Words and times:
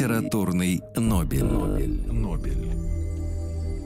Литературный, 0.00 0.80
Нобель. 0.96 1.44
Нобель. 1.44 2.10
Нобель. 2.10 2.70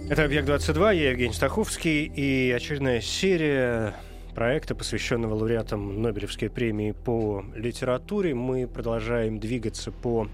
Это 0.08 0.22
«Объект-22», 0.22 0.94
я 0.94 1.10
Евгений 1.10 1.32
Стаховский, 1.32 2.04
и 2.04 2.52
очередная 2.52 3.00
серия 3.00 3.96
проекта, 4.32 4.76
посвященного 4.76 5.34
лауреатам 5.34 6.00
Нобелевской 6.00 6.50
премии 6.50 6.92
по 6.92 7.44
литературе. 7.56 8.32
Мы 8.32 8.68
продолжаем 8.68 9.40
двигаться 9.40 9.90
по 9.90 10.28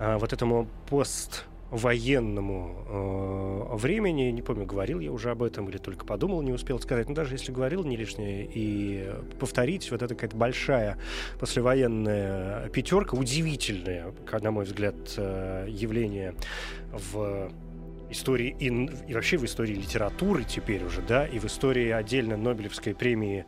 а, 0.00 0.18
вот 0.18 0.32
этому 0.32 0.66
поствоенному 1.72 3.70
э, 3.72 3.76
времени. 3.76 4.30
Не 4.30 4.42
помню, 4.42 4.66
говорил 4.66 5.00
я 5.00 5.10
уже 5.10 5.30
об 5.30 5.42
этом 5.42 5.70
или 5.70 5.78
только 5.78 6.04
подумал, 6.04 6.42
не 6.42 6.52
успел 6.52 6.78
сказать. 6.78 7.08
Но 7.08 7.14
даже 7.14 7.34
если 7.34 7.50
говорил, 7.50 7.82
не 7.84 7.96
лишнее 7.96 8.48
и 8.52 9.10
повторить. 9.40 9.90
Вот 9.90 10.02
это 10.02 10.14
какая-то 10.14 10.36
большая 10.36 10.98
послевоенная 11.40 12.68
пятерка, 12.68 13.16
удивительное, 13.16 14.12
на 14.30 14.50
мой 14.50 14.66
взгляд, 14.66 14.94
э, 15.16 15.66
явление 15.68 16.34
в 16.92 17.50
истории 18.10 18.54
и, 18.58 18.66
и 19.10 19.14
вообще 19.14 19.38
в 19.38 19.44
истории 19.46 19.72
литературы 19.72 20.44
теперь 20.44 20.84
уже, 20.84 21.00
да, 21.00 21.26
и 21.26 21.38
в 21.38 21.46
истории 21.46 21.88
отдельно 21.88 22.36
Нобелевской 22.36 22.94
премии 22.94 23.46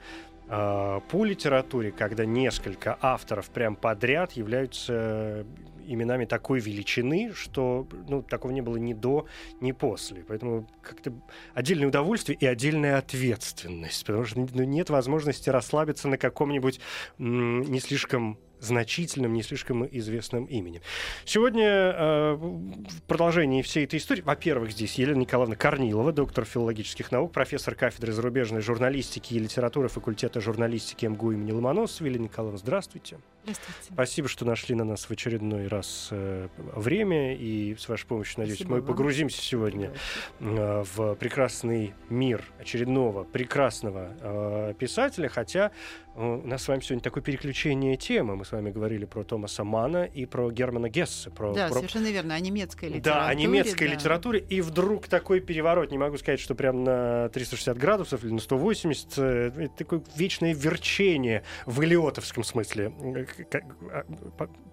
э, 0.48 1.00
по 1.10 1.24
литературе, 1.26 1.92
когда 1.92 2.24
несколько 2.24 2.96
авторов 3.02 3.50
прям 3.50 3.76
подряд 3.76 4.32
являются 4.32 5.44
именами 5.86 6.24
такой 6.24 6.60
величины, 6.60 7.32
что 7.34 7.86
ну, 8.08 8.22
такого 8.22 8.52
не 8.52 8.60
было 8.60 8.76
ни 8.76 8.94
до, 8.94 9.26
ни 9.60 9.72
после. 9.72 10.24
Поэтому 10.26 10.68
как-то 10.82 11.12
отдельное 11.54 11.88
удовольствие 11.88 12.36
и 12.40 12.46
отдельная 12.46 12.98
ответственность, 12.98 14.04
потому 14.06 14.24
что 14.24 14.40
ну, 14.40 14.64
нет 14.64 14.90
возможности 14.90 15.50
расслабиться 15.50 16.08
на 16.08 16.18
каком-нибудь 16.18 16.80
м- 17.18 17.62
не 17.62 17.80
слишком 17.80 18.38
значительным, 18.64 19.32
не 19.32 19.42
слишком 19.42 19.86
известным 19.86 20.46
именем. 20.46 20.80
Сегодня 21.24 21.66
э, 21.66 22.34
в 22.34 23.02
продолжении 23.06 23.62
всей 23.62 23.84
этой 23.84 23.98
истории, 23.98 24.22
во-первых, 24.22 24.72
здесь 24.72 24.94
Елена 24.94 25.18
Николаевна 25.18 25.56
Корнилова, 25.56 26.12
доктор 26.12 26.44
филологических 26.44 27.12
наук, 27.12 27.32
профессор 27.32 27.74
кафедры 27.74 28.12
зарубежной 28.12 28.62
журналистики 28.62 29.34
и 29.34 29.38
литературы 29.38 29.88
факультета 29.88 30.40
журналистики 30.40 31.06
МГУ 31.06 31.32
имени 31.32 31.52
Ломоносова. 31.52 32.06
Елена 32.06 32.24
Николаевна, 32.24 32.58
здравствуйте. 32.58 33.18
Здравствуйте. 33.44 33.92
Спасибо, 33.92 34.28
что 34.28 34.44
нашли 34.46 34.74
на 34.74 34.84
нас 34.84 35.04
в 35.04 35.10
очередной 35.10 35.68
раз 35.68 36.08
э, 36.10 36.48
время, 36.56 37.34
и 37.36 37.76
с 37.78 37.88
вашей 37.88 38.06
помощью, 38.06 38.40
надеюсь, 38.40 38.58
Спасибо 38.60 38.76
мы 38.76 38.80
вам. 38.80 38.88
погрузимся 38.88 39.42
сегодня 39.42 39.92
э, 40.40 40.84
в 40.94 41.14
прекрасный 41.16 41.92
мир 42.08 42.42
очередного 42.58 43.24
прекрасного 43.24 44.16
э, 44.20 44.74
писателя, 44.78 45.28
хотя 45.28 45.72
у 46.16 46.36
нас 46.46 46.62
с 46.62 46.68
вами 46.68 46.80
сегодня 46.80 47.02
такое 47.02 47.22
переключение 47.22 47.96
темы. 47.96 48.36
Мы 48.36 48.44
с 48.44 48.52
вами 48.52 48.70
говорили 48.70 49.04
про 49.04 49.24
Томаса 49.24 49.64
Мана 49.64 50.04
и 50.04 50.26
про 50.26 50.50
Германа 50.50 50.88
Гессе. 50.88 51.28
Про, 51.30 51.52
Да, 51.52 51.66
про- 51.66 51.74
совершенно 51.76 52.06
верно. 52.06 52.34
О 52.36 52.40
немецкой 52.40 52.84
литературе. 52.84 53.02
да, 53.02 53.26
о 53.26 53.34
немецкой 53.34 53.88
да. 53.88 53.94
литературе. 53.94 54.40
И 54.48 54.60
вдруг 54.60 55.08
такой 55.08 55.40
переворот, 55.40 55.90
не 55.90 55.98
могу 55.98 56.16
сказать, 56.16 56.38
что 56.38 56.54
прям 56.54 56.84
на 56.84 57.28
360 57.30 57.76
градусов 57.76 58.22
или 58.22 58.30
на 58.30 58.38
180, 58.38 59.18
э, 59.18 59.50
это 59.56 59.76
такое 59.76 60.02
вечное 60.16 60.54
верчение 60.54 61.42
в 61.66 61.82
элиотовском 61.82 62.44
смысле 62.44 62.92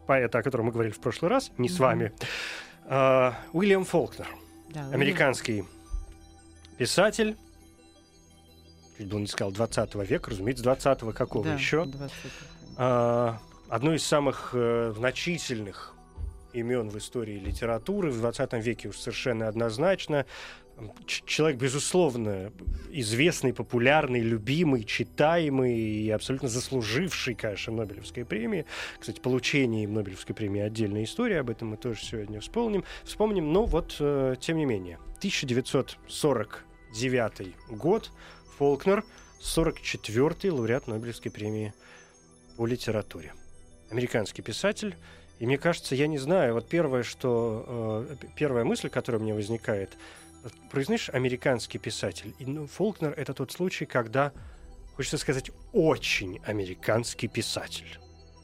поэта, 0.08 0.40
о 0.40 0.44
котором 0.44 0.66
мы 0.68 0.72
говорили 0.72 0.94
в 0.94 1.00
прошлый 1.00 1.30
раз, 1.30 1.52
не 1.58 1.70
с 1.70 1.80
вами. 1.80 2.12
А, 2.86 3.36
Уильям 3.54 3.86
Фолкнер, 3.86 4.28
Да, 4.70 4.82
Уильям- 4.82 4.94
американский 4.94 5.64
писатель, 6.78 7.38
чуть 8.98 9.08
было 9.08 9.20
не 9.20 9.28
сказал 9.28 9.52
20 9.52 10.04
века, 10.04 10.32
разумеется, 10.32 10.64
20 10.64 11.14
какого 11.14 11.46
да, 11.46 11.54
еще? 11.54 11.86
20. 11.86 12.16
А, 12.78 13.40
одно 13.70 13.94
из 13.94 14.06
самых 14.06 14.52
э, 14.54 14.94
значительных 14.96 15.94
имен 16.54 16.90
в 16.90 16.98
истории 16.98 17.40
литературы 17.40 18.12
в 18.12 18.18
20 18.20 18.54
веке 18.54 18.90
уж 18.90 18.98
совершенно 18.98 19.48
однозначно. 19.48 20.26
Человек, 21.06 21.60
безусловно, 21.60 22.52
известный, 22.90 23.54
популярный, 23.54 24.22
любимый, 24.22 24.84
читаемый 24.84 25.78
и 25.78 26.10
абсолютно 26.10 26.50
заслуживший, 26.50 27.36
конечно, 27.36 27.74
Нобелевской 27.74 28.26
премии. 28.26 28.66
Кстати, 29.00 29.20
получение 29.20 29.84
им 29.84 29.94
Нобелевской 29.94 30.36
премии 30.36 30.62
отдельная 30.62 31.04
история, 31.04 31.40
об 31.40 31.50
этом 31.50 31.70
мы 31.70 31.78
тоже 31.78 32.04
сегодня 32.04 32.40
вспомним. 32.40 32.84
Вспомним, 33.04 33.54
но 33.54 33.66
вот, 33.66 33.96
э, 34.00 34.36
тем 34.40 34.58
не 34.58 34.66
менее, 34.66 34.98
1949 35.18 37.56
год, 37.70 38.12
Фолкнер, 38.58 39.04
44-й 39.42 40.50
лауреат 40.50 40.88
Нобелевской 40.88 41.32
премии 41.32 41.74
по 42.58 42.66
литературе. 42.66 43.34
Американский 43.90 44.42
писатель. 44.42 44.96
И 45.40 45.46
мне 45.48 45.58
кажется, 45.58 45.96
я 45.96 46.06
не 46.06 46.20
знаю, 46.20 46.54
вот 46.54 46.70
первое, 46.70 47.02
что... 47.02 48.06
э, 48.08 48.16
первая 48.36 48.64
мысль, 48.64 48.90
которая 48.90 49.20
у 49.20 49.24
меня 49.24 49.34
возникает, 49.34 49.98
произносишь 50.70 51.10
американский 51.10 51.78
писатель. 51.78 52.34
И 52.40 52.46
ну, 52.46 52.68
Фолкнер— 52.68 53.14
это 53.18 53.34
тот 53.34 53.52
случай, 53.52 53.86
когда, 53.86 54.34
хочется 54.96 55.18
сказать, 55.18 55.52
очень 55.72 56.40
американский 56.46 57.28
писатель. 57.28 58.01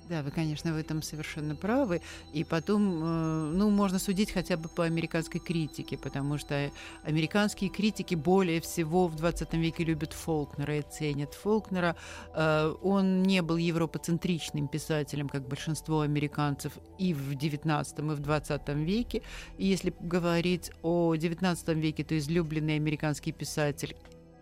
Да, 0.10 0.24
вы, 0.24 0.32
конечно, 0.32 0.74
в 0.74 0.78
этом 0.78 1.02
совершенно 1.02 1.56
правы. 1.56 2.02
И 2.32 2.46
потом, 2.46 3.04
э, 3.04 3.52
ну, 3.54 3.70
можно 3.70 4.00
судить 4.00 4.32
хотя 4.32 4.56
бы 4.56 4.70
по 4.70 4.86
американской 4.86 5.42
критике, 5.42 5.98
потому 5.98 6.38
что 6.38 6.72
американские 7.04 7.70
критики 7.70 8.16
более 8.16 8.62
всего 8.62 9.08
в 9.08 9.16
20 9.16 9.54
веке 9.56 9.84
любят 9.84 10.14
Фолкнера 10.14 10.78
и 10.78 10.82
ценят 10.82 11.34
Фолкнера. 11.34 11.98
Э, 12.34 12.74
Он 12.82 13.24
не 13.24 13.42
был 13.42 13.58
европоцентричным 13.58 14.70
писателем, 14.70 15.28
как 15.28 15.46
большинство 15.46 16.02
американцев 16.02 16.72
и 16.98 17.14
в 17.14 17.36
19 17.36 18.00
и 18.00 18.02
в 18.02 18.20
20 18.20 18.70
веке. 18.76 19.22
И 19.58 19.66
если 19.66 19.94
говорить 20.00 20.72
о 20.84 21.16
19 21.16 21.68
веке, 21.70 22.06
то 22.06 22.18
излюбленный 22.18 22.76
американский 22.76 23.34
писатель 23.34 23.96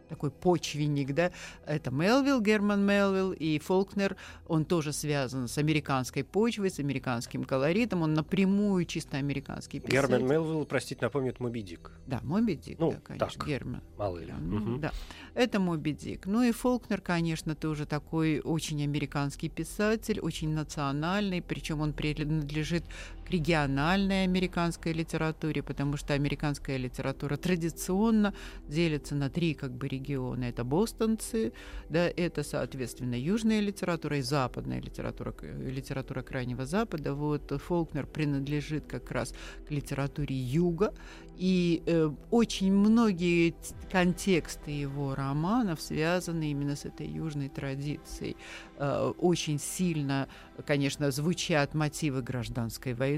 такой 0.08 0.32
почвенник, 0.32 1.14
да, 1.14 1.32
это 1.66 1.92
Мелвилл, 1.92 2.42
Герман 2.42 2.86
Мелвилл 2.86 3.32
и 3.32 3.60
Фолкнер, 3.60 4.16
он 4.48 4.66
тоже 4.66 4.94
связан 4.94 5.48
с 5.48 5.58
американской 5.58 6.24
почвой, 6.24 6.70
с 6.70 6.80
американским 6.80 7.44
колоритом, 7.44 8.02
он 8.02 8.14
напрямую 8.14 8.86
чисто 8.86 9.18
американский 9.18 9.80
писатель. 9.80 9.96
Герман 9.96 10.28
Мелвилл, 10.28 10.66
простите, 10.66 11.00
напомнит 11.02 11.40
Моби 11.40 11.62
Дик. 11.62 11.92
Да, 12.08 12.20
Моби 12.24 12.56
Дик, 12.56 12.80
Ну, 12.80 12.92
да, 12.92 13.00
конечно, 13.04 13.40
так. 13.40 13.48
Герман. 13.48 13.82
Мало 13.98 14.20
ли. 14.20 14.34
Ну, 14.40 14.56
Мгм. 14.60 14.80
Да, 14.82 14.92
это 15.34 15.60
Моби 15.60 15.92
Дик. 15.94 16.26
Ну 16.26 16.44
и 16.44 16.52
Фолкнер, 16.52 17.02
конечно, 17.02 17.56
тоже 17.56 17.86
такой 17.86 18.40
очень 18.40 18.84
американский 18.84 19.50
писатель, 19.50 20.20
очень 20.20 20.54
национальный, 20.54 21.42
причем 21.42 21.82
он 21.82 21.94
принадлежит 21.94 22.84
к 23.26 23.32
региональной 23.32 24.24
американской 24.24 24.94
литературе, 24.94 25.64
потому 25.64 25.98
что 25.98 26.14
американская 26.14 26.78
литература 26.78 27.38
традиционно 27.38 28.34
делится 28.68 29.16
на 29.16 29.30
три 29.30 29.54
как 29.54 29.72
бы 29.72 29.88
региона. 29.88 30.46
Это 30.46 30.64
бостонцы, 30.64 31.52
да, 31.90 32.08
это, 32.08 32.44
соответственно, 32.44 33.16
южная 33.16 33.60
литература 33.60 34.18
и 34.18 34.22
западная 34.22 34.80
литература, 34.80 35.34
литература 35.42 36.22
Крайнего 36.22 36.66
Запада. 36.66 37.14
Вот 37.14 37.52
Фолкнер 37.62 38.06
принадлежит 38.06 38.86
как 38.86 39.12
раз 39.12 39.34
к 39.68 39.72
литературе 39.72 40.36
юга, 40.36 40.94
и 41.38 41.84
э, 41.86 42.12
очень 42.32 42.74
многие 42.74 43.56
контексты 43.92 44.72
его 44.72 45.16
романов 45.16 45.82
связаны 45.82 46.52
именно 46.52 46.76
с 46.76 46.86
этой 46.86 47.08
южной 47.08 47.50
традицией. 47.50 48.38
Э, 48.78 49.12
очень 49.18 49.60
сильно, 49.60 50.28
конечно, 50.66 51.12
звучат 51.12 51.74
мотивы 51.74 52.22
гражданской 52.22 52.94
войны, 52.94 53.15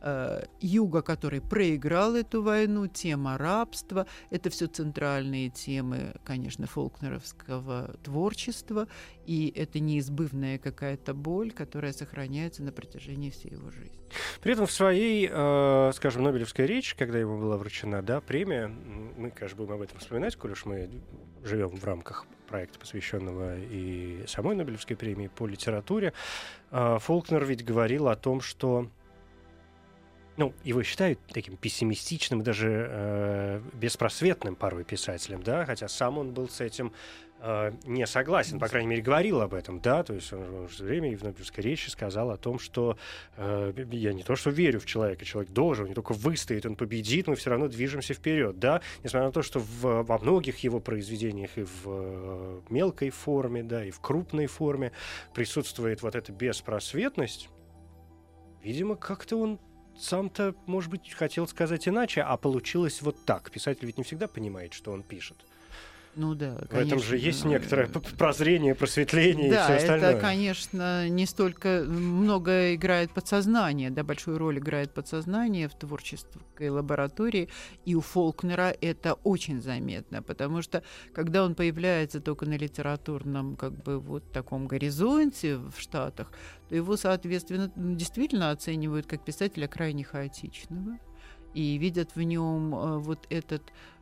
э, 0.00 0.42
юга, 0.60 1.02
который 1.02 1.40
проиграл 1.40 2.14
эту 2.14 2.42
войну, 2.42 2.86
тема 2.86 3.38
рабства. 3.38 4.06
Это 4.30 4.50
все 4.50 4.66
центральные 4.66 5.50
темы, 5.50 6.14
конечно, 6.24 6.66
фолкнеровского 6.66 7.96
творчества, 8.02 8.88
и 9.24 9.52
это 9.56 9.80
неизбывная 9.80 10.58
какая-то 10.58 11.14
боль, 11.14 11.50
которая 11.52 11.92
сохраняется 11.92 12.62
на 12.62 12.72
протяжении 12.72 13.30
всей 13.30 13.52
его 13.52 13.70
жизни. 13.70 13.98
При 14.40 14.52
этом 14.52 14.66
в 14.66 14.72
своей, 14.72 15.28
э, 15.30 15.92
скажем, 15.94 16.22
Нобелевской 16.22 16.66
речи, 16.66 16.96
когда 16.96 17.18
ему 17.18 17.38
была 17.38 17.56
вручена 17.56 18.02
да, 18.02 18.20
премия, 18.20 18.68
мы, 18.68 19.30
конечно, 19.30 19.56
будем 19.56 19.72
об 19.72 19.82
этом 19.82 19.98
вспоминать, 19.98 20.36
коль 20.36 20.52
уж 20.52 20.64
мы 20.64 20.90
живем 21.44 21.76
в 21.76 21.84
рамках 21.84 22.26
проекта, 22.46 22.78
посвященного 22.78 23.58
и 23.58 24.24
самой 24.26 24.56
Нобелевской 24.56 24.96
премии 24.96 25.28
по 25.28 25.46
литературе, 25.46 26.12
э, 26.70 26.98
Фолкнер 27.00 27.44
ведь 27.44 27.64
говорил 27.64 28.08
о 28.08 28.16
том, 28.16 28.40
что 28.40 28.88
ну, 30.36 30.52
его 30.64 30.82
считают 30.82 31.18
таким 31.28 31.56
пессимистичным, 31.56 32.42
даже 32.42 32.88
э, 32.90 33.60
беспросветным 33.72 34.54
порой 34.54 34.84
писателем, 34.84 35.42
да, 35.42 35.64
хотя 35.64 35.88
сам 35.88 36.18
он 36.18 36.32
был 36.32 36.48
с 36.48 36.60
этим 36.60 36.92
э, 37.40 37.72
не 37.84 38.06
согласен, 38.06 38.58
по 38.58 38.68
крайней 38.68 38.88
мере, 38.88 39.02
говорил 39.02 39.40
об 39.40 39.54
этом, 39.54 39.80
да, 39.80 40.02
то 40.02 40.12
есть 40.12 40.32
он, 40.32 40.42
он 40.54 40.68
все 40.68 40.84
время 40.84 41.16
в 41.16 41.22
Нобелевской 41.22 41.64
речи 41.64 41.88
сказал 41.88 42.30
о 42.30 42.36
том, 42.36 42.58
что 42.58 42.98
э, 43.36 43.72
я 43.92 44.12
не 44.12 44.22
то 44.22 44.36
что 44.36 44.50
верю 44.50 44.78
в 44.78 44.86
человека, 44.86 45.24
человек 45.24 45.52
должен, 45.52 45.86
не 45.86 45.94
только 45.94 46.12
выстоит, 46.12 46.66
он 46.66 46.76
победит, 46.76 47.28
мы 47.28 47.36
все 47.36 47.50
равно 47.50 47.68
движемся 47.68 48.12
вперед, 48.12 48.58
да, 48.58 48.82
несмотря 49.02 49.28
на 49.28 49.32
то, 49.32 49.42
что 49.42 49.60
в, 49.60 50.02
во 50.02 50.18
многих 50.18 50.58
его 50.58 50.80
произведениях 50.80 51.56
и 51.56 51.62
в 51.62 51.82
э, 51.86 52.60
мелкой 52.68 53.08
форме, 53.08 53.62
да, 53.62 53.84
и 53.84 53.90
в 53.90 54.00
крупной 54.00 54.46
форме 54.46 54.92
присутствует 55.34 56.02
вот 56.02 56.14
эта 56.14 56.30
беспросветность, 56.30 57.48
видимо, 58.62 58.96
как-то 58.96 59.36
он 59.36 59.58
сам-то, 59.98 60.54
может 60.66 60.90
быть, 60.90 61.12
хотел 61.12 61.46
сказать 61.48 61.88
иначе, 61.88 62.22
а 62.22 62.36
получилось 62.36 63.02
вот 63.02 63.24
так. 63.24 63.50
Писатель 63.50 63.86
ведь 63.86 63.98
не 63.98 64.04
всегда 64.04 64.28
понимает, 64.28 64.72
что 64.72 64.92
он 64.92 65.02
пишет. 65.02 65.36
Ну 66.16 66.34
да, 66.34 66.56
конечно. 66.70 66.78
В 66.78 66.86
этом 66.86 66.98
же 67.00 67.18
есть 67.18 67.44
некоторое 67.44 67.88
прозрение, 67.88 68.74
просветление 68.74 69.50
да, 69.50 69.60
и 69.60 69.64
все 69.64 69.74
остальное. 69.74 70.10
это, 70.12 70.20
конечно, 70.20 71.08
не 71.10 71.26
столько 71.26 71.84
много 71.86 72.74
играет 72.74 73.12
подсознание, 73.12 73.90
да, 73.90 74.02
большую 74.02 74.38
роль 74.38 74.58
играет 74.58 74.94
подсознание 74.94 75.68
в 75.68 75.74
творческой 75.74 76.70
лаборатории, 76.70 77.50
и 77.84 77.94
у 77.94 78.00
Фолкнера 78.00 78.74
это 78.80 79.12
очень 79.24 79.60
заметно, 79.60 80.22
потому 80.22 80.62
что 80.62 80.82
когда 81.12 81.44
он 81.44 81.54
появляется 81.54 82.22
только 82.22 82.46
на 82.46 82.56
литературном, 82.56 83.54
как 83.54 83.72
бы 83.84 84.00
вот 84.00 84.24
таком 84.32 84.66
горизонте 84.66 85.56
в 85.58 85.74
Штатах, 85.76 86.32
то 86.70 86.74
его, 86.74 86.96
соответственно, 86.96 87.70
действительно 87.76 88.52
оценивают 88.52 89.06
как 89.06 89.22
писателя 89.22 89.68
крайне 89.68 90.02
хаотичного 90.02 90.98
и 91.52 91.76
видят 91.76 92.10
в 92.14 92.22
нем 92.22 92.74
э, 92.74 92.98
вот 92.98 93.26
этот 93.28 93.62
Э, 93.62 93.70
э, 93.70 93.95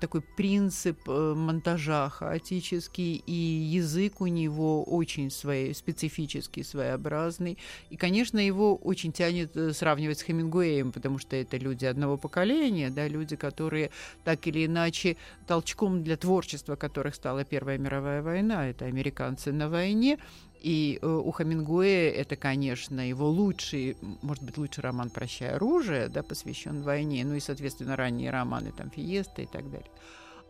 такой 0.00 0.22
принцип 0.36 0.98
э, 1.08 1.34
монтажа 1.34 2.08
хаотический, 2.08 3.22
и 3.26 3.32
язык 3.32 4.20
у 4.20 4.26
него 4.26 4.84
очень 4.84 5.30
свой, 5.30 5.74
специфический, 5.74 6.62
своеобразный. 6.62 7.58
И, 7.90 7.96
конечно, 7.96 8.38
его 8.38 8.76
очень 8.76 9.12
тянет 9.12 9.56
сравнивать 9.76 10.18
с 10.18 10.22
Хемингуэем, 10.22 10.92
потому 10.92 11.18
что 11.18 11.36
это 11.36 11.56
люди 11.56 11.84
одного 11.84 12.16
поколения, 12.16 12.90
да, 12.90 13.08
люди, 13.08 13.36
которые 13.36 13.90
так 14.24 14.46
или 14.46 14.66
иначе 14.66 15.16
толчком 15.46 16.02
для 16.02 16.16
творчества 16.16 16.76
которых 16.76 17.14
стала 17.14 17.44
Первая 17.44 17.78
мировая 17.78 18.22
война, 18.22 18.68
это 18.68 18.86
американцы 18.86 19.52
на 19.52 19.68
войне, 19.68 20.18
и 20.62 20.98
э, 21.00 21.06
у 21.06 21.30
Хамингуэя 21.30 22.12
это, 22.12 22.36
конечно, 22.36 23.06
его 23.06 23.28
лучший, 23.28 23.96
может 24.22 24.44
быть, 24.44 24.56
лучший 24.56 24.82
роман 24.82 25.10
«Прощай 25.10 25.50
оружие», 25.50 26.08
да, 26.08 26.22
посвящен 26.22 26.82
войне, 26.82 27.24
ну 27.24 27.34
и, 27.34 27.40
соответственно, 27.40 27.96
ранние 27.96 28.30
романы, 28.30 28.72
там, 28.72 28.90
«Фиеста» 28.90 29.42
и 29.42 29.46
так 29.46 29.70
далее. 29.70 29.90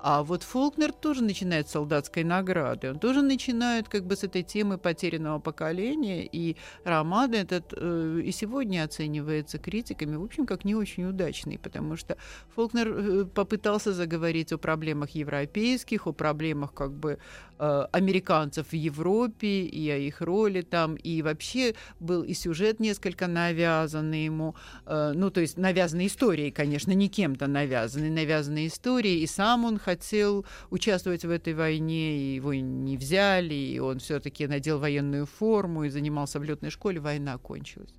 А 0.05 0.25
вот 0.25 0.43
Фолкнер 0.43 0.93
тоже 0.93 1.23
начинает 1.23 1.69
с 1.69 1.73
солдатской 1.73 2.25
награды. 2.25 2.91
Он 2.91 2.99
тоже 2.99 3.23
начинает 3.23 3.89
как 3.89 4.05
бы 4.05 4.17
с 4.17 4.25
этой 4.25 4.43
темы 4.43 4.77
потерянного 4.77 5.39
поколения. 5.39 6.27
И 6.27 6.57
роман 6.83 7.33
этот 7.35 7.73
э, 7.77 8.21
и 8.25 8.33
сегодня 8.33 8.83
оценивается 8.83 9.59
критиками, 9.59 10.17
в 10.17 10.25
общем, 10.25 10.45
как 10.45 10.65
не 10.65 10.75
очень 10.75 11.05
удачный, 11.05 11.57
потому 11.57 11.97
что 11.97 12.17
Фолкнер 12.57 12.89
э, 12.89 13.25
попытался 13.27 13.93
заговорить 13.93 14.53
о 14.53 14.59
проблемах 14.59 15.11
европейских, 15.11 16.09
о 16.09 16.13
проблемах 16.13 16.75
как 16.75 16.91
бы 16.91 17.19
э, 17.61 17.87
американцев 17.93 18.73
в 18.73 18.75
Европе 18.75 19.63
и 19.63 19.89
о 19.89 19.99
их 19.99 20.21
роли 20.21 20.63
там. 20.63 20.97
И 20.97 21.23
вообще 21.23 21.77
был 22.01 22.25
и 22.25 22.35
сюжет 22.35 22.81
несколько 22.81 23.29
навязанный 23.29 24.25
ему. 24.25 24.57
Э, 24.85 25.13
ну, 25.15 25.31
то 25.31 25.41
есть 25.41 25.59
навязанный 25.59 26.09
историей, 26.09 26.51
конечно, 26.51 26.91
не 26.91 27.09
кем-то 27.09 27.47
навязанный, 27.47 28.11
навязанный 28.11 28.67
историей. 28.67 29.23
И 29.23 29.29
сам 29.29 29.65
он 29.65 29.79
хотел 29.79 29.92
участвовать 30.71 31.25
в 31.25 31.31
этой 31.31 31.55
войне, 31.55 32.17
и 32.17 32.35
его 32.35 32.55
не 32.55 32.97
взяли, 32.97 33.55
и 33.55 33.79
он 33.79 33.99
все-таки 33.99 34.47
надел 34.47 34.79
военную 34.79 35.27
форму 35.27 35.85
и 35.85 35.91
занимался 35.91 36.39
в 36.39 36.45
летной 36.45 36.71
школе, 36.71 37.01
война 37.01 37.39
кончилась 37.39 37.95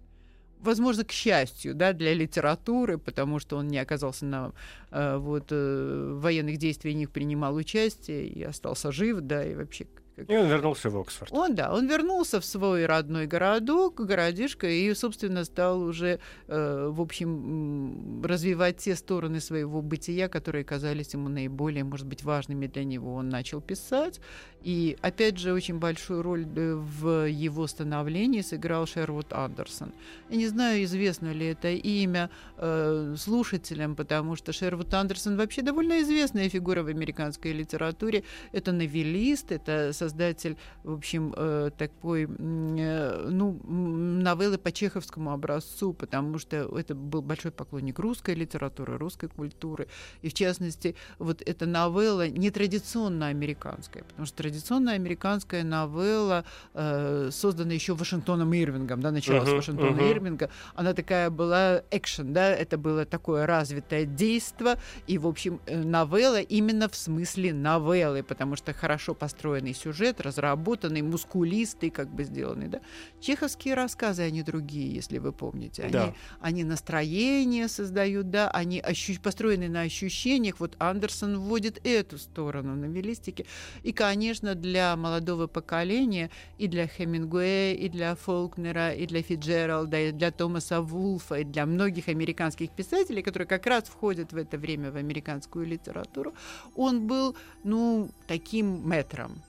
возможно, 0.63 1.03
к 1.03 1.11
счастью, 1.11 1.75
да, 1.75 1.93
для 1.93 2.13
литературы, 2.13 2.97
потому 2.97 3.39
что 3.39 3.57
он 3.57 3.67
не 3.67 3.77
оказался 3.77 4.25
на 4.25 4.53
э, 4.91 5.17
вот, 5.17 5.47
э, 5.51 6.17
военных 6.19 6.57
действиях, 6.57 6.95
не 6.95 7.05
принимал 7.05 7.55
участие 7.55 8.27
и 8.27 8.41
остался 8.43 8.91
жив, 8.91 9.19
да, 9.21 9.45
и 9.45 9.55
вообще 9.55 9.87
и 10.15 10.37
он 10.37 10.47
вернулся 10.47 10.89
в 10.89 10.97
Оксфорд. 10.97 11.31
Он, 11.33 11.55
да, 11.55 11.73
он 11.73 11.87
вернулся 11.87 12.39
в 12.39 12.45
свой 12.45 12.85
родной 12.85 13.25
городок, 13.25 13.95
городишко, 13.95 14.67
и, 14.67 14.93
собственно, 14.93 15.43
стал 15.43 15.81
уже, 15.81 16.19
э, 16.47 16.89
в 16.91 17.01
общем, 17.01 18.23
развивать 18.23 18.77
те 18.77 18.95
стороны 18.95 19.39
своего 19.39 19.81
бытия, 19.81 20.29
которые 20.29 20.63
казались 20.63 21.13
ему 21.13 21.29
наиболее, 21.29 21.83
может 21.83 22.05
быть, 22.05 22.23
важными 22.23 22.67
для 22.67 22.83
него. 22.83 23.15
Он 23.15 23.29
начал 23.29 23.59
писать, 23.59 24.19
и, 24.61 24.97
опять 25.01 25.39
же, 25.39 25.51
очень 25.51 25.79
большую 25.79 26.21
роль 26.21 26.45
э, 26.55 26.75
в 26.75 27.27
его 27.27 27.65
становлении 27.65 28.41
сыграл 28.41 28.85
Шервуд 28.85 29.33
Андерсон. 29.33 29.93
Я 30.29 30.37
не 30.37 30.47
знаю, 30.47 30.83
известно 30.83 31.33
ли 31.33 31.47
это 31.47 31.69
имя 31.69 32.29
э, 32.57 33.15
слушателям, 33.17 33.95
потому 33.95 34.35
что 34.35 34.53
Шервуд 34.53 34.93
Андерсон 34.93 35.37
вообще 35.37 35.63
довольно 35.63 36.01
известная 36.01 36.49
фигура 36.49 36.83
в 36.83 36.87
американской 36.87 37.51
литературе. 37.51 38.23
Это 38.51 38.71
новеллист, 38.71 39.51
это 39.51 39.91
создатель, 40.03 40.57
в 40.83 40.93
общем, 40.93 41.33
э, 41.35 41.71
такой, 41.77 42.23
э, 42.23 43.27
ну, 43.29 43.59
новеллы 43.63 44.57
по 44.57 44.71
чеховскому 44.71 45.31
образцу, 45.31 45.93
потому 45.93 46.39
что 46.39 46.57
это 46.77 46.95
был 46.95 47.21
большой 47.21 47.51
поклонник 47.51 47.99
русской 47.99 48.35
литературы, 48.35 48.97
русской 48.97 49.27
культуры. 49.29 49.87
И, 50.21 50.29
в 50.29 50.33
частности, 50.33 50.95
вот 51.19 51.41
эта 51.45 51.65
новелла 51.65 52.27
нетрадиционно 52.27 53.27
американская, 53.27 54.03
потому 54.03 54.25
что 54.25 54.37
традиционная 54.37 54.95
американская 54.95 55.63
новелла, 55.63 56.43
э, 56.73 57.29
созданная 57.31 57.75
еще 57.75 57.93
Вашингтоном 57.93 58.53
Ирвингом, 58.53 59.01
да, 59.01 59.11
началась 59.11 59.47
uh-huh, 59.47 59.55
Вашингтона 59.55 59.99
uh-huh. 59.99 60.11
Ирвинга, 60.11 60.49
она 60.75 60.93
такая 60.93 61.29
была 61.29 61.81
экшен, 61.91 62.33
да, 62.33 62.51
это 62.51 62.77
было 62.77 63.05
такое 63.05 63.45
развитое 63.45 64.05
действо, 64.05 64.75
и, 65.07 65.17
в 65.17 65.27
общем, 65.27 65.61
новелла 65.67 66.41
именно 66.41 66.89
в 66.89 66.95
смысле 66.95 67.53
новеллы, 67.53 68.23
потому 68.23 68.55
что 68.57 68.73
хорошо 68.73 69.13
построенный 69.13 69.73
сюжет, 69.73 69.92
сюжет 69.93 70.21
разработанный, 70.21 71.01
мускулистый, 71.01 71.89
как 71.89 72.09
бы 72.09 72.23
сделанный. 72.23 72.67
Да? 72.67 72.81
Чеховские 73.19 73.75
рассказы, 73.75 74.23
они 74.23 74.41
другие, 74.43 74.93
если 74.93 75.19
вы 75.19 75.31
помните. 75.31 75.83
Они, 75.83 75.91
да. 75.91 76.13
они 76.41 76.63
настроение 76.63 77.67
создают, 77.67 78.29
да, 78.29 78.49
они 78.49 78.79
ощу- 78.79 79.21
построены 79.21 79.69
на 79.69 79.81
ощущениях. 79.81 80.59
Вот 80.59 80.75
Андерсон 80.79 81.37
вводит 81.39 81.79
эту 81.85 82.17
сторону 82.17 82.75
новеллистики. 82.75 83.45
И, 83.83 83.93
конечно, 83.93 84.55
для 84.55 84.95
молодого 84.95 85.47
поколения, 85.47 86.29
и 86.57 86.67
для 86.67 86.87
Хемингуэя, 86.87 87.75
и 87.75 87.89
для 87.89 88.15
Фолкнера, 88.15 88.93
и 88.93 89.05
для 89.05 89.21
Фиджералда, 89.21 89.99
и 89.99 90.11
для 90.11 90.31
Томаса 90.31 90.81
Вулфа, 90.81 91.35
и 91.35 91.43
для 91.43 91.65
многих 91.65 92.07
американских 92.07 92.71
писателей, 92.71 93.21
которые 93.21 93.47
как 93.47 93.67
раз 93.67 93.83
входят 93.83 94.33
в 94.33 94.37
это 94.37 94.57
время 94.57 94.91
в 94.91 94.95
американскую 94.95 95.65
литературу, 95.67 96.33
он 96.75 97.07
был, 97.07 97.35
ну, 97.63 98.09
таким 98.27 98.89
метром. 98.89 99.41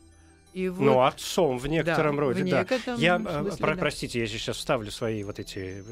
И 0.55 0.69
вот... 0.69 0.85
Ну, 0.85 1.03
отцом 1.03 1.59
в 1.59 1.67
некотором 1.67 2.15
да, 2.15 2.23
роде, 2.23 2.45
в 2.45 2.49
да. 2.49 2.65
Я, 2.97 3.17
э, 3.17 3.41
смысле, 3.41 3.59
про, 3.59 3.75
да. 3.75 3.81
простите, 3.81 4.21
я 4.21 4.27
сейчас 4.29 4.57
вставлю 4.57 4.93
свои 4.93 5.25
вот 5.25 5.41
эти, 5.41 5.83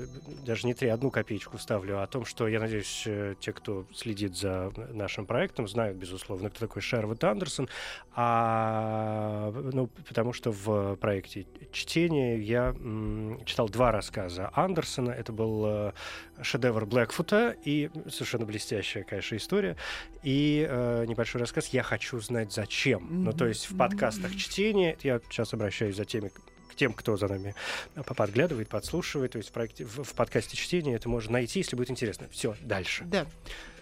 даже 0.46 0.68
не 0.68 0.74
три, 0.74 0.88
одну 0.88 1.10
копеечку 1.10 1.58
вставлю 1.58 2.00
о 2.00 2.06
том, 2.06 2.24
что, 2.24 2.46
я 2.46 2.60
надеюсь, 2.60 3.02
э, 3.06 3.34
те, 3.40 3.52
кто 3.52 3.86
следит 3.92 4.36
за 4.36 4.72
нашим 4.92 5.26
проектом, 5.26 5.66
знают, 5.66 5.96
безусловно, 5.96 6.48
кто 6.48 6.60
такой 6.60 6.80
Шервуд 6.80 7.24
Андерсон, 7.24 7.68
а, 8.14 9.50
ну, 9.50 9.88
потому 10.06 10.32
что 10.32 10.52
в 10.52 10.94
проекте 10.94 11.44
чтения 11.72 12.38
я 12.38 12.68
м, 12.68 13.40
читал 13.44 13.68
два 13.68 13.90
рассказа 13.90 14.50
Андерсона. 14.54 15.10
Это 15.10 15.32
был 15.32 15.64
э, 15.66 15.92
шедевр 16.42 16.86
Блэкфута 16.86 17.56
и 17.64 17.90
совершенно 18.10 18.46
блестящая, 18.46 19.04
конечно, 19.04 19.36
история. 19.36 19.76
И 20.22 20.66
э, 20.68 21.04
небольшой 21.06 21.40
рассказ 21.40 21.68
«Я 21.68 21.82
хочу 21.82 22.20
знать, 22.20 22.52
зачем». 22.52 23.04
Mm-hmm. 23.04 23.22
Ну, 23.24 23.32
то 23.32 23.46
есть 23.46 23.70
в 23.70 23.76
подкастах 23.76 24.34
чтения, 24.36 24.96
я 25.02 25.20
сейчас 25.30 25.52
обращаюсь 25.54 25.96
за 25.96 26.04
теми, 26.04 26.30
к 26.72 26.74
тем, 26.74 26.92
кто 26.92 27.16
за 27.16 27.28
нами 27.28 27.54
подглядывает, 28.16 28.68
подслушивает. 28.68 29.32
То 29.32 29.38
есть 29.38 29.50
в, 29.50 29.52
проекте, 29.52 29.84
в, 29.84 30.02
в 30.02 30.14
подкасте 30.14 30.56
чтения 30.56 30.94
это 30.94 31.08
можно 31.08 31.32
найти, 31.32 31.60
если 31.60 31.76
будет 31.76 31.90
интересно. 31.90 32.28
Все, 32.30 32.56
дальше. 32.60 33.04
Да. 33.04 33.26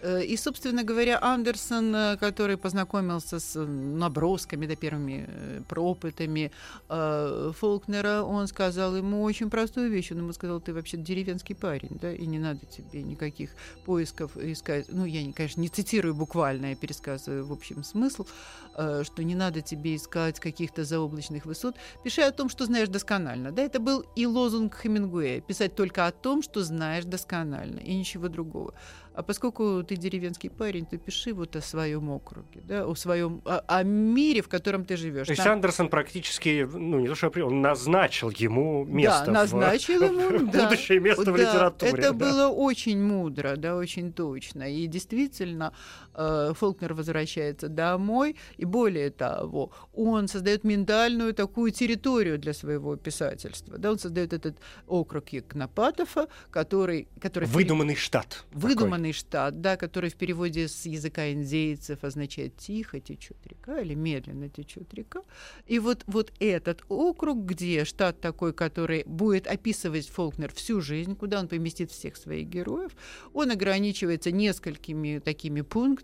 Э, 0.01 0.23
и, 0.23 0.37
собственно 0.37 0.83
говоря, 0.83 1.19
Андерсон, 1.21 1.95
э, 1.95 2.17
который 2.17 2.57
познакомился 2.57 3.39
с 3.39 3.59
набросками, 3.59 4.65
да, 4.65 4.75
первыми 4.75 5.63
пропытами 5.67 6.51
Фолкнера, 6.87 8.23
он 8.23 8.47
сказал 8.47 8.95
ему 8.95 9.23
очень 9.23 9.49
простую 9.49 9.89
вещь. 9.89 10.11
Он 10.11 10.19
ему 10.19 10.33
сказал, 10.33 10.59
ты 10.59 10.73
вообще 10.73 10.97
деревенский 10.97 11.55
парень, 11.55 11.97
да, 12.01 12.13
и 12.13 12.25
не 12.25 12.39
надо 12.39 12.65
тебе 12.65 13.03
никаких 13.03 13.51
поисков 13.85 14.37
искать. 14.37 14.87
Ну, 14.89 15.05
я, 15.05 15.31
конечно, 15.33 15.61
не 15.61 15.69
цитирую 15.69 16.15
буквально, 16.15 16.67
я 16.67 16.75
пересказываю 16.75 17.45
в 17.45 17.51
общем 17.51 17.83
смысл, 17.83 18.25
что 18.73 19.23
не 19.23 19.35
надо 19.35 19.61
тебе 19.61 19.95
искать 19.95 20.39
каких-то 20.39 20.83
заоблачных 20.83 21.45
высот. 21.45 21.75
Пиши 22.03 22.21
о 22.21 22.31
том, 22.31 22.49
что 22.49 22.65
знаешь 22.65 22.89
досконально. 22.89 23.51
Да, 23.51 23.61
это 23.61 23.79
был 23.79 24.03
и 24.15 24.25
лозунг 24.25 24.75
Хемингуэя. 24.81 25.41
Писать 25.41 25.75
только 25.75 26.07
о 26.07 26.11
том, 26.11 26.41
что 26.41 26.63
знаешь 26.63 27.05
досконально, 27.05 27.79
и 27.79 27.93
ничего 27.93 28.27
другого. 28.27 28.73
А 29.13 29.23
поскольку 29.23 29.83
ты 29.83 29.97
деревенский 29.97 30.49
парень, 30.49 30.85
то 30.85 30.97
пиши 30.97 31.33
вот 31.33 31.55
о 31.57 31.61
своем 31.61 32.09
округе, 32.09 32.61
да, 32.63 32.85
о 32.85 32.95
своем, 32.95 33.41
о, 33.43 33.59
о 33.67 33.83
мире, 33.83 34.41
в 34.41 34.47
котором 34.47 34.85
ты 34.85 34.95
живешь. 34.95 35.27
То 35.27 35.33
есть 35.33 35.43
Там... 35.43 35.53
Андерсон 35.53 35.89
практически, 35.89 36.67
ну 36.71 36.99
не 36.99 37.07
то 37.07 37.15
что 37.15 37.29
он 37.45 37.61
назначил 37.61 38.29
ему 38.29 38.85
место. 38.85 39.25
Да, 39.25 39.31
назначил 39.31 39.99
в, 40.07 40.13
ему, 40.13 40.51
да, 40.51 40.69
будущее 40.69 41.01
место 41.01 41.25
да, 41.25 41.31
в 41.33 41.35
литературе. 41.35 41.91
Это 41.91 42.01
да. 42.01 42.13
было 42.13 42.47
очень 42.47 43.01
мудро, 43.01 43.57
да, 43.57 43.75
очень 43.75 44.13
точно. 44.13 44.71
И 44.73 44.87
действительно, 44.87 45.73
Фолкнер 46.15 46.93
возвращается 46.93 47.67
домой, 47.67 48.37
и 48.57 48.65
более 48.65 49.11
того, 49.11 49.71
он 49.93 50.27
создает 50.27 50.63
ментальную 50.63 51.33
такую 51.33 51.71
территорию 51.71 52.39
для 52.39 52.53
своего 52.53 52.95
писательства. 52.95 53.77
Да, 53.77 53.91
он 53.91 53.99
создает 53.99 54.33
этот 54.33 54.57
округ 54.87 55.29
Екнопатова, 55.29 56.27
который, 56.49 57.07
который 57.19 57.47
выдуманный 57.47 57.95
штат. 57.95 58.45
Выдуманный 58.51 59.11
Северный 59.11 59.13
штат, 59.13 59.61
да, 59.61 59.77
который 59.77 60.09
в 60.09 60.15
переводе 60.15 60.67
с 60.67 60.85
языка 60.85 61.31
индейцев 61.31 62.03
означает 62.03 62.57
«тихо 62.57 62.99
течет 62.99 63.37
река» 63.45 63.79
или 63.81 63.95
«медленно 63.95 64.49
течет 64.49 64.93
река». 64.93 65.21
И 65.67 65.79
вот, 65.79 66.03
вот 66.07 66.31
этот 66.39 66.83
округ, 66.89 67.45
где 67.45 67.85
штат 67.85 68.21
такой, 68.21 68.53
который 68.53 69.03
будет 69.05 69.47
описывать 69.47 70.07
Фолкнер 70.09 70.51
всю 70.53 70.81
жизнь, 70.81 71.15
куда 71.15 71.39
он 71.39 71.47
поместит 71.47 71.91
всех 71.91 72.15
своих 72.15 72.47
героев, 72.47 72.91
он 73.33 73.51
ограничивается 73.51 74.31
несколькими 74.31 75.19
такими 75.19 75.61
пунктами. 75.61 76.00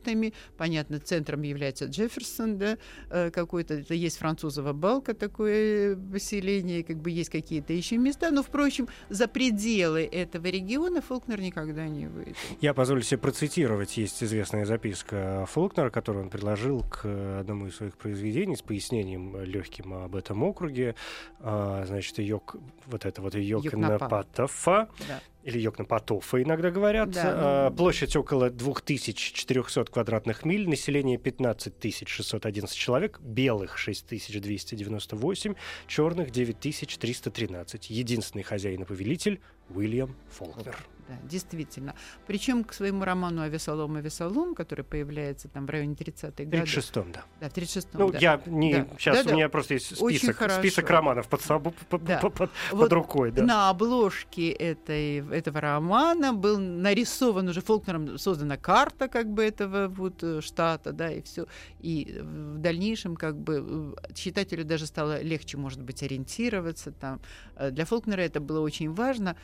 Понятно, 0.57 0.99
центром 0.99 1.41
является 1.41 1.85
Джефферсон, 1.85 2.57
да, 2.57 2.77
э, 3.09 3.31
какой-то, 3.31 3.75
это 3.75 3.93
есть 3.93 4.17
французово 4.17 4.73
балка 4.73 5.13
такое 5.13 5.95
поселение, 5.95 6.83
как 6.83 6.97
бы 6.97 7.11
есть 7.11 7.29
какие-то 7.29 7.73
еще 7.73 7.97
места, 7.97 8.31
но, 8.31 8.43
впрочем, 8.43 8.87
за 9.09 9.27
пределы 9.27 10.03
этого 10.05 10.47
региона 10.47 11.01
Фолкнер 11.01 11.41
никогда 11.41 11.87
не 11.87 12.07
выйдет. 12.07 12.35
Я 12.61 12.73
позволю 12.73 13.01
себе 13.01 13.17
процитировать. 13.17 13.97
Есть 13.97 14.23
известная 14.23 14.65
записка 14.65 15.45
Фолкнера, 15.49 15.89
которую 15.89 16.25
он 16.25 16.29
предложил 16.29 16.83
к 16.83 17.39
одному 17.39 17.67
из 17.67 17.75
своих 17.75 17.97
произведений 17.97 18.55
с 18.55 18.61
пояснением 18.61 19.41
легким 19.43 19.93
об 19.93 20.15
этом 20.15 20.43
округе. 20.43 20.95
А, 21.39 21.85
значит, 21.85 22.19
йог, 22.19 22.55
вот 22.85 23.05
это 23.05 23.21
вот 23.21 23.35
Йокнапатофа. 23.35 24.89
Да 25.07 25.21
или 25.47 25.59
Йокнапатофа 25.59 26.43
иногда 26.43 26.71
говорят. 26.71 27.11
Да, 27.11 27.67
а. 27.67 27.71
Площадь 27.71 28.17
около 28.17 28.49
2400 28.49 29.85
квадратных 29.85 30.43
миль, 30.43 30.67
население 30.67 31.17
15 31.17 32.05
611 32.05 32.75
человек, 32.75 33.19
белых 33.21 33.77
6298, 33.77 35.55
черных 35.87 36.35
9313. 36.35 37.89
Единственный 37.89 38.43
хозяин 38.43 38.81
и 38.81 38.85
повелитель 38.85 39.39
Уильям 39.69 40.15
Фолкнер 40.29 40.75
да, 41.07 41.15
действительно. 41.23 41.95
Причем 42.25 42.63
к 42.63 42.73
своему 42.73 43.03
роману 43.03 43.41
«Авесолом, 43.41 43.95
Авесолом», 43.95 44.55
который 44.55 44.83
появляется 44.83 45.47
там 45.47 45.65
в 45.65 45.69
районе 45.69 45.93
30-х 45.93 46.43
годов. 46.43 46.67
В 46.67 46.77
36-м, 46.77 47.11
да. 47.11 47.23
Да, 47.39 47.49
в 47.49 47.53
36-м, 47.53 47.99
Ну, 47.99 48.11
да. 48.11 48.17
я 48.19 48.41
не... 48.45 48.73
Да. 48.73 48.87
Сейчас 48.97 49.23
да, 49.23 49.31
у 49.31 49.35
меня 49.35 49.45
да. 49.45 49.49
просто 49.49 49.73
есть 49.75 49.95
список, 49.95 50.51
список 50.51 50.89
романов 50.89 51.27
под, 51.27 51.41
собой, 51.41 51.73
да. 51.91 52.19
под, 52.19 52.33
под, 52.33 52.51
вот 52.71 52.81
под 52.81 52.93
рукой. 52.93 53.31
Да. 53.31 53.43
На 53.43 53.69
обложке 53.69 54.49
этой, 54.49 55.17
этого 55.35 55.61
романа 55.61 56.33
был 56.33 56.57
нарисован 56.59 57.47
уже 57.47 57.61
Фолкнером, 57.61 58.17
создана 58.17 58.57
карта 58.57 59.07
как 59.07 59.27
бы 59.31 59.43
этого 59.43 59.87
вот 59.87 60.23
э, 60.23 60.41
штата, 60.41 60.91
да, 60.91 61.11
и 61.11 61.21
все. 61.21 61.47
И 61.79 62.19
в 62.21 62.57
дальнейшем 62.57 63.15
как 63.15 63.37
бы 63.37 63.95
э, 63.97 64.13
читателю 64.13 64.65
даже 64.65 64.85
стало 64.85 65.21
легче, 65.21 65.57
может 65.57 65.81
быть, 65.81 66.03
ориентироваться 66.03 66.91
там. 66.91 67.21
Э, 67.55 67.71
для 67.71 67.85
Фолкнера 67.85 68.21
это 68.21 68.39
было 68.39 68.59
очень 68.61 68.93
важно, 68.93 69.35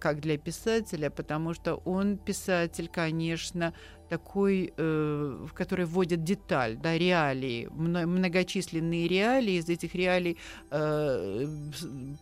как 0.00 0.20
для 0.20 0.38
писателя, 0.38 1.10
потому 1.10 1.54
что 1.54 1.76
он 1.84 2.16
писатель, 2.16 2.88
конечно, 2.88 3.72
такой, 4.08 4.72
э, 4.76 5.46
в 5.46 5.52
который 5.52 5.84
вводит 5.84 6.24
деталь, 6.24 6.76
да, 6.76 6.96
реалии, 6.98 7.68
многочисленные 7.70 9.06
реалии, 9.08 9.58
из 9.58 9.68
этих 9.68 9.94
реалий 9.94 10.38
э, 10.70 11.46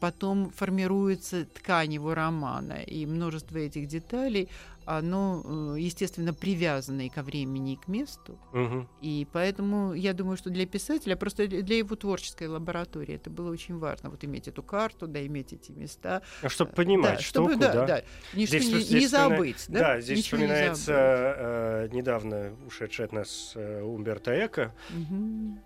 потом 0.01 0.51
формируется 0.51 1.45
ткань 1.45 1.95
его 1.95 2.15
романа, 2.15 2.83
и 2.83 3.07
множество 3.07 3.59
этих 3.59 3.87
деталей 3.87 4.49
оно, 4.87 5.75
э, 5.75 5.81
естественно, 5.81 6.33
привязано 6.33 7.07
и 7.07 7.09
ко 7.09 7.23
времени, 7.23 7.75
и 7.75 7.77
к 7.77 7.89
месту. 7.89 8.39
Угу. 8.53 8.87
И 9.03 9.27
поэтому 9.33 9.93
я 9.93 10.13
думаю, 10.13 10.37
что 10.37 10.49
для 10.49 10.65
писателя, 10.65 11.17
просто 11.17 11.47
для 11.49 11.77
его 11.77 11.97
творческой 11.97 12.49
лаборатории 12.49 13.17
это 13.17 13.29
было 13.29 13.51
очень 13.51 13.79
важно. 13.79 14.11
Вот 14.11 14.25
иметь 14.25 14.49
эту 14.49 14.63
карту, 14.63 15.07
да, 15.09 15.25
иметь 15.27 15.53
эти 15.53 15.73
места. 15.73 16.23
А 16.43 16.49
чтобы 16.49 16.73
понимать 16.73 17.17
да, 17.17 17.23
штуку, 17.23 17.51
чтобы, 17.51 17.61
да, 17.61 17.73
да. 17.73 17.87
да. 17.87 18.03
Ничто 18.33 18.59
здесь, 18.59 18.73
не, 18.73 18.81
здесь 18.81 19.01
не 19.03 19.07
забыть. 19.09 19.65
Да, 19.69 19.81
да 19.81 20.01
здесь 20.01 20.19
Ничего 20.19 20.39
вспоминается 20.39 20.93
э, 20.97 21.89
недавно 21.93 22.53
ушедший 22.67 23.07
от 23.07 23.13
нас 23.13 23.53
э, 23.57 23.83
Умберто 23.83 24.47
Эко. 24.47 24.73
Угу 24.91 25.59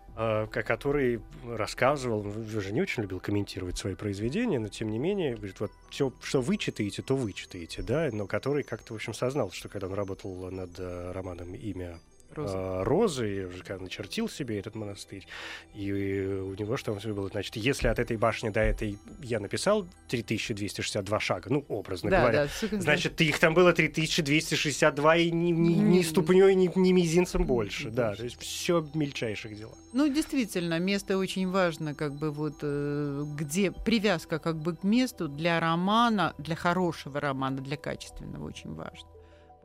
который 0.51 1.23
рассказывал, 1.47 2.21
вы 2.21 2.61
же 2.61 2.73
не 2.73 2.83
очень 2.83 3.03
любил 3.03 3.21
комментировать 3.21 3.79
свои 3.79 3.95
произведения, 3.95 4.59
но 4.59 4.69
тем 4.69 4.91
не 4.91 4.99
менее, 4.99 5.35
говорит, 5.35 5.61
вот 5.61 5.73
все, 5.89 6.13
что 6.23 6.43
вы 6.43 6.59
читаете, 6.59 7.01
то 7.01 7.17
вы 7.17 7.33
читаете, 7.33 7.83
да, 7.83 8.11
но 8.13 8.27
который 8.27 8.63
как-то, 8.63 8.93
в 8.93 8.97
общем, 8.97 9.15
сознал, 9.15 9.51
что 9.51 9.71
когда 9.71 9.87
он 9.87 9.95
работал 9.95 10.51
над 10.51 10.79
э, 10.79 11.13
романом 11.13 11.55
«Имя 11.55 11.99
Розы. 12.35 12.55
А, 12.57 12.85
розы, 12.85 13.47
уже 13.47 13.65
когда 13.65 13.83
начертил 13.83 14.29
себе 14.29 14.59
этот 14.59 14.75
монастырь. 14.75 15.27
И 15.75 15.93
у 15.93 16.55
него 16.55 16.77
что 16.77 16.93
было? 16.95 17.29
Значит, 17.29 17.57
если 17.57 17.89
от 17.89 17.99
этой 17.99 18.17
башни 18.17 18.51
до 18.51 18.61
этой 18.61 18.99
я 19.23 19.41
написал 19.41 19.87
3262 20.09 21.21
шага, 21.21 21.51
ну, 21.51 21.65
образно 21.69 22.11
да, 22.11 22.21
говоря, 22.21 22.49
да, 22.71 22.81
значит, 22.81 23.21
их 23.21 23.39
там 23.39 23.55
было 23.55 23.73
3262 23.73 25.17
и 25.17 25.31
ни, 25.31 25.51
ни, 25.51 25.75
ни 25.75 26.03
ступней, 26.03 26.55
ни, 26.55 26.71
ни 26.79 26.93
мизинцем 26.93 27.45
больше. 27.45 27.91
Да, 27.91 28.15
то 28.15 28.25
есть 28.25 28.41
все 28.41 28.87
мельчайших 28.95 29.57
дела. 29.57 29.75
Ну, 29.93 30.09
действительно, 30.09 30.79
место 30.79 31.19
очень 31.19 31.49
важно, 31.51 31.95
как 31.95 32.15
бы 32.15 32.31
вот 32.31 32.59
э, 32.63 33.25
где 33.37 33.73
привязка 33.73 34.39
как 34.39 34.57
бы 34.57 34.77
к 34.77 34.85
месту 34.85 35.29
для 35.29 35.59
романа, 35.59 36.35
для 36.39 36.55
хорошего 36.55 37.21
романа, 37.21 37.61
для 37.61 37.77
качественного 37.77 38.47
очень 38.47 38.73
важно 38.75 39.09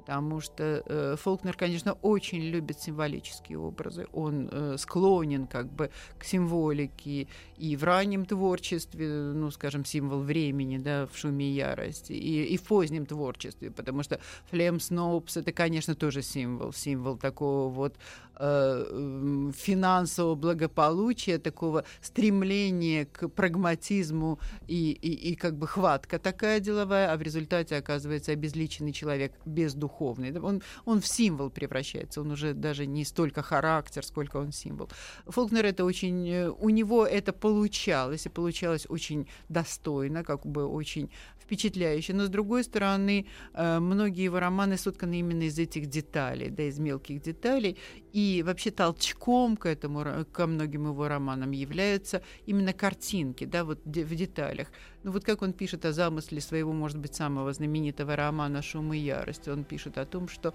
потому 0.06 0.40
что 0.40 0.84
э, 0.86 1.16
Фолкнер, 1.20 1.58
конечно, 1.58 1.94
очень 1.94 2.40
любит 2.40 2.80
символические 2.80 3.58
образы. 3.58 4.06
Он 4.14 4.48
э, 4.52 4.76
склонен 4.78 5.48
как 5.48 5.72
бы 5.72 5.90
к 6.20 6.24
символике 6.24 7.28
и 7.58 7.76
в 7.76 7.84
раннем 7.84 8.26
творчестве, 8.26 9.08
ну, 9.34 9.50
скажем, 9.50 9.84
символ 9.84 10.20
времени, 10.20 10.78
да, 10.78 11.08
в 11.08 11.18
«Шуме 11.18 11.48
и 11.48 11.54
ярости», 11.54 12.14
и, 12.14 12.44
и 12.44 12.58
в 12.58 12.62
позднем 12.64 13.08
творчестве, 13.08 13.72
потому 13.72 14.04
что 14.04 14.20
Флем 14.52 14.80
Сноупс— 14.80 15.38
это, 15.38 15.52
конечно, 15.52 15.96
тоже 15.96 16.22
символ, 16.22 16.72
символ 16.72 17.18
такого 17.18 17.70
вот 17.70 17.96
э, 18.38 19.51
финансового 19.56 20.36
благополучия, 20.36 21.38
такого 21.38 21.86
стремления 22.01 23.06
к 23.06 23.27
прагматизму 23.30 24.39
и, 24.68 24.92
и, 24.92 25.32
и 25.32 25.36
как 25.36 25.58
бы 25.58 25.68
хватка 25.68 26.20
такая 26.20 26.60
деловая, 26.60 27.12
а 27.12 27.18
в 27.18 27.22
результате 27.22 27.75
оказывается 27.75 28.32
обезличенный 28.32 28.92
человек 28.92 29.34
бездуховный. 29.46 30.38
Он, 30.39 30.62
он 30.86 31.01
в 31.01 31.08
символ 31.08 31.50
превращается, 31.50 32.22
он 32.22 32.32
уже 32.32 32.54
даже 32.54 32.86
не 32.86 33.06
столько 33.06 33.42
характер, 33.42 34.06
сколько 34.06 34.38
он 34.38 34.51
символ. 34.51 34.89
Фолкнер 35.25 35.65
это 35.65 35.86
очень... 35.86 36.30
Э, 36.30 36.50
у 36.50 36.70
него 36.70 37.06
это 37.06 37.34
получалось, 37.34 38.25
и 38.25 38.30
получалось 38.30 38.86
очень 38.89 39.27
достойно, 39.50 40.24
как 40.24 40.46
бы 40.46 40.65
очень 40.65 41.10
впечатляюще. 41.46 42.13
Но, 42.13 42.25
с 42.25 42.30
другой 42.30 42.63
стороны, 42.63 43.25
э, 43.54 43.80
многие 43.80 44.24
его 44.24 44.39
романы 44.39 44.77
сотканы 44.77 45.20
именно 45.20 45.44
из 45.44 45.60
этих 45.60 45.88
деталей, 45.88 46.50
да, 46.50 46.63
из 46.63 46.80
мелких 46.80 47.22
деталей. 47.22 47.77
И 48.16 48.44
вообще 48.44 48.72
толчком 48.72 49.58
к 49.58 49.66
этому, 49.66 50.26
ко 50.32 50.48
многим 50.48 50.88
его 50.88 51.10
романам 51.10 51.52
являются 51.52 52.22
именно 52.46 52.72
картинки, 52.72 53.44
да, 53.44 53.66
вот 53.66 53.80
в 53.84 54.16
деталях. 54.16 54.70
Ну 55.04 55.12
вот 55.12 55.26
как 55.26 55.42
он 55.42 55.52
пишет 55.52 55.84
о 55.84 55.92
замысле 55.92 56.40
своего, 56.40 56.72
может 56.72 56.98
быть, 56.98 57.14
самого 57.14 57.52
знаменитого 57.52 58.16
романа 58.16 58.62
«Шум 58.62 58.94
и 58.94 58.98
ярость». 59.00 59.50
Он 59.50 59.66
пишет 59.66 59.98
о 59.98 60.06
том, 60.06 60.30
что 60.30 60.54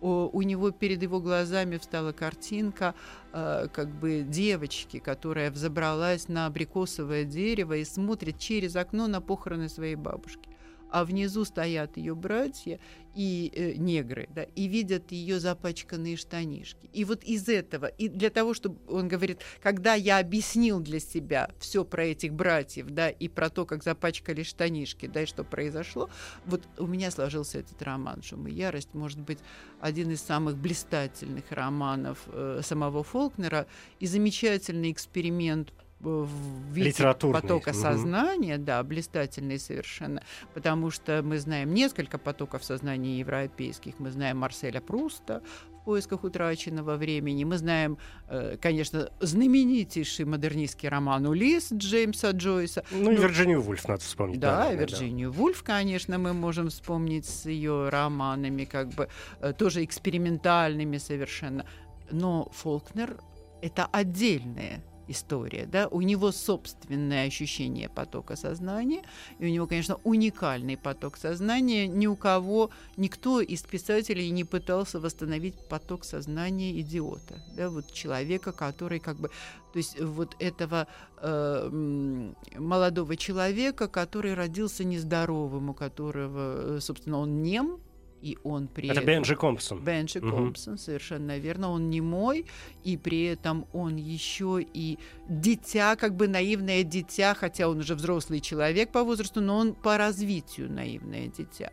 у 0.00 0.40
него 0.40 0.70
перед 0.70 1.02
его 1.02 1.20
глазами 1.20 1.76
встала 1.76 2.12
картинка 2.12 2.94
э, 3.34 3.68
как 3.70 3.90
бы 4.00 4.24
девочки, 4.26 4.98
которая 4.98 5.50
взобралась 5.50 6.28
на 6.28 6.46
абрикосовое 6.46 7.24
дерево 7.24 7.74
и 7.74 7.84
смотрит 7.84 8.38
через 8.38 8.74
окно 8.74 9.06
на 9.06 9.20
похороны 9.20 9.68
своей 9.68 9.96
бабушки. 9.96 10.48
А 10.92 11.04
внизу 11.04 11.44
стоят 11.44 11.96
ее 11.96 12.14
братья 12.14 12.78
и 13.14 13.50
э, 13.54 13.72
негры, 13.76 14.28
да, 14.34 14.42
и 14.42 14.68
видят 14.68 15.10
ее 15.10 15.40
запачканные 15.40 16.16
штанишки. 16.16 16.88
И 16.92 17.04
вот 17.04 17.24
из 17.24 17.48
этого, 17.48 17.86
и 17.86 18.08
для 18.08 18.28
того, 18.28 18.52
чтобы 18.52 18.78
он 18.88 19.08
говорит, 19.08 19.40
когда 19.62 19.94
я 19.94 20.18
объяснил 20.18 20.80
для 20.80 21.00
себя 21.00 21.50
все 21.58 21.84
про 21.84 22.04
этих 22.04 22.34
братьев, 22.34 22.86
да, 22.90 23.08
и 23.08 23.28
про 23.28 23.48
то, 23.48 23.64
как 23.64 23.82
запачкали 23.82 24.42
штанишки, 24.42 25.06
да, 25.06 25.22
и 25.22 25.26
что 25.26 25.44
произошло, 25.44 26.10
вот 26.44 26.62
у 26.78 26.86
меня 26.86 27.10
сложился 27.10 27.58
этот 27.58 27.80
роман 27.82 28.22
«Шум 28.22 28.46
и 28.46 28.52
ярость», 28.52 28.92
может 28.92 29.18
быть, 29.18 29.38
один 29.80 30.10
из 30.10 30.20
самых 30.20 30.58
блистательных 30.58 31.50
романов 31.50 32.18
э, 32.26 32.60
самого 32.62 33.02
Фолкнера 33.02 33.66
и 33.98 34.06
замечательный 34.06 34.92
эксперимент 34.92 35.72
виде 36.02 36.92
потока 37.02 37.70
угу. 37.70 37.78
сознания, 37.78 38.58
да, 38.58 38.82
блистательный 38.82 39.58
совершенно, 39.58 40.22
потому 40.54 40.90
что 40.90 41.22
мы 41.22 41.38
знаем 41.38 41.72
несколько 41.72 42.18
потоков 42.18 42.64
сознания 42.64 43.18
европейских. 43.18 43.98
Мы 43.98 44.10
знаем 44.10 44.38
Марселя 44.38 44.80
Пруста 44.80 45.42
в 45.70 45.84
поисках 45.84 46.24
утраченного 46.24 46.96
времени. 46.96 47.44
Мы 47.44 47.56
знаем, 47.56 47.98
э, 48.28 48.56
конечно, 48.60 49.10
знаменитейший 49.20 50.24
модернистский 50.24 50.88
роман 50.88 51.26
«Улисс» 51.26 51.72
Джеймса 51.72 52.30
Джойса. 52.30 52.84
Ну, 52.90 53.10
и 53.10 53.16
ну, 53.16 53.22
Вирджинию 53.22 53.60
Вульф 53.60 53.86
надо 53.88 54.00
вспомнить. 54.00 54.40
Да, 54.40 54.68
да 54.68 54.74
Вирджинию 54.74 55.30
да. 55.30 55.38
Вульф, 55.38 55.62
конечно, 55.62 56.18
мы 56.18 56.32
можем 56.32 56.68
вспомнить 56.68 57.26
с 57.26 57.46
ее 57.46 57.88
романами, 57.88 58.64
как 58.64 58.88
бы 58.90 59.08
э, 59.40 59.52
тоже 59.52 59.84
экспериментальными 59.84 60.98
совершенно. 60.98 61.66
Но 62.10 62.50
Фолкнер— 62.52 63.16
это 63.62 63.86
отдельное 63.86 64.84
история, 65.12 65.66
да, 65.66 65.86
у 65.88 66.00
него 66.00 66.32
собственное 66.32 67.26
ощущение 67.26 67.88
потока 67.88 68.36
сознания, 68.36 69.02
и 69.38 69.46
у 69.46 69.48
него, 69.48 69.66
конечно, 69.66 69.98
уникальный 70.04 70.76
поток 70.76 71.16
сознания. 71.16 71.86
Ни 71.86 72.06
у 72.06 72.16
кого, 72.16 72.70
никто 72.96 73.40
из 73.40 73.62
писателей 73.62 74.30
не 74.30 74.44
пытался 74.44 74.98
восстановить 74.98 75.54
поток 75.68 76.04
сознания 76.04 76.80
идиота, 76.80 77.42
да, 77.56 77.70
вот 77.70 77.92
человека, 77.92 78.52
который 78.52 78.98
как 78.98 79.16
бы, 79.16 79.28
то 79.72 79.78
есть 79.78 80.00
вот 80.00 80.34
этого 80.40 80.88
э, 81.18 82.32
молодого 82.58 83.16
человека, 83.16 83.88
который 83.88 84.34
родился 84.34 84.84
нездоровым, 84.84 85.70
у 85.70 85.74
которого, 85.74 86.76
э, 86.76 86.80
собственно, 86.80 87.18
он 87.18 87.42
нем, 87.42 87.80
и 88.22 88.38
он 88.44 88.68
при 88.68 88.88
Это 88.88 89.00
этом... 89.00 89.06
Бенджи 89.06 89.36
Компсон. 89.36 89.84
Бенджи 89.84 90.20
угу. 90.20 90.30
Компсон, 90.30 90.78
совершенно 90.78 91.38
верно. 91.38 91.70
Он 91.70 91.90
не 91.90 92.00
мой, 92.00 92.46
и 92.84 92.96
при 92.96 93.24
этом 93.24 93.66
он 93.72 93.96
еще 93.96 94.60
и 94.62 94.98
дитя, 95.28 95.96
как 95.96 96.16
бы 96.16 96.28
наивное 96.28 96.84
дитя, 96.84 97.34
хотя 97.34 97.68
он 97.68 97.78
уже 97.78 97.94
взрослый 97.94 98.40
человек 98.40 98.90
по 98.90 99.02
возрасту, 99.02 99.40
но 99.40 99.58
он 99.58 99.74
по 99.74 99.98
развитию 99.98 100.70
наивное 100.70 101.26
дитя. 101.26 101.72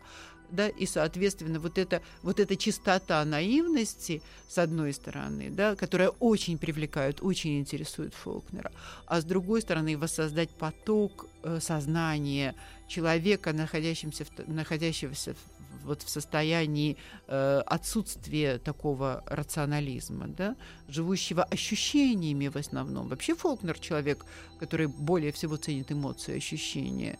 Да, 0.50 0.68
и, 0.68 0.84
соответственно, 0.84 1.60
вот 1.60 1.78
эта, 1.78 2.02
вот 2.22 2.40
эта 2.40 2.56
чистота 2.56 3.24
наивности, 3.24 4.20
с 4.48 4.58
одной 4.58 4.92
стороны, 4.92 5.48
да, 5.50 5.76
которая 5.76 6.08
очень 6.08 6.58
привлекает, 6.58 7.22
очень 7.22 7.60
интересует 7.60 8.14
Фолкнера, 8.14 8.72
а 9.06 9.20
с 9.20 9.24
другой 9.24 9.62
стороны, 9.62 9.96
воссоздать 9.96 10.50
поток 10.50 11.28
э, 11.44 11.60
сознания 11.60 12.56
человека, 12.88 13.52
находящегося 13.52 14.24
в, 14.24 14.48
находящегося 14.48 15.36
вот 15.84 16.02
в 16.02 16.08
состоянии 16.08 16.96
э, 17.26 17.62
отсутствия 17.66 18.58
такого 18.58 19.22
рационализма, 19.26 20.28
да, 20.28 20.56
живущего 20.88 21.44
ощущениями 21.44 22.48
в 22.48 22.56
основном. 22.56 23.08
Вообще 23.08 23.34
Фолкнер 23.34 23.78
человек, 23.78 24.24
который 24.58 24.86
более 24.86 25.32
всего 25.32 25.56
ценит 25.56 25.92
эмоции, 25.92 26.36
ощущения. 26.36 27.18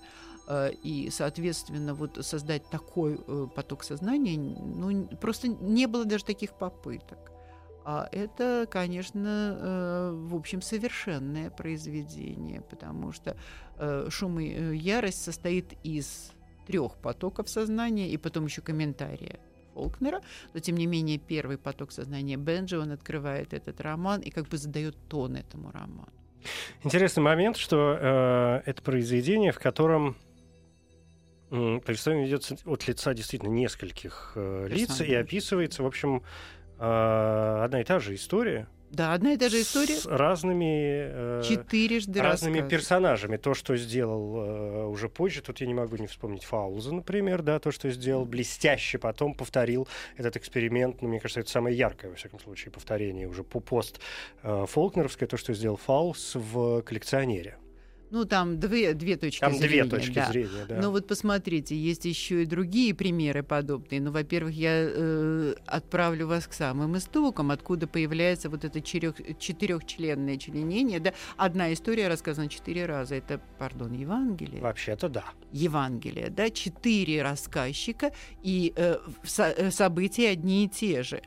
Э, 0.50 0.72
и, 0.82 1.10
соответственно, 1.10 1.94
вот 1.94 2.18
создать 2.26 2.68
такой 2.70 3.20
э, 3.24 3.46
поток 3.54 3.84
сознания, 3.84 4.36
ну, 4.36 5.06
просто 5.20 5.46
не 5.48 5.86
было 5.86 6.04
даже 6.04 6.24
таких 6.24 6.52
попыток. 6.54 7.18
А 7.84 8.08
это, 8.10 8.66
конечно, 8.68 9.56
э, 9.58 10.10
в 10.28 10.34
общем, 10.34 10.60
совершенное 10.60 11.50
произведение, 11.50 12.60
потому 12.62 13.12
что 13.12 13.36
шум 14.10 14.40
и 14.40 14.76
ярость 14.76 15.22
состоит 15.22 15.72
из 15.82 16.32
трех 16.70 16.96
потоков 16.96 17.48
сознания 17.48 18.08
и 18.08 18.16
потом 18.16 18.46
еще 18.46 18.62
комментария 18.62 19.40
Фолкнера, 19.74 20.20
но 20.54 20.60
тем 20.60 20.76
не 20.76 20.86
менее 20.86 21.18
первый 21.18 21.58
поток 21.58 21.92
сознания 21.92 22.36
Бенджи, 22.36 22.78
он 22.78 22.92
открывает 22.92 23.52
этот 23.52 23.80
роман 23.80 24.20
и 24.20 24.30
как 24.30 24.46
бы 24.48 24.56
задает 24.56 24.96
тон 25.08 25.36
этому 25.36 25.70
роману. 25.72 26.12
Интересный 26.84 27.22
момент, 27.22 27.56
что 27.56 27.98
э, 28.00 28.62
это 28.70 28.82
произведение, 28.82 29.52
в 29.52 29.58
котором 29.58 30.16
э, 31.50 31.80
повествование 31.84 32.26
ведется 32.26 32.56
от 32.64 32.88
лица 32.88 33.14
действительно 33.14 33.50
нескольких 33.50 34.32
э, 34.36 34.68
лиц 34.68 35.00
и 35.00 35.14
описывается, 35.14 35.82
в 35.82 35.86
общем, 35.86 36.22
э, 36.78 37.62
одна 37.64 37.80
и 37.80 37.84
та 37.84 37.98
же 37.98 38.14
история, 38.14 38.68
да, 38.90 39.14
одна 39.14 39.34
и 39.34 39.36
та 39.36 39.48
же 39.48 39.60
история. 39.60 39.94
С 39.94 40.06
разными, 40.06 41.40
э, 41.40 41.42
Четырежды 41.44 42.20
разными 42.20 42.68
персонажами. 42.68 43.36
То, 43.36 43.54
что 43.54 43.76
сделал 43.76 44.36
э, 44.36 44.86
уже 44.86 45.08
позже, 45.08 45.42
тут 45.42 45.60
я 45.60 45.66
не 45.68 45.74
могу 45.74 45.96
не 45.96 46.08
вспомнить 46.08 46.44
Фауза, 46.44 46.92
например, 46.92 47.42
да, 47.42 47.60
то, 47.60 47.70
что 47.70 47.88
сделал 47.90 48.24
блестяще, 48.24 48.98
потом 48.98 49.34
повторил 49.34 49.86
этот 50.16 50.36
эксперимент. 50.36 51.02
Ну, 51.02 51.08
мне 51.08 51.20
кажется, 51.20 51.40
это 51.40 51.50
самое 51.50 51.76
яркое, 51.76 52.10
во 52.10 52.16
всяком 52.16 52.40
случае, 52.40 52.72
повторение 52.72 53.28
уже 53.28 53.44
по 53.44 53.60
пост 53.60 54.00
э, 54.42 54.66
Фолкнеровское, 54.68 55.28
то, 55.28 55.36
что 55.36 55.54
сделал 55.54 55.76
Фаус 55.76 56.32
в 56.34 56.82
коллекционере. 56.82 57.58
Ну, 58.10 58.24
там 58.24 58.58
две, 58.58 58.92
две 58.94 59.16
точки 59.16 59.40
там 59.40 59.54
зрения. 59.54 59.82
Там 59.82 59.88
две 59.88 59.98
точки 59.98 60.14
да. 60.14 60.28
зрения, 60.30 60.66
да. 60.68 60.80
Но 60.80 60.90
вот 60.90 61.06
посмотрите, 61.06 61.76
есть 61.76 62.04
еще 62.04 62.42
и 62.42 62.46
другие 62.46 62.94
примеры 62.94 63.42
подобные. 63.42 64.00
Ну, 64.00 64.10
во-первых, 64.10 64.52
я 64.54 64.72
э, 64.74 65.54
отправлю 65.66 66.26
вас 66.26 66.46
к 66.48 66.52
самым 66.52 66.96
истокам, 66.96 67.52
откуда 67.52 67.86
появляется 67.86 68.50
вот 68.50 68.64
это 68.64 68.80
четырех, 68.80 69.14
четырехчленное 69.38 70.36
членение. 70.38 70.98
Да? 70.98 71.12
Одна 71.36 71.72
история 71.72 72.08
рассказана 72.08 72.48
четыре 72.48 72.86
раза. 72.86 73.14
Это, 73.14 73.40
пардон, 73.58 73.92
Евангелие? 73.92 74.60
Вообще-то 74.60 75.08
да. 75.08 75.24
Евангелие, 75.52 76.30
да, 76.30 76.50
четыре 76.50 77.22
рассказчика, 77.22 78.12
и 78.42 78.72
э, 78.76 78.98
со, 79.24 79.50
э, 79.50 79.70
события 79.70 80.30
одни 80.30 80.64
и 80.64 80.68
те 80.68 81.02
же. 81.02 81.22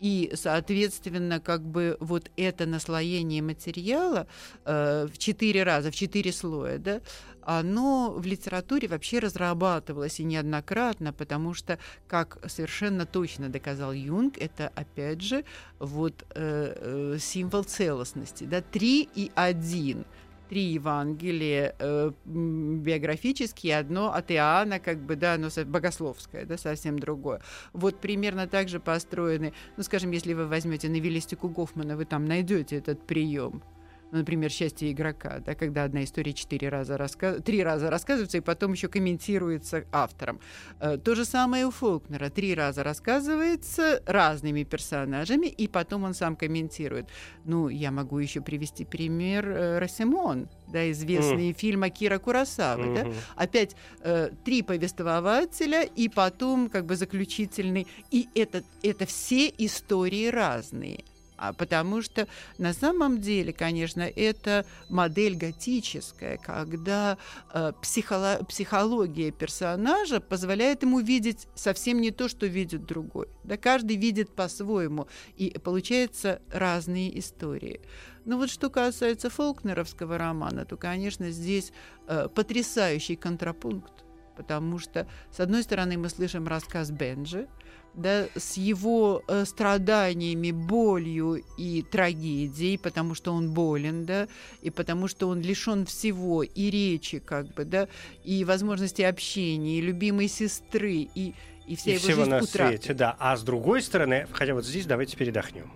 И, 0.00 0.32
соответственно, 0.34 1.40
как 1.40 1.62
бы 1.62 1.96
вот 2.00 2.30
это 2.36 2.66
наслоение 2.66 3.42
материала 3.42 4.26
э, 4.64 5.06
в 5.12 5.18
четыре 5.18 5.62
раза, 5.62 5.90
в 5.90 5.94
четыре 5.94 6.32
слоя, 6.32 6.78
да, 6.78 7.00
оно 7.42 8.12
в 8.14 8.26
литературе 8.26 8.88
вообще 8.88 9.20
разрабатывалось 9.20 10.20
и 10.20 10.24
неоднократно, 10.24 11.12
потому 11.12 11.54
что, 11.54 11.78
как 12.06 12.38
совершенно 12.46 13.06
точно 13.06 13.48
доказал 13.48 13.92
Юнг, 13.92 14.36
это 14.36 14.70
опять 14.74 15.22
же 15.22 15.44
вот 15.78 16.26
э, 16.34 17.14
э, 17.14 17.18
символ 17.18 17.64
целостности, 17.64 18.44
да, 18.44 18.60
три 18.60 19.08
и 19.14 19.32
один– 19.34 20.04
три 20.48 20.62
Евангелия 20.62 21.74
э, 21.78 22.12
биографические, 22.24 23.78
одно 23.78 24.12
от 24.12 24.30
Иоанна, 24.30 24.78
как 24.80 24.98
бы, 25.00 25.16
да, 25.16 25.34
оно 25.34 25.48
богословское, 25.66 26.44
да, 26.44 26.56
совсем 26.56 26.98
другое. 26.98 27.40
Вот 27.72 28.00
примерно 28.00 28.46
так 28.46 28.68
же 28.68 28.80
построены, 28.80 29.52
ну, 29.76 29.82
скажем, 29.82 30.10
если 30.10 30.32
вы 30.34 30.46
возьмете 30.46 30.88
новеллистику 30.88 31.48
Гофмана, 31.48 31.96
вы 31.96 32.04
там 32.04 32.24
найдете 32.24 32.76
этот 32.76 33.06
прием 33.06 33.62
ну, 34.10 34.18
например, 34.18 34.50
счастье 34.50 34.90
игрока, 34.90 35.40
да, 35.44 35.54
когда 35.54 35.84
одна 35.84 36.04
история 36.04 36.32
четыре 36.32 36.68
раза 36.68 36.96
рассказ... 36.96 37.42
три 37.42 37.62
раза 37.62 37.90
рассказывается 37.90 38.38
и 38.38 38.40
потом 38.40 38.72
еще 38.72 38.88
комментируется 38.88 39.84
автором. 39.92 40.40
Э, 40.80 40.96
то 40.96 41.14
же 41.14 41.24
самое 41.24 41.66
у 41.66 41.70
Фолкнера. 41.70 42.30
Три 42.30 42.54
раза 42.54 42.82
рассказывается 42.82 44.02
разными 44.06 44.64
персонажами, 44.64 45.46
и 45.46 45.68
потом 45.68 46.04
он 46.04 46.14
сам 46.14 46.36
комментирует. 46.36 47.08
Ну, 47.44 47.68
я 47.68 47.90
могу 47.90 48.18
еще 48.18 48.40
привести 48.40 48.84
пример 48.84 49.48
э, 49.48 49.78
Росимон, 49.78 50.48
да, 50.68 50.90
известный 50.90 51.50
mm. 51.50 51.58
фильм 51.58 51.82
Акира 51.82 52.18
Курасавы, 52.18 52.84
mm-hmm. 52.84 53.04
да, 53.04 53.10
опять 53.36 53.76
э, 54.00 54.30
три 54.44 54.62
повествователя 54.62 55.82
и 55.82 56.08
потом 56.08 56.70
как 56.70 56.86
бы 56.86 56.96
заключительный, 56.96 57.86
и 58.10 58.28
это, 58.34 58.62
это 58.82 59.06
все 59.06 59.52
истории 59.58 60.28
разные. 60.28 61.04
А 61.38 61.52
потому 61.52 62.02
что 62.02 62.26
на 62.58 62.74
самом 62.74 63.20
деле, 63.20 63.52
конечно, 63.52 64.02
это 64.02 64.66
модель 64.88 65.36
готическая, 65.36 66.36
когда 66.36 67.16
э, 67.54 67.72
психоло- 67.80 68.44
психология 68.44 69.30
персонажа 69.30 70.20
позволяет 70.20 70.82
ему 70.82 70.98
видеть 70.98 71.46
совсем 71.54 72.00
не 72.00 72.10
то, 72.10 72.28
что 72.28 72.46
видит 72.46 72.84
другой. 72.84 73.28
Да, 73.44 73.56
каждый 73.56 73.96
видит 73.96 74.34
по-своему, 74.34 75.06
и 75.36 75.56
получается 75.62 76.42
разные 76.50 77.16
истории. 77.18 77.80
Но 78.24 78.36
вот 78.36 78.50
что 78.50 78.68
касается 78.68 79.30
фолкнеровского 79.30 80.18
романа, 80.18 80.64
то, 80.64 80.76
конечно, 80.76 81.30
здесь 81.30 81.72
э, 82.08 82.28
потрясающий 82.34 83.14
контрапункт 83.14 84.07
потому 84.38 84.78
что, 84.78 85.06
с 85.32 85.40
одной 85.40 85.64
стороны, 85.64 85.98
мы 85.98 86.08
слышим 86.08 86.46
рассказ 86.46 86.92
Бенджи, 86.92 87.48
да, 87.94 88.26
с 88.36 88.56
его 88.56 89.24
э, 89.26 89.44
страданиями, 89.44 90.52
болью 90.52 91.42
и 91.58 91.82
трагедией, 91.82 92.78
потому 92.78 93.16
что 93.16 93.32
он 93.32 93.50
болен, 93.50 94.06
да, 94.06 94.28
и 94.62 94.70
потому 94.70 95.08
что 95.08 95.28
он 95.28 95.40
лишен 95.40 95.84
всего 95.86 96.44
и 96.44 96.70
речи, 96.70 97.18
как 97.18 97.52
бы, 97.54 97.64
да, 97.64 97.88
и 98.22 98.44
возможности 98.44 99.02
общения, 99.02 99.78
и 99.78 99.80
любимой 99.80 100.28
сестры, 100.28 101.08
и, 101.12 101.34
и 101.66 101.74
вся 101.74 101.90
и 101.90 101.94
его 101.94 102.04
всего 102.04 102.16
жизнь 102.22 102.30
на 102.30 102.38
утраты. 102.38 102.76
свете, 102.76 102.94
да. 102.94 103.16
А 103.18 103.36
с 103.36 103.42
другой 103.42 103.82
стороны, 103.82 104.28
хотя 104.30 104.54
вот 104.54 104.64
здесь 104.64 104.86
давайте 104.86 105.16
передохнем. 105.16 105.72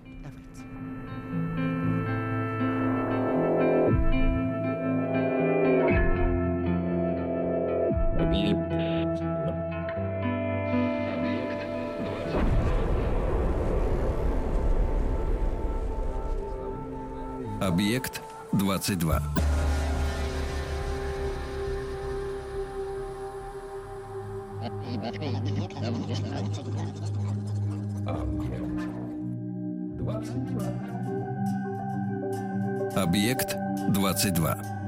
Объект 17.60 18.20
22. 18.52 19.20
Объект 32.96 33.56
22. 33.90 34.81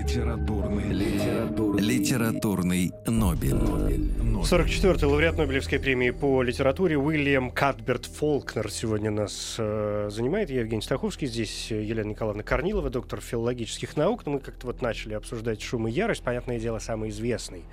Литературный, 0.00 0.92
литературный, 0.94 1.82
литературный 1.82 2.92
Нобель. 3.06 3.54
44-й 4.42 5.04
лауреат 5.04 5.36
Нобелевской 5.36 5.78
премии 5.78 6.08
по 6.08 6.42
литературе 6.42 6.96
Уильям 6.96 7.50
Катберт 7.50 8.06
Фолкнер 8.06 8.70
сегодня 8.70 9.10
нас 9.10 9.56
э, 9.58 10.08
занимает. 10.10 10.48
Я 10.48 10.60
Евгений 10.60 10.80
Стаховский, 10.80 11.26
здесь 11.26 11.70
Елена 11.70 12.08
Николаевна 12.08 12.42
Корнилова, 12.42 12.88
доктор 12.88 13.20
филологических 13.20 13.94
наук. 13.98 14.24
Мы 14.24 14.38
как-то 14.38 14.68
вот 14.68 14.80
начали 14.80 15.12
обсуждать 15.12 15.60
«Шум 15.60 15.86
и 15.86 15.90
ярость». 15.92 16.22
Понятное 16.22 16.58
дело, 16.58 16.78
самый 16.78 17.10
известный 17.10 17.64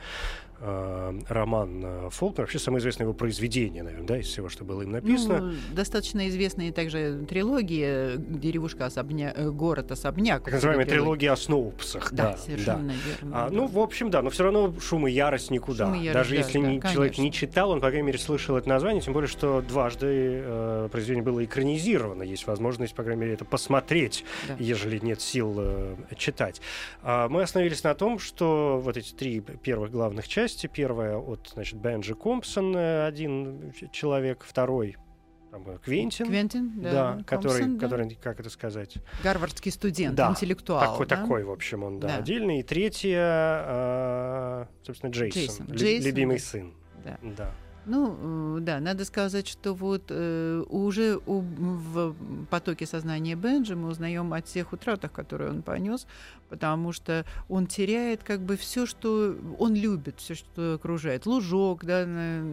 э, 0.60 1.20
роман 1.30 1.82
э, 1.84 2.10
Фолкнера. 2.12 2.43
Вообще, 2.43 2.60
самое 2.60 2.80
известное 2.80 3.06
его 3.06 3.13
произведение, 3.13 3.84
наверное, 3.84 4.08
да, 4.08 4.17
из 4.17 4.28
всего, 4.28 4.50
что 4.50 4.63
было 4.65 4.82
им 4.82 4.91
написано. 4.91 5.39
Ну, 5.39 5.54
достаточно 5.74 6.28
известные 6.30 6.72
также 6.72 7.26
трилогии 7.30 8.17
«Деревушка 8.17 8.86
особня... 8.86 9.34
э, 9.36 9.50
город 9.50 9.91
особняк». 9.91 10.43
так 10.43 10.54
называемая 10.54 10.86
Трилогия. 10.86 11.32
о 11.34 11.36
Сноупсах. 11.36 12.12
Да, 12.13 12.32
Да, 12.32 12.38
совершенно 12.38 12.89
да. 12.89 12.93
верно. 13.06 13.46
А, 13.46 13.50
ну, 13.50 13.67
в 13.67 13.80
общем, 13.80 14.10
да, 14.10 14.22
но 14.22 14.30
все 14.30 14.43
равно 14.43 14.74
шум 14.80 15.08
и 15.08 15.12
ярость 15.12 15.52
никуда. 15.52 15.86
«Шум 15.86 15.96
и 15.96 16.04
ярость», 16.06 16.13
Даже 16.13 16.30
да, 16.32 16.36
если 16.36 16.62
да, 16.62 16.67
не- 16.67 16.82
человек 16.82 17.17
не 17.17 17.32
читал, 17.32 17.72
он, 17.72 17.80
по 17.82 17.88
крайней 17.89 18.08
мере, 18.08 18.17
слышал 18.20 18.58
это 18.58 18.67
название, 18.70 19.02
тем 19.02 19.13
более, 19.13 19.28
что 19.28 19.62
дважды 19.62 20.08
э, 20.43 20.89
произведение 20.91 21.24
было 21.24 21.43
экранизировано. 21.43 22.24
Есть 22.24 22.48
возможность, 22.48 22.96
по 22.96 23.04
крайней 23.04 23.22
мере, 23.22 23.34
это 23.34 23.46
посмотреть, 23.46 24.24
Да. 24.48 24.56
ежели 24.60 25.00
нет 25.00 25.22
сил 25.22 25.56
э, 25.60 25.96
читать. 26.17 26.62
А, 27.04 27.28
мы 27.30 27.41
остановились 27.43 27.84
на 27.84 27.93
том, 27.93 28.20
что 28.20 28.80
вот 28.84 28.98
эти 28.98 29.13
три 29.13 29.39
первых 29.41 29.91
главных 29.91 30.28
части. 30.28 30.47
Первая 30.68 31.18
от, 31.18 31.50
значит, 31.54 31.80
Бенджи 31.80 32.16
Компсон, 32.16 32.76
э, 32.76 33.06
один 33.06 33.74
человек, 33.92 34.44
второй 34.48 34.98
там, 35.52 35.64
э, 35.70 35.78
Квентин. 35.84 36.28
Квентин, 36.28 36.82
да, 36.82 36.92
Да, 36.92 37.24
который, 37.26 37.60
Компсон, 37.60 37.78
да. 37.78 37.86
который, 37.86 38.16
как 38.16 38.40
это 38.40 38.50
сказать, 38.50 38.98
Гарвардский 39.24 39.72
студент, 39.72 40.16
Да, 40.16 40.30
интеллектуал. 40.30 40.82
такой, 40.82 41.08
да? 41.08 41.16
такой, 41.18 41.44
в 41.44 41.52
общем, 41.52 41.84
он, 41.84 42.00
да, 42.00 42.08
Да. 42.08 42.16
отдельный. 42.18 42.60
И 42.60 42.64
третья, 42.64 43.20
а, 43.22 44.68
собственно, 44.84 45.12
Джейсон. 45.12 45.42
Джейсон. 45.42 45.66
Джейсон, 45.68 46.08
любимый 46.08 46.38
да. 46.38 46.44
сын. 46.44 46.74
Да. 47.04 47.20
Да. 47.22 47.52
Ну, 47.88 48.58
э, 48.58 48.60
да, 48.60 48.80
надо 48.82 49.06
сказать, 49.06 49.47
что 49.47 49.73
вот 49.73 50.04
э, 50.10 50.63
уже 50.69 51.19
в 51.26 52.15
потоке 52.50 52.86
сознания 52.86 53.36
Бенджи 53.36 53.78
мы 53.78 53.88
узнаем 53.88 54.34
о 54.34 54.41
тех 54.41 54.73
утратах, 54.73 55.13
которые 55.13 55.52
он 55.52 55.62
понес, 55.62 56.06
потому 56.50 56.91
что 56.91 57.26
он 57.47 57.65
теряет 57.65 58.23
как 58.23 58.41
бы 58.41 58.58
все, 58.58 58.86
что 58.86 59.38
он 59.58 59.73
любит, 59.73 60.15
все, 60.17 60.36
что 60.36 60.73
окружает. 60.73 61.26
Лужок, 61.26 61.86
да, 61.86 62.06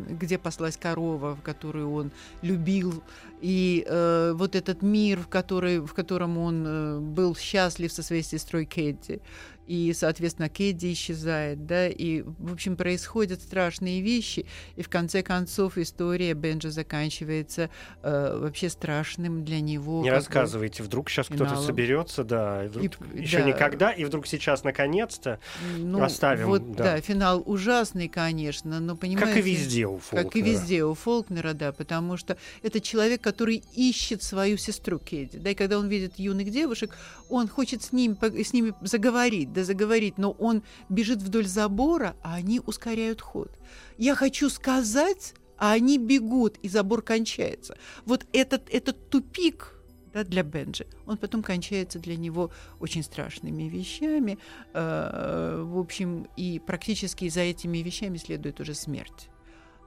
где 0.09 0.39
паслась 0.39 0.77
корова, 0.77 1.35
в 1.35 1.43
которую 1.43 1.93
он 1.93 2.13
любил, 2.43 3.03
и 3.41 3.85
э, 3.87 4.33
вот 4.37 4.55
этот 4.55 4.83
мир, 4.83 5.19
в, 5.19 5.29
который, 5.29 5.81
в 5.81 5.93
котором 5.95 6.39
он 6.39 6.65
э, 6.67 6.99
был 7.01 7.35
счастлив 7.37 7.93
со 7.93 8.03
своей 8.03 8.23
сестрой 8.23 8.67
Кэдди. 8.67 9.21
И, 9.67 9.93
соответственно, 9.95 10.49
Кэдди 10.49 10.93
исчезает, 10.93 11.67
да, 11.67 11.89
и, 11.89 12.23
в 12.23 12.53
общем, 12.53 12.77
происходят 12.77 13.41
страшные 13.41 14.01
вещи, 14.03 14.47
и 14.77 14.83
в 14.83 14.89
конце 14.89 15.23
концов 15.23 15.79
история 15.79 16.35
Бенджи 16.35 16.71
заканчивается 16.71 17.71
э, 18.03 18.39
вообще 18.39 18.69
страшным 18.69 19.45
для 19.45 19.61
него. 19.61 20.03
Не 20.03 20.11
рассказывайте, 20.11 20.83
вдруг 20.83 21.09
сейчас 21.09 21.29
кто-то 21.29 21.57
соберется, 21.57 22.25
да, 22.25 22.65
и 22.65 22.69
вдруг 22.69 22.85
И- 23.15 23.23
еще 23.23 23.39
да. 23.39 23.45
никогда, 23.45 23.91
и 23.93 24.05
вдруг 24.05 24.27
сейчас 24.27 24.65
наконец-то, 24.65 25.39
Ну, 25.79 26.03
оставим, 26.03 26.47
Вот, 26.47 26.73
да. 26.73 26.85
да. 26.85 27.01
финал 27.01 27.43
ужасный, 27.47 28.09
конечно, 28.09 28.81
но 28.81 28.97
понимаете... 28.97 29.33
как 29.35 29.47
и 29.47 29.51
везде 29.51 29.87
у 29.87 29.99
Фолкнера. 29.99 30.25
Как 30.25 30.37
и 30.37 30.43
везде 30.43 30.85
у 30.85 30.95
Фолкнера, 30.95 31.55
да, 31.55 31.73
потому 31.73 32.17
что 32.17 32.37
это 32.63 32.81
человек, 32.81 33.21
который 33.23 33.63
ищет 33.75 34.23
свою 34.23 34.57
сестру 34.59 34.99
Кэдди. 34.99 35.39
Да, 35.39 35.51
и 35.51 35.55
когда 35.55 35.79
он 35.79 35.89
видит 35.89 36.19
юных 36.19 36.51
девушек, 36.51 36.95
он 37.31 37.49
хочет 37.49 37.83
с, 37.83 37.93
ним, 37.93 38.19
с 38.21 38.53
ними 38.53 38.75
заговорить, 38.83 39.53
да 39.55 39.65
заговорить, 39.65 40.19
но 40.19 40.33
он 40.33 40.63
бежит 40.89 41.23
вдоль 41.23 41.47
забора, 41.47 42.17
а 42.23 42.35
они 42.35 42.61
ускоряют 42.61 43.23
ход. 43.23 43.51
Я 43.97 44.15
хочу 44.15 44.51
сказать, 44.51 45.35
а 45.57 45.73
они 45.73 45.99
бегут, 45.99 46.59
и 46.59 46.69
забор 46.69 47.03
кончается. 47.03 47.77
Вот 48.05 48.27
этот, 48.33 48.69
этот 48.71 49.09
тупик 49.09 49.75
да, 50.13 50.25
для 50.25 50.43
Бенджи, 50.43 50.87
он 51.07 51.17
потом 51.17 51.43
кончается 51.43 51.99
для 51.99 52.17
него 52.17 52.51
очень 52.79 53.03
страшными 53.03 53.65
вещами. 53.65 54.39
э, 54.73 55.63
в 55.65 55.79
общем, 55.79 56.29
и 56.37 56.61
практически 56.65 57.29
за 57.29 57.41
этими 57.41 57.79
вещами 57.79 58.19
следует 58.19 58.61
уже 58.61 58.75
смерть. 58.75 59.29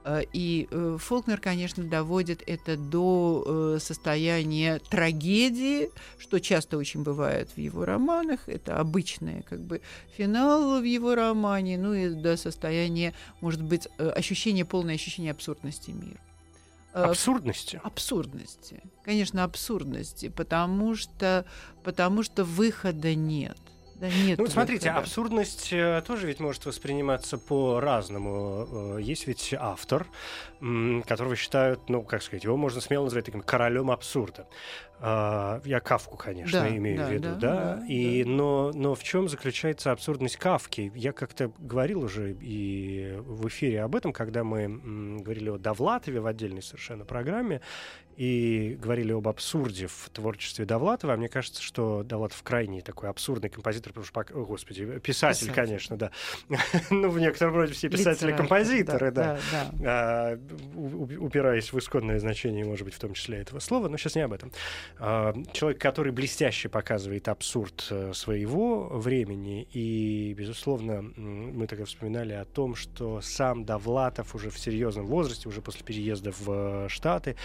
Э, 0.04 0.22
И 0.32 0.68
э, 0.70 0.96
Фолкнер, 0.98 1.40
конечно, 1.40 1.84
доводит 1.84 2.42
это 2.46 2.76
до 2.76 3.44
э, 3.46 3.78
состояния 3.80 4.78
трагедии, 4.78 5.90
что 6.18 6.40
часто 6.40 6.78
очень 6.78 7.02
бывает 7.02 7.50
в 7.54 7.58
его 7.58 7.84
романах. 7.84 8.48
Это 8.48 8.78
обычный 8.78 9.42
как 9.42 9.60
бы 9.60 9.80
финал 10.16 10.80
в 10.80 10.84
его 10.84 11.14
романе, 11.14 11.78
ну 11.78 11.94
и 11.94 12.10
до 12.10 12.36
состояния, 12.36 13.14
может 13.40 13.62
быть, 13.62 13.88
ощущения, 13.98 14.64
полное 14.64 14.94
ощущение 14.94 15.32
абсурдности 15.32 15.90
мира. 15.90 16.20
Абсурдности. 16.92 17.80
абсурдности. 17.84 18.82
Конечно, 19.04 19.44
абсурдности, 19.44 20.28
потому 20.28 20.96
что, 20.96 21.44
потому 21.84 22.22
что 22.22 22.44
выхода 22.44 23.14
нет. 23.14 23.58
Да, 23.98 24.08
нет 24.08 24.38
Ну, 24.38 24.44
вот 24.44 24.52
смотрите, 24.52 24.90
абсурдность 24.90 25.72
э, 25.72 26.02
тоже 26.06 26.26
ведь 26.26 26.38
может 26.38 26.64
восприниматься 26.66 27.36
по-разному. 27.36 28.96
Э, 28.96 29.00
Есть 29.00 29.26
ведь 29.26 29.54
автор, 29.58 30.06
которого 30.60 31.34
считают, 31.36 31.88
ну, 31.88 32.02
как 32.02 32.22
сказать, 32.22 32.44
его 32.44 32.56
можно 32.56 32.80
смело 32.80 33.04
назвать 33.04 33.24
таким 33.24 33.42
королем 33.42 33.90
абсурда. 33.90 34.46
А, 35.00 35.60
Я 35.64 35.80
Кавку, 35.80 36.16
конечно, 36.16 36.60
Да, 36.60 36.68
имею 36.68 36.98
да, 36.98 37.06
в 37.06 37.12
виду, 37.12 37.28
да, 37.28 37.34
да. 37.34 37.74
да, 37.76 37.86
и, 37.86 38.24
да. 38.24 38.30
Но, 38.30 38.72
но 38.74 38.94
в 38.94 39.02
чем 39.02 39.28
заключается 39.28 39.92
абсурдность 39.92 40.36
Кавки? 40.36 40.92
Я 40.94 41.12
как-то 41.12 41.52
говорил 41.58 42.02
уже 42.02 42.36
и 42.40 43.14
в 43.20 43.46
эфире 43.48 43.82
об 43.82 43.94
этом, 43.94 44.12
когда 44.12 44.42
мы 44.42 45.20
говорили 45.20 45.50
о 45.50 45.58
Довлатове 45.58 46.20
в 46.20 46.26
отдельной 46.26 46.62
совершенно 46.62 47.04
программе 47.04 47.60
и 48.18 48.76
говорили 48.82 49.12
об 49.12 49.28
абсурде 49.28 49.86
в 49.86 50.10
творчестве 50.12 50.64
Довлатова. 50.64 51.14
А 51.14 51.16
мне 51.16 51.28
кажется, 51.28 51.62
что 51.62 52.02
Довлатов 52.02 52.42
крайне 52.42 52.80
такой 52.82 53.08
абсурдный 53.08 53.48
композитор, 53.48 53.92
потому 53.92 54.04
что, 54.06 54.20
о, 54.36 54.44
господи, 54.44 54.84
писатель, 54.98 55.46
Писатель. 55.46 55.52
конечно, 55.54 55.96
да. 55.96 56.10
Ну, 56.90 57.10
в 57.10 57.20
некотором 57.20 57.54
роде 57.54 57.72
все 57.74 57.88
писатели-композиторы, 57.88 59.12
да. 59.12 59.38
да. 59.52 59.70
А, 59.84 60.38
у- 60.74 61.04
у- 61.04 61.24
упираясь 61.26 61.72
в 61.72 61.78
исконное 61.78 62.18
значение, 62.18 62.64
может 62.64 62.84
быть, 62.84 62.94
в 62.94 62.98
том 62.98 63.14
числе 63.14 63.38
этого 63.38 63.60
слова, 63.60 63.88
но 63.88 63.96
сейчас 63.96 64.16
не 64.16 64.22
об 64.22 64.32
этом. 64.32 64.50
А, 64.98 65.32
Человек, 65.52 65.80
который 65.80 66.10
блестяще 66.10 66.68
показывает 66.68 67.28
абсурд 67.28 67.86
э, 67.90 68.12
своего 68.14 68.88
времени, 68.98 69.62
и, 69.72 70.34
безусловно, 70.36 71.02
мы 71.16 71.66
тогда 71.68 71.84
вспоминали 71.84 72.32
о 72.32 72.44
том, 72.44 72.74
что 72.74 73.20
сам 73.20 73.64
Довлатов 73.64 74.34
уже 74.34 74.50
в 74.50 74.58
серьезном 74.58 75.06
возрасте, 75.06 75.48
уже 75.48 75.62
после 75.62 75.84
переезда 75.84 76.32
в 76.32 76.48
э, 76.48 76.88
Штаты, 76.88 77.36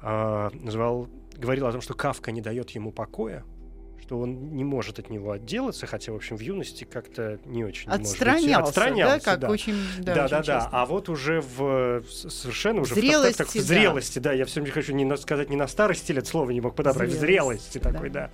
а, 0.00 0.21
называл, 0.54 1.08
говорил 1.36 1.66
о 1.66 1.72
том, 1.72 1.80
что 1.80 1.94
Кавка 1.94 2.32
не 2.32 2.40
дает 2.40 2.70
ему 2.70 2.92
покоя, 2.92 3.44
что 4.02 4.18
он 4.18 4.54
не 4.54 4.64
может 4.64 4.98
от 4.98 5.10
него 5.10 5.32
отделаться, 5.32 5.86
хотя, 5.86 6.12
в 6.12 6.16
общем, 6.16 6.36
в 6.36 6.40
юности 6.40 6.84
как-то 6.84 7.38
не 7.44 7.64
очень 7.64 7.88
отстранялся, 7.88 8.48
может 8.48 8.58
быть, 8.58 8.68
отстранялся, 8.68 9.24
да, 9.24 9.30
как 9.30 9.40
да. 9.40 9.48
очень, 9.48 9.74
да, 10.00 10.14
да, 10.14 10.24
очень 10.24 10.30
да, 10.30 10.42
да. 10.42 10.68
А 10.72 10.86
вот 10.86 11.08
уже 11.08 11.40
в 11.40 12.02
совершенно 12.10 12.82
уже 12.82 12.94
зрелости, 12.94 13.34
в, 13.34 13.36
так, 13.36 13.46
так, 13.46 13.56
в 13.56 13.58
да. 13.58 13.62
зрелости, 13.62 14.18
да. 14.18 14.32
Я 14.32 14.44
все 14.44 14.60
время 14.60 14.74
хочу 14.74 14.92
не 14.92 15.04
на- 15.04 15.16
сказать 15.16 15.50
не 15.50 15.56
на 15.56 15.68
старости 15.68 16.12
лет 16.12 16.26
слова 16.26 16.50
не 16.50 16.60
мог 16.60 16.74
подобрать, 16.74 17.10
в 17.10 17.12
Зрелость, 17.12 17.72
зрелости 17.72 17.78
такой, 17.78 18.10
да. 18.10 18.26
да. 18.26 18.30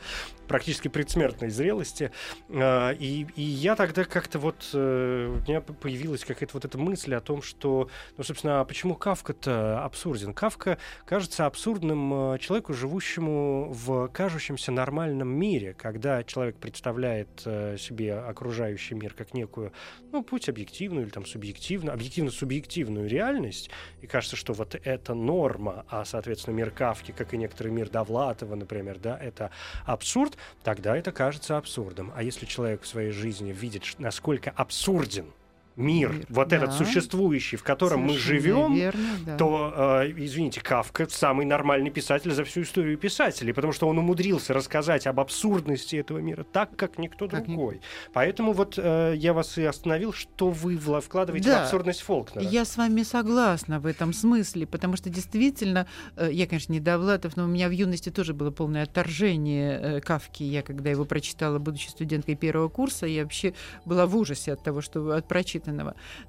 Практически 0.47 0.89
предсмертной 0.89 1.51
зрелости. 1.51 2.11
А, 2.49 2.93
И, 2.93 3.27
и 3.37 3.43
я 3.43 3.77
тогда 3.77 4.05
как-то 4.05 4.39
вот 4.39 4.71
э, 4.73 5.27
у 5.29 5.49
меня 5.49 5.61
появилась 5.61 6.25
какая-то 6.25 6.55
вот 6.55 6.65
эта 6.65 6.79
мысль 6.79 7.15
о 7.15 7.21
том, 7.21 7.43
что, 7.43 7.91
ну, 8.17 8.25
собственно, 8.25 8.61
а 8.61 8.65
почему 8.65 8.95
Кавка-то 8.95 9.85
абсурден? 9.85 10.33
Кавка 10.33 10.79
кажется 11.05 11.45
абсурдным 11.47 12.33
э, 12.35 12.39
человеку, 12.39 12.73
живущему 12.73 13.71
в 13.73 14.09
кажущемся 14.09 14.73
нормальном 14.73 15.29
мире, 15.29 15.58
когда 15.67 16.23
человек 16.25 16.57
представляет 16.57 17.29
э, 17.45 17.77
себе 17.79 18.15
окружающий 18.15 18.95
мир 18.95 19.15
как 19.15 19.35
некую, 19.35 19.73
ну, 20.13 20.23
путь 20.23 20.49
объективную 20.49 21.05
или 21.05 21.11
там 21.11 21.27
субъективную, 21.27 21.95
объективно-субъективную 21.95 23.09
реальность, 23.09 23.71
и 24.01 24.07
кажется, 24.07 24.37
что 24.37 24.53
вот 24.53 24.75
это 24.83 25.15
норма, 25.15 25.85
а, 25.89 26.05
соответственно, 26.05 26.55
мир 26.55 26.71
Кавки, 26.71 27.13
как 27.13 27.35
и 27.35 27.37
некоторый 27.37 27.73
мир 27.73 27.89
Довлатова, 27.89 28.55
например, 28.55 28.99
да, 28.99 29.19
это 29.19 29.51
абсурд, 29.85 30.37
тогда 30.63 30.97
это 30.97 31.13
кажется 31.13 31.57
абсурдом. 31.57 32.13
А 32.15 32.23
если 32.23 32.47
человек 32.47 32.83
в 32.83 32.87
своей 32.87 33.11
жизни 33.11 33.53
видит, 33.53 33.85
насколько 33.99 34.51
абсурден 34.51 35.33
мир, 35.79 36.13
Мир, 36.13 36.27
вот 36.29 36.53
этот 36.53 36.71
да. 36.71 36.77
существующий, 36.77 37.57
в 37.57 37.63
котором 37.63 38.01
мы 38.01 38.09
Совершенно 38.11 38.41
живем, 38.41 38.75
верно, 38.75 39.09
да. 39.25 39.37
то, 39.37 39.73
э, 40.03 40.13
извините, 40.17 40.61
Кавка 40.61 41.07
самый 41.09 41.47
нормальный 41.47 41.91
писатель 41.91 42.33
за 42.33 42.45
всю 42.45 42.63
историю 42.63 42.99
писателей, 42.99 43.53
потому 43.53 43.73
что 43.73 43.87
он 43.89 43.99
умудрился 43.99 44.53
рассказать 44.53 45.07
об 45.07 45.21
абсурдности 45.21 45.97
этого 45.97 46.19
мира 46.19 46.45
так, 46.45 46.75
как 46.77 46.99
никто 46.99 47.29
Как 47.29 47.43
ни- 47.47 47.53
другой. 47.55 47.81
Поэтому 48.13 48.53
вот 48.53 48.75
э, 48.77 49.15
я 49.17 49.33
вас 49.33 49.57
и 49.59 49.65
остановил, 49.65 50.13
что 50.13 50.51
вы 50.51 50.77
вкладываете 51.01 51.49
Да. 51.49 51.61
в 51.61 51.63
абсурдность 51.65 52.01
Фолкнера. 52.03 52.45
Я 52.45 52.65
с 52.65 52.77
вами 52.77 53.03
согласна 53.03 53.79
в 53.81 53.87
этом 53.87 54.13
смысле, 54.13 54.67
потому 54.67 54.97
что 54.97 55.11
действительно, 55.11 55.87
э, 56.17 56.29
я, 56.33 56.47
конечно, 56.47 56.73
не 56.73 56.81
Довлатов, 56.81 57.37
но 57.37 57.45
у 57.45 57.49
меня 57.49 57.69
в 57.69 57.73
юности 57.73 58.11
тоже 58.11 58.35
было 58.35 58.51
полное 58.51 58.83
отторжение 58.85 59.79
э, 59.81 60.01
Кавки. 60.01 60.43
Я, 60.43 60.63
когда 60.63 60.91
его 60.91 61.05
прочитала, 61.05 61.59
будучи 61.59 61.89
студенткой 61.89 62.35
первого 62.35 62.69
курса, 62.69 63.07
я 63.07 63.23
вообще 63.23 63.55
была 63.85 64.07
в 64.07 64.17
ужасе 64.17 64.53
от 64.53 64.63
того, 64.63 64.81
что 64.81 65.11
от 65.13 65.29
прочитанного. 65.29 65.68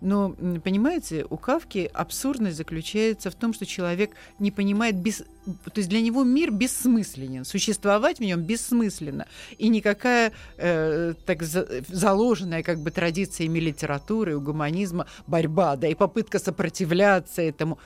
Но, 0.02 0.36
м, 0.38 0.62
понимаете, 0.62 1.25
у 1.30 1.38
Кавки 1.38 1.89
абсурдность 1.93 2.58
заключается 2.58 3.30
в 3.30 3.36
том, 3.36 3.54
что 3.54 3.65
человек 3.65 4.12
не 4.39 4.52
понимает 4.52 4.95
без... 4.95 5.23
То 5.65 5.78
есть 5.78 5.89
для 5.89 6.02
него 6.02 6.23
мир 6.23 6.52
бессмысленен, 6.52 7.45
существовать 7.45 8.19
в 8.19 8.21
нем 8.21 8.41
бессмысленно. 8.41 9.25
И 9.58 9.69
никакая 9.69 10.32
э, 10.58 11.13
так 11.25 11.43
за- 11.43 11.67
заложенная 11.88 12.63
как 12.63 12.80
бы 12.80 12.91
традициями 12.91 13.60
литературы, 13.60 14.36
у 14.36 14.41
гуманизма 14.41 15.08
борьба, 15.28 15.75
да, 15.75 15.88
и 15.88 15.95
попытка 15.95 16.39
сопротивляться 16.39 17.41
этому, 17.41 17.80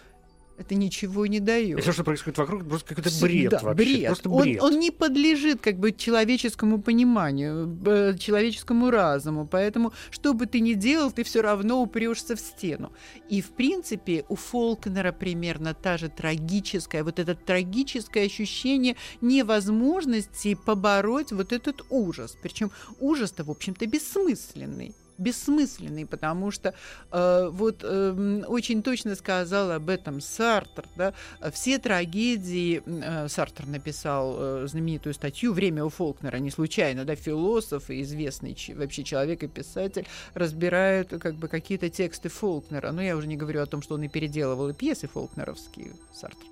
это 0.57 0.75
ничего 0.75 1.25
не 1.25 1.39
дает. 1.39 1.79
И 1.79 1.81
все, 1.81 1.91
что 1.91 2.03
происходит 2.03 2.37
вокруг, 2.37 2.61
это 2.61 2.69
просто 2.69 2.87
какой-то 2.95 3.09
бред 3.21 3.51
вообще. 3.53 3.73
бред. 3.73 4.05
Просто 4.07 4.29
Он- 4.29 4.41
бред. 4.43 4.61
Он, 4.61 4.79
не 4.79 4.91
подлежит 4.91 5.61
как 5.61 5.77
бы 5.79 5.91
человеческому 5.91 6.81
пониманию, 6.81 7.67
б- 7.67 8.15
человеческому 8.19 8.91
разуму. 8.91 9.47
Поэтому, 9.47 9.93
что 10.11 10.33
бы 10.33 10.45
ты 10.45 10.59
ни 10.59 10.73
делал, 10.73 11.11
ты 11.11 11.23
все 11.23 11.41
равно 11.41 11.81
упрешься 11.81 12.35
в 12.35 12.39
стену. 12.39 12.91
И, 13.29 13.41
в 13.41 13.49
принципе, 13.51 14.25
у 14.29 14.35
Фолкнера 14.35 15.11
примерно 15.11 15.73
та 15.73 15.97
же 15.97 16.09
трагическая, 16.09 17.03
вот 17.03 17.19
это 17.19 17.35
трагическое 17.35 18.25
ощущение 18.25 18.95
невозможности 19.21 20.55
побороть 20.55 21.31
вот 21.31 21.51
этот 21.51 21.81
ужас. 21.89 22.37
Причем 22.41 22.71
ужас-то, 22.99 23.43
в 23.43 23.49
общем-то, 23.51 23.85
бессмысленный 23.87 24.93
бессмысленный, 25.17 26.05
потому 26.05 26.51
что 26.51 26.73
э, 27.11 27.49
вот 27.51 27.83
эм, 27.83 28.43
очень 28.47 28.83
точно 28.83 29.15
сказал 29.15 29.71
об 29.71 29.89
этом 29.89 30.21
Сартр, 30.21 30.85
да, 30.95 31.13
все 31.51 31.79
трагедии, 31.79 32.81
э, 32.85 33.27
Сартр 33.27 33.65
написал 33.65 34.35
э, 34.37 34.67
знаменитую 34.67 35.13
статью 35.13 35.53
«Время 35.53 35.85
у 35.85 35.89
Фолкнера», 35.89 36.37
не 36.37 36.51
случайно, 36.51 37.05
да, 37.05 37.15
философ 37.15 37.89
и 37.89 38.01
известный 38.01 38.57
вообще 38.75 39.03
человек 39.03 39.43
и 39.43 39.47
писатель 39.47 40.07
разбирают 40.33 41.09
как 41.09 41.35
бы 41.35 41.47
какие-то 41.47 41.89
тексты 41.89 42.29
Фолкнера, 42.29 42.91
но 42.91 43.01
я 43.01 43.15
уже 43.15 43.27
не 43.27 43.37
говорю 43.37 43.61
о 43.61 43.65
том, 43.65 43.81
что 43.81 43.95
он 43.95 44.03
и 44.03 44.07
переделывал 44.07 44.69
и 44.69 44.73
пьесы 44.73 45.07
фолкнеровские, 45.07 45.93
Сартр. 46.13 46.45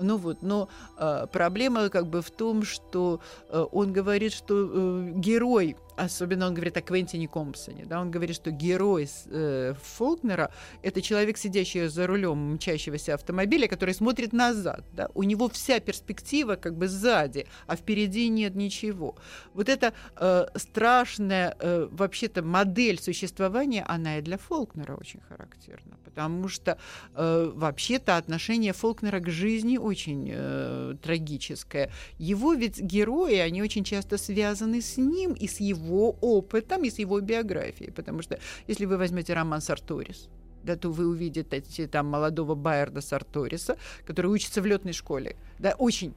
Ну 0.00 0.16
вот, 0.16 0.38
но 0.42 0.68
э, 0.96 1.26
проблема 1.30 1.88
как 1.88 2.06
бы 2.06 2.22
в 2.22 2.30
том, 2.30 2.62
что 2.62 3.20
э, 3.48 3.66
он 3.70 3.92
говорит, 3.92 4.32
что 4.32 4.54
э, 4.54 5.12
герой, 5.16 5.76
особенно 6.00 6.46
он 6.46 6.54
говорит 6.54 6.76
о 6.76 6.80
Квентине 6.80 7.28
Компсоне, 7.28 7.84
да, 7.84 8.00
он 8.00 8.10
говорит, 8.10 8.36
что 8.36 8.50
герой 8.50 9.08
э, 9.26 9.74
Фолкнера 9.82 10.50
это 10.82 11.02
человек, 11.02 11.36
сидящий 11.36 11.88
за 11.88 12.06
рулем 12.06 12.54
мчащегося 12.54 13.14
автомобиля, 13.14 13.68
который 13.68 13.94
смотрит 13.94 14.32
назад, 14.32 14.84
да, 14.92 15.10
у 15.14 15.22
него 15.22 15.48
вся 15.48 15.80
перспектива 15.80 16.56
как 16.56 16.76
бы 16.76 16.88
сзади, 16.88 17.46
а 17.66 17.76
впереди 17.76 18.28
нет 18.28 18.54
ничего. 18.54 19.16
Вот 19.54 19.68
эта 19.68 19.92
э, 20.16 20.46
страшная 20.56 21.56
э, 21.58 21.88
вообще-то 21.90 22.42
модель 22.42 23.00
существования, 23.00 23.84
она 23.86 24.18
и 24.18 24.22
для 24.22 24.38
Фолкнера 24.38 24.96
очень 24.96 25.20
характерна, 25.20 25.98
потому 26.04 26.48
что 26.48 26.78
э, 27.14 27.52
вообще-то 27.54 28.16
отношение 28.16 28.72
Фолкнера 28.72 29.20
к 29.20 29.28
жизни 29.28 29.76
очень 29.76 30.30
э, 30.32 30.96
трагическое. 31.02 31.90
Его 32.18 32.54
ведь 32.54 32.80
герои, 32.80 33.36
они 33.36 33.62
очень 33.62 33.84
часто 33.84 34.16
связаны 34.18 34.80
с 34.80 34.96
ним 34.96 35.32
и 35.32 35.46
с 35.46 35.60
его 35.60 35.89
опытом, 35.90 36.84
и 36.84 36.90
с 36.90 36.98
его 36.98 37.20
биографией. 37.20 37.92
Потому 37.92 38.22
что 38.22 38.38
если 38.66 38.86
вы 38.86 38.96
возьмете 38.96 39.34
роман 39.34 39.60
Сарторис, 39.60 40.28
да, 40.62 40.76
то 40.76 40.90
вы 40.90 41.06
увидите 41.06 41.86
там 41.86 42.06
молодого 42.06 42.54
Байерда 42.54 43.00
Сарториса, 43.00 43.76
который 44.06 44.26
учится 44.26 44.60
в 44.60 44.66
летной 44.66 44.92
школе. 44.92 45.36
Да, 45.58 45.74
очень 45.78 46.14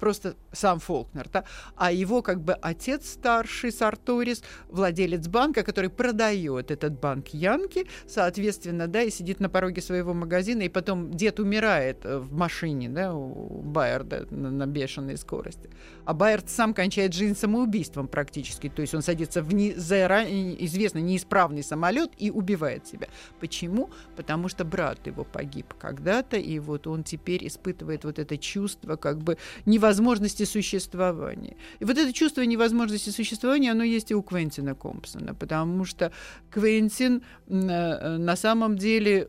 просто 0.00 0.34
сам 0.52 0.80
Фолкнер, 0.80 1.28
да, 1.32 1.44
а 1.76 1.92
его 1.92 2.22
как 2.22 2.40
бы 2.40 2.54
отец 2.54 3.10
старший 3.10 3.70
Сарторис, 3.70 4.42
владелец 4.68 5.28
банка, 5.28 5.62
который 5.62 5.90
продает 5.90 6.70
этот 6.70 6.98
банк 6.98 7.28
Янки, 7.28 7.86
соответственно, 8.08 8.88
да, 8.88 9.02
и 9.02 9.10
сидит 9.10 9.38
на 9.38 9.48
пороге 9.48 9.82
своего 9.82 10.14
магазина, 10.14 10.62
и 10.62 10.68
потом 10.68 11.12
дед 11.12 11.38
умирает 11.38 12.04
э, 12.04 12.18
в 12.18 12.32
машине, 12.32 12.88
да, 12.88 13.14
у 13.14 13.62
Байерда 13.62 14.26
на, 14.30 14.50
на 14.50 14.66
бешеной 14.66 15.16
скорости. 15.18 15.70
А 16.04 16.14
Байерд 16.14 16.48
сам 16.48 16.74
кончает 16.74 17.12
жизнь 17.12 17.36
самоубийством 17.36 18.08
практически, 18.08 18.68
то 18.68 18.80
есть 18.82 18.94
он 18.94 19.02
садится 19.02 19.42
в 19.42 19.54
не, 19.54 19.74
заранее 19.74 20.64
известный 20.64 21.02
неисправный 21.02 21.62
самолет 21.62 22.10
и 22.16 22.30
убивает 22.30 22.86
себя. 22.86 23.08
Почему? 23.38 23.90
Потому 24.16 24.48
что 24.48 24.64
брат 24.64 25.06
его 25.06 25.24
погиб 25.24 25.74
когда-то, 25.78 26.38
и 26.38 26.58
вот 26.58 26.86
он 26.86 27.04
теперь 27.04 27.46
испытывает 27.46 28.04
вот 28.04 28.18
это 28.18 28.38
чувство 28.38 28.96
как 28.96 29.18
бы 29.18 29.36
невозможности 29.66 29.89
существования. 30.44 31.56
И 31.80 31.84
вот 31.84 31.98
это 31.98 32.12
чувство 32.12 32.42
невозможности 32.42 33.10
существования, 33.10 33.72
оно 33.72 33.84
есть 33.84 34.10
и 34.10 34.14
у 34.14 34.22
Квентина 34.22 34.74
Компсона, 34.74 35.34
потому 35.34 35.84
что 35.84 36.12
Квентин 36.50 37.22
м, 37.48 37.68
э, 37.68 38.18
на 38.18 38.36
самом 38.36 38.76
деле 38.76 39.26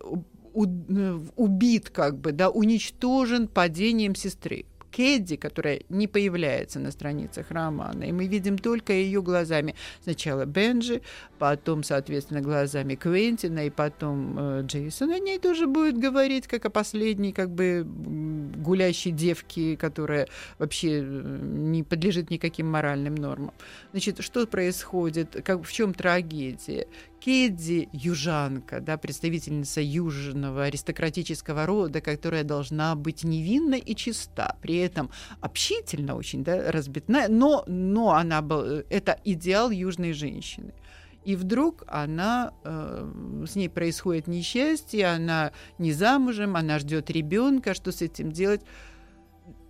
э, 0.53 1.19
убит 1.35 1.89
как 1.89 2.17
бы, 2.19 2.31
да, 2.31 2.49
уничтожен 2.49 3.47
падением 3.47 4.15
сестры. 4.15 4.65
Кэдди, 4.91 5.35
которая 5.35 5.81
не 5.89 6.07
появляется 6.07 6.79
на 6.79 6.91
страницах 6.91 7.51
романа, 7.51 8.03
и 8.03 8.11
мы 8.11 8.27
видим 8.27 8.57
только 8.57 8.93
ее 8.93 9.21
глазами. 9.21 9.75
Сначала 10.03 10.45
Бенджи, 10.45 11.01
потом, 11.39 11.83
соответственно, 11.83 12.41
глазами 12.41 12.95
Квентина, 12.95 13.65
и 13.65 13.69
потом 13.69 14.37
э, 14.37 14.61
Джейсон 14.63 15.11
о 15.11 15.19
ней 15.19 15.39
тоже 15.39 15.67
будет 15.67 15.97
говорить, 15.97 16.47
как 16.47 16.65
о 16.65 16.69
последней, 16.69 17.31
как 17.31 17.49
бы 17.49 17.85
гулящей 17.85 19.11
девке, 19.11 19.77
которая 19.77 20.27
вообще 20.59 20.99
э, 21.01 21.39
не 21.41 21.83
подлежит 21.83 22.29
никаким 22.29 22.69
моральным 22.69 23.15
нормам. 23.15 23.53
Значит, 23.91 24.21
что 24.21 24.45
происходит, 24.45 25.41
как, 25.43 25.63
в 25.63 25.71
чем 25.71 25.93
трагедия? 25.93 26.87
Кедди 27.21 27.87
южанка, 27.93 28.81
да, 28.81 28.97
представительница 28.97 29.79
южного 29.79 30.63
аристократического 30.63 31.67
рода, 31.67 32.01
которая 32.01 32.43
должна 32.43 32.95
быть 32.95 33.23
невинна 33.23 33.75
и 33.75 33.95
чиста, 33.95 34.57
при 34.63 34.77
этом 34.77 35.11
общительно 35.39 36.15
очень, 36.15 36.43
да, 36.43 36.71
разбитная, 36.71 37.27
но, 37.27 37.63
но 37.67 38.13
она 38.13 38.41
был, 38.41 38.83
это 38.89 39.19
идеал 39.23 39.69
южной 39.69 40.13
женщины. 40.13 40.73
И 41.23 41.35
вдруг 41.35 41.83
она, 41.85 42.53
э, 42.63 43.43
с 43.47 43.55
ней 43.55 43.69
происходит 43.69 44.25
несчастье, 44.25 45.05
она 45.05 45.51
не 45.77 45.93
замужем, 45.93 46.55
она 46.55 46.79
ждет 46.79 47.11
ребенка, 47.11 47.75
что 47.75 47.91
с 47.91 48.01
этим 48.01 48.31
делать? 48.31 48.61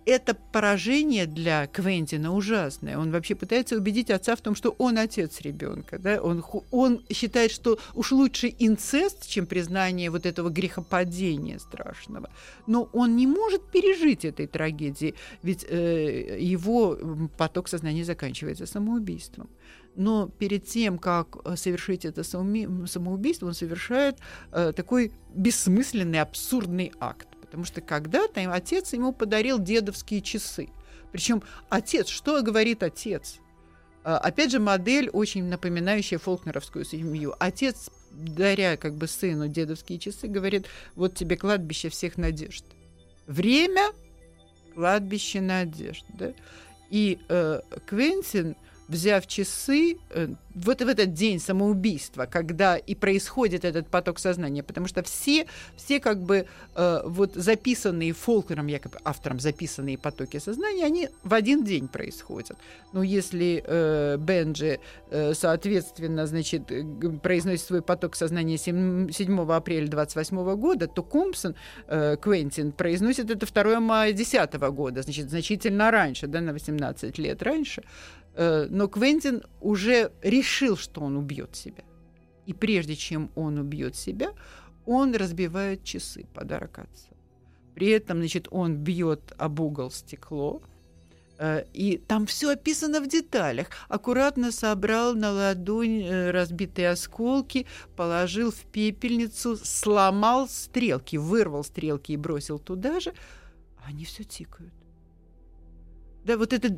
Это 0.06 0.34
поражение 0.34 1.26
для 1.26 1.66
Квентина 1.66 2.34
ужасное. 2.34 2.98
Он 2.98 3.10
вообще 3.10 3.34
пытается 3.34 3.76
убедить 3.76 4.10
отца 4.10 4.36
в 4.36 4.40
том, 4.40 4.54
что 4.54 4.74
он 4.78 4.98
отец 4.98 5.40
ребенка. 5.40 5.98
Да? 5.98 6.20
Он, 6.22 6.44
он 6.70 7.04
считает, 7.12 7.50
что 7.50 7.78
уж 7.94 8.12
лучше 8.12 8.54
инцест, 8.58 9.28
чем 9.28 9.46
признание 9.46 10.10
вот 10.10 10.26
этого 10.26 10.50
грехопадения 10.50 11.58
страшного. 11.58 12.30
Но 12.66 12.88
он 12.92 13.16
не 13.16 13.26
может 13.26 13.70
пережить 13.70 14.24
этой 14.24 14.46
трагедии, 14.46 15.14
ведь 15.42 15.64
э, 15.68 16.38
его 16.40 16.98
поток 17.36 17.68
сознания 17.68 18.04
заканчивается 18.04 18.66
самоубийством. 18.66 19.48
Но 19.94 20.28
перед 20.38 20.66
тем, 20.66 20.98
как 20.98 21.36
э, 21.44 21.56
совершить 21.56 22.04
это 22.04 22.24
самоубийство, 22.24 23.46
он 23.46 23.54
совершает 23.54 24.18
э, 24.52 24.72
такой 24.74 25.12
бессмысленный, 25.34 26.20
абсурдный 26.20 26.92
акт 26.98 27.28
Потому 27.52 27.66
что 27.66 27.82
когда-то 27.82 28.50
отец 28.50 28.94
ему 28.94 29.12
подарил 29.12 29.58
дедовские 29.58 30.22
часы. 30.22 30.70
Причем 31.12 31.42
отец, 31.68 32.08
что 32.08 32.40
говорит 32.40 32.82
отец? 32.82 33.40
А, 34.04 34.16
опять 34.16 34.52
же, 34.52 34.58
модель, 34.58 35.10
очень 35.10 35.44
напоминающая 35.44 36.16
фолкнеровскую 36.16 36.86
семью. 36.86 37.34
Отец, 37.38 37.90
даря 38.10 38.78
как 38.78 38.94
бы 38.94 39.06
сыну 39.06 39.48
дедовские 39.48 39.98
часы, 39.98 40.28
говорит, 40.28 40.66
вот 40.94 41.14
тебе 41.14 41.36
кладбище 41.36 41.90
всех 41.90 42.16
надежд. 42.16 42.64
Время– 43.26 43.92
кладбище 44.74 45.42
надежд. 45.42 46.06
Да? 46.14 46.32
И 46.88 47.18
э, 47.28 47.60
Квентин– 47.84 48.56
взяв 48.88 49.26
часы, 49.26 49.96
э, 50.10 50.28
вот 50.54 50.82
в 50.82 50.88
этот 50.88 51.14
день 51.14 51.38
самоубийства, 51.38 52.26
когда 52.26 52.76
и 52.76 52.94
происходит 52.94 53.64
этот 53.64 53.88
поток 53.88 54.18
сознания, 54.18 54.62
потому 54.62 54.86
что 54.86 55.02
все, 55.02 55.46
все 55.76 56.00
как 56.00 56.20
бы 56.22 56.46
э, 56.74 57.02
вот 57.04 57.34
записанные 57.34 58.12
Фолкнером, 58.12 58.66
якобы 58.66 58.98
автором 59.04 59.40
записанные 59.40 59.98
потоки 59.98 60.38
сознания, 60.38 60.84
они 60.84 61.08
в 61.22 61.34
один 61.34 61.64
день 61.64 61.88
происходят. 61.88 62.56
Но 62.92 63.02
если 63.02 63.64
э, 63.66 64.16
Бенджи, 64.18 64.78
э, 65.10 65.34
соответственно, 65.34 66.26
значит, 66.26 66.70
произносит 67.22 67.66
свой 67.66 67.82
поток 67.82 68.16
сознания 68.16 68.58
7, 68.58 69.10
7 69.10 69.52
апреля 69.52 69.88
28 69.88 70.56
года, 70.56 70.86
то 70.86 71.02
Компсон, 71.02 71.54
э, 71.88 72.16
Квентин, 72.20 72.72
произносит 72.72 73.30
это 73.30 73.46
2 73.46 73.80
мая 73.80 74.12
10 74.12 74.52
года, 74.70 75.02
значит, 75.02 75.30
значительно 75.30 75.90
раньше, 75.90 76.26
да, 76.26 76.40
на 76.40 76.52
18 76.52 77.18
лет 77.18 77.42
раньше. 77.42 77.82
Э, 78.34 78.66
но 78.70 78.88
Квентин 78.88 79.42
уже 79.60 80.12
решил, 80.22 80.76
что 80.76 81.00
он 81.02 81.16
убьет 81.16 81.56
себя. 81.56 81.84
И 82.46 82.52
прежде 82.52 82.96
чем 82.96 83.30
он 83.34 83.58
убьет 83.58 83.96
себя, 83.96 84.32
он 84.86 85.14
разбивает 85.14 85.84
часы, 85.84 86.26
подарок 86.34 86.78
отца. 86.78 87.10
При 87.74 87.88
этом, 87.88 88.18
значит, 88.18 88.48
он 88.50 88.76
бьет 88.76 89.32
об 89.38 89.60
угол 89.60 89.90
стекло, 89.90 90.62
э, 91.38 91.64
и 91.72 91.98
там 91.98 92.26
все 92.26 92.50
описано 92.50 93.00
в 93.00 93.06
деталях. 93.06 93.68
Аккуратно 93.88 94.50
собрал 94.50 95.14
на 95.14 95.30
ладонь 95.30 96.02
э, 96.02 96.30
разбитые 96.30 96.90
осколки, 96.90 97.66
положил 97.96 98.50
в 98.50 98.64
пепельницу, 98.64 99.56
сломал 99.56 100.48
стрелки, 100.48 101.16
вырвал 101.16 101.64
стрелки 101.64 102.12
и 102.12 102.16
бросил 102.16 102.58
туда 102.58 103.00
же. 103.00 103.12
Они 103.84 104.04
все 104.04 104.24
тикают. 104.24 104.72
Да, 106.24 106.36
вот 106.36 106.52
этот 106.52 106.72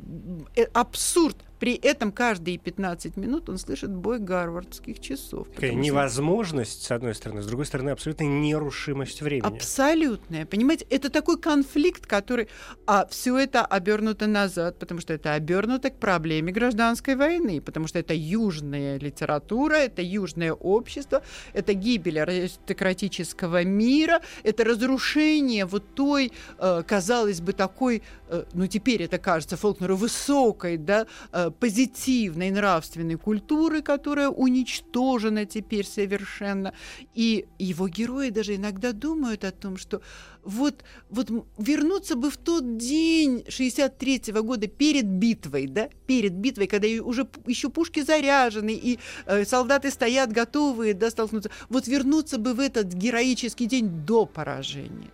абсурд 0.73 1.37
при 1.65 1.77
этом 1.77 2.13
каждые 2.13 2.59
15 2.59 3.17
минут 3.17 3.49
он 3.49 3.57
слышит 3.57 3.91
бой 3.91 4.19
гарвардских 4.19 5.01
часов. 5.01 5.49
Такая 5.49 5.73
невозможность, 5.73 6.83
с 6.83 6.91
одной 6.91 7.15
стороны, 7.15 7.41
с 7.41 7.47
другой 7.47 7.65
стороны, 7.65 7.89
абсолютная 7.89 8.27
нерушимость 8.27 9.23
времени. 9.23 9.57
Абсолютная. 9.57 10.45
Понимаете, 10.45 10.87
это 10.91 11.09
такой 11.09 11.41
конфликт, 11.41 12.05
который... 12.05 12.49
А 12.87 13.07
все 13.07 13.39
это 13.39 13.65
обернуто 13.65 14.27
назад, 14.27 14.79
потому 14.79 15.01
что 15.01 15.15
это 15.15 15.33
обернуто 15.33 15.89
к 15.89 15.99
проблеме 15.99 16.53
гражданской 16.53 17.17
войны, 17.17 17.63
потому 17.63 17.87
что 17.87 17.99
это 17.99 18.13
южная 18.13 18.99
литература, 18.99 19.77
это 19.77 20.03
южное 20.03 20.53
общество, 20.53 21.23
это 21.55 21.73
гибель 21.73 22.21
аристократического 22.21 23.65
мира, 23.65 24.21
это 24.43 24.65
разрушение 24.65 25.65
вот 25.65 25.95
той, 25.95 26.31
э, 26.59 26.83
казалось 26.87 27.41
бы, 27.41 27.55
такой, 27.55 28.03
э, 28.29 28.45
ну 28.53 28.67
теперь 28.67 29.05
это 29.05 29.17
кажется 29.17 29.57
Фолкнеру, 29.57 29.97
высокой, 29.97 30.77
да, 30.77 31.07
э, 31.33 31.51
позитивной 31.59 32.51
нравственной 32.51 33.17
культуры, 33.17 33.83
которая 33.83 34.29
уничтожена 34.29 35.47
теперь 35.47 35.87
совершенно. 35.87 36.75
И 37.15 37.47
его 37.59 37.89
герои 37.89 38.31
даже 38.31 38.57
иногда 38.57 38.93
думают 38.93 39.45
о 39.45 39.51
том, 39.51 39.77
что 39.77 40.03
вот, 40.43 40.85
вот 41.11 41.31
вернуться 41.59 42.17
бы 42.17 42.31
в 42.31 42.37
тот 42.37 42.77
день 42.77 43.45
63 43.49 44.33
-го 44.33 44.43
года 44.43 44.67
перед 44.67 45.07
битвой, 45.07 45.67
да, 45.67 45.89
перед 46.07 46.33
битвой, 46.33 46.67
когда 46.67 46.89
уже 47.03 47.27
еще 47.47 47.71
пушки 47.71 48.03
заряжены, 48.03 48.75
и 48.75 48.99
э, 49.27 49.45
солдаты 49.45 49.91
стоят 49.91 50.33
готовые, 50.33 50.95
да, 50.95 51.11
столкнуться. 51.11 51.51
Вот 51.69 51.87
вернуться 51.89 52.39
бы 52.39 52.55
в 52.55 52.61
этот 52.61 52.93
героический 52.93 53.67
день 53.67 53.89
до 54.07 54.27
поражения. 54.27 55.11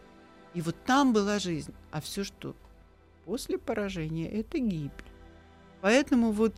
И 0.55 0.61
вот 0.61 0.77
там 0.85 1.13
была 1.13 1.39
жизнь. 1.39 1.73
А 1.93 2.01
все, 2.01 2.25
что 2.25 2.57
после 3.25 3.59
поражения, 3.59 4.29
это 4.29 4.59
гибель. 4.59 5.10
Поэтому 5.81 6.33
вот 6.33 6.55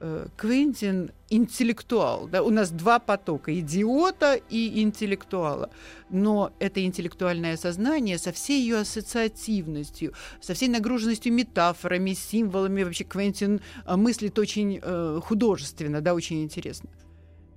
э, 0.00 0.26
Квентин 0.36 1.12
интеллектуал. 1.30 2.28
Да? 2.28 2.42
У 2.42 2.50
нас 2.50 2.70
два 2.70 2.98
потока– 2.98 3.58
идиота 3.58 4.34
и 4.50 4.82
интеллектуала. 4.82 5.70
Но 6.10 6.52
это 6.58 6.84
интеллектуальное 6.84 7.56
сознание 7.56 8.18
со 8.18 8.32
всей 8.32 8.60
ее 8.60 8.78
ассоциативностью, 8.78 10.12
со 10.40 10.54
всей 10.54 10.68
нагруженностью 10.68 11.32
метафорами, 11.32 12.12
символами. 12.12 12.82
Вообще 12.82 13.04
Квентин 13.04 13.60
э, 13.84 13.96
мыслит 13.96 14.38
очень 14.38 14.80
э, 14.82 15.20
художественно, 15.22 16.00
да, 16.00 16.14
очень 16.14 16.42
интересно. 16.42 16.90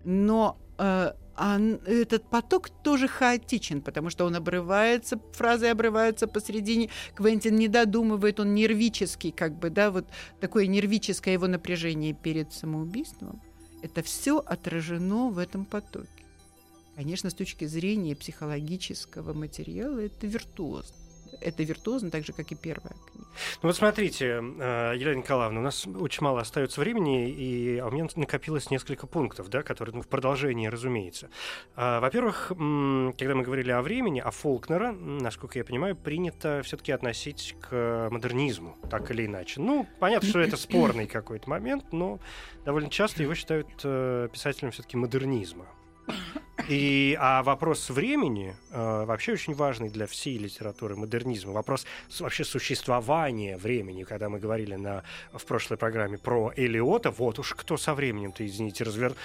Но 0.04 0.58
а 0.78 1.60
этот 1.86 2.30
поток 2.30 2.70
тоже 2.70 3.08
хаотичен, 3.08 3.82
потому 3.82 4.10
что 4.10 4.26
он 4.26 4.36
обрывается, 4.36 5.20
фразы 5.34 5.68
обрываются 5.68 6.28
посередине. 6.28 6.90
Квентин 7.16 7.56
не 7.56 7.68
додумывает, 7.68 8.40
он 8.40 8.56
нервический, 8.56 9.32
как 9.32 9.58
бы, 9.58 9.70
да, 9.70 9.92
вот 9.92 10.08
такое 10.40 10.66
нервическое 10.68 11.34
его 11.34 11.48
напряжение 11.48 12.14
перед 12.14 12.54
самоубийством. 12.54 13.42
Это 13.84 14.02
все 14.02 14.40
отражено 14.40 15.30
в 15.30 15.38
этом 15.38 15.66
потоке. 15.66 16.08
Конечно, 16.96 17.30
с 17.30 17.36
точки 17.36 17.66
зрения 17.66 18.16
психологического 18.16 19.34
материала 19.34 20.00
это 20.00 20.26
виртуозно 20.26 21.07
это 21.42 21.64
виртуозно, 21.64 22.10
так 22.10 22.26
же, 22.26 22.34
как 22.34 22.52
и 22.52 22.56
первая 22.56 22.96
книга. 23.12 23.28
Ну 23.62 23.70
вот 23.70 23.76
смотрите, 23.76 24.26
э, 24.26 24.94
Елена 24.96 25.18
Николаевна, 25.18 25.60
у 25.60 25.64
нас 25.64 25.88
очень 25.88 26.24
мало 26.24 26.42
остается 26.42 26.82
времени, 26.82 27.30
и 27.30 27.82
у 27.82 27.92
меня 27.92 28.08
накопилось 28.16 28.72
несколько 28.72 29.08
пунктов, 29.08 29.50
да, 29.50 29.64
которые 29.64 29.96
ну, 29.96 30.02
в 30.02 30.08
продолжении, 30.08 30.68
разумеется. 30.68 31.30
А, 31.76 32.00
во-первых, 32.00 32.48
когда 32.50 33.36
мы 33.36 33.44
говорили 33.44 33.72
о 33.72 33.82
времени, 33.82 34.20
а 34.20 34.32
Фолкнера, 34.32 34.92
насколько 34.92 35.60
я 35.60 35.66
понимаю, 35.66 35.96
принято 35.96 36.62
все-таки 36.64 36.92
относить 36.92 37.56
к 37.62 38.10
модернизму, 38.12 38.78
так 38.90 39.10
или 39.12 39.26
иначе. 39.26 39.62
Ну, 39.62 39.88
понятно, 40.00 40.28
что 40.28 40.40
это 40.40 40.58
спорный 40.58 41.08
какой-то 41.08 41.50
момент, 41.50 41.92
но 41.92 42.20
довольно 42.66 42.90
часто 42.90 43.24
его 43.24 43.36
считают 43.36 43.68
э, 43.84 44.30
писателем 44.32 44.72
все-таки 44.72 44.98
модернизма. 44.98 45.66
И, 46.68 47.16
а 47.20 47.44
вопрос 47.44 47.90
времени 47.90 48.56
э, 48.72 49.06
вообще 49.06 49.34
очень 49.34 49.54
важный 49.54 49.90
для 49.90 50.08
всей 50.08 50.38
литературы 50.38 50.96
модернизма. 50.96 51.54
Вопрос 51.54 51.86
вообще 52.20 52.44
существования 52.44 53.58
времени, 53.58 54.04
когда 54.04 54.28
мы 54.28 54.40
говорили 54.40 54.76
на, 54.76 55.04
в 55.32 55.46
прошлой 55.46 55.78
программе 55.78 56.18
про 56.18 56.52
Элиота, 56.56 57.12
вот 57.12 57.40
уж 57.40 57.54
кто 57.54 57.78
со 57.78 57.94
временем-то, 57.94 58.46
извините, 58.46 58.84
развернул. 58.84 59.18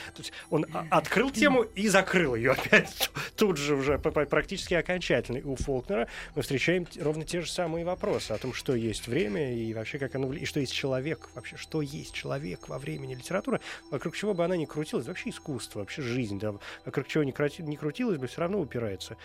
Он 0.51 0.67
открыл 0.91 1.31
тему 1.31 1.63
и 1.63 1.89
закрыл 1.89 2.35
ее 2.35 2.53
опять 2.53 3.11
тут 3.37 3.57
же 3.57 3.75
уже 3.75 3.99
практически 3.99 4.75
окончательно. 4.75 5.39
И 5.39 5.43
у 5.43 5.57
Фолкнера 5.57 6.09
мы 6.35 6.43
встречаем 6.43 6.87
ровно 7.01 7.25
те 7.25 7.41
же 7.41 7.51
самые 7.51 7.85
вопросы 7.85 8.33
о 8.33 8.39
том, 8.39 8.53
что 8.53 8.75
есть 8.75 9.09
время 9.09 9.55
и 9.55 9.75
вообще 9.75 9.99
как 9.99 10.15
оно 10.15 10.33
и 10.33 10.45
что 10.45 10.61
есть 10.61 10.73
человек, 10.73 11.29
вообще 11.35 11.57
что 11.57 11.83
есть 11.83 12.15
человек 12.15 12.69
во 12.69 12.79
времени 12.79 13.15
литературы, 13.15 13.61
вокруг 13.91 14.17
чего 14.17 14.35
бы 14.35 14.45
она 14.45 14.57
ни 14.57 14.65
крутилась, 14.65 15.07
вообще 15.07 15.31
искусство, 15.31 15.81
вообще 15.81 16.03
жизнь, 16.03 16.39
да, 16.39 16.55
вокруг 16.85 17.09
чего 17.09 17.22
ни, 17.25 17.31
крути, 17.31 17.63
ни 17.63 17.77
крутилось 17.77 18.19
бы, 18.19 18.27
все 18.27 18.41
равно 18.41 18.61
упирается 18.61 19.17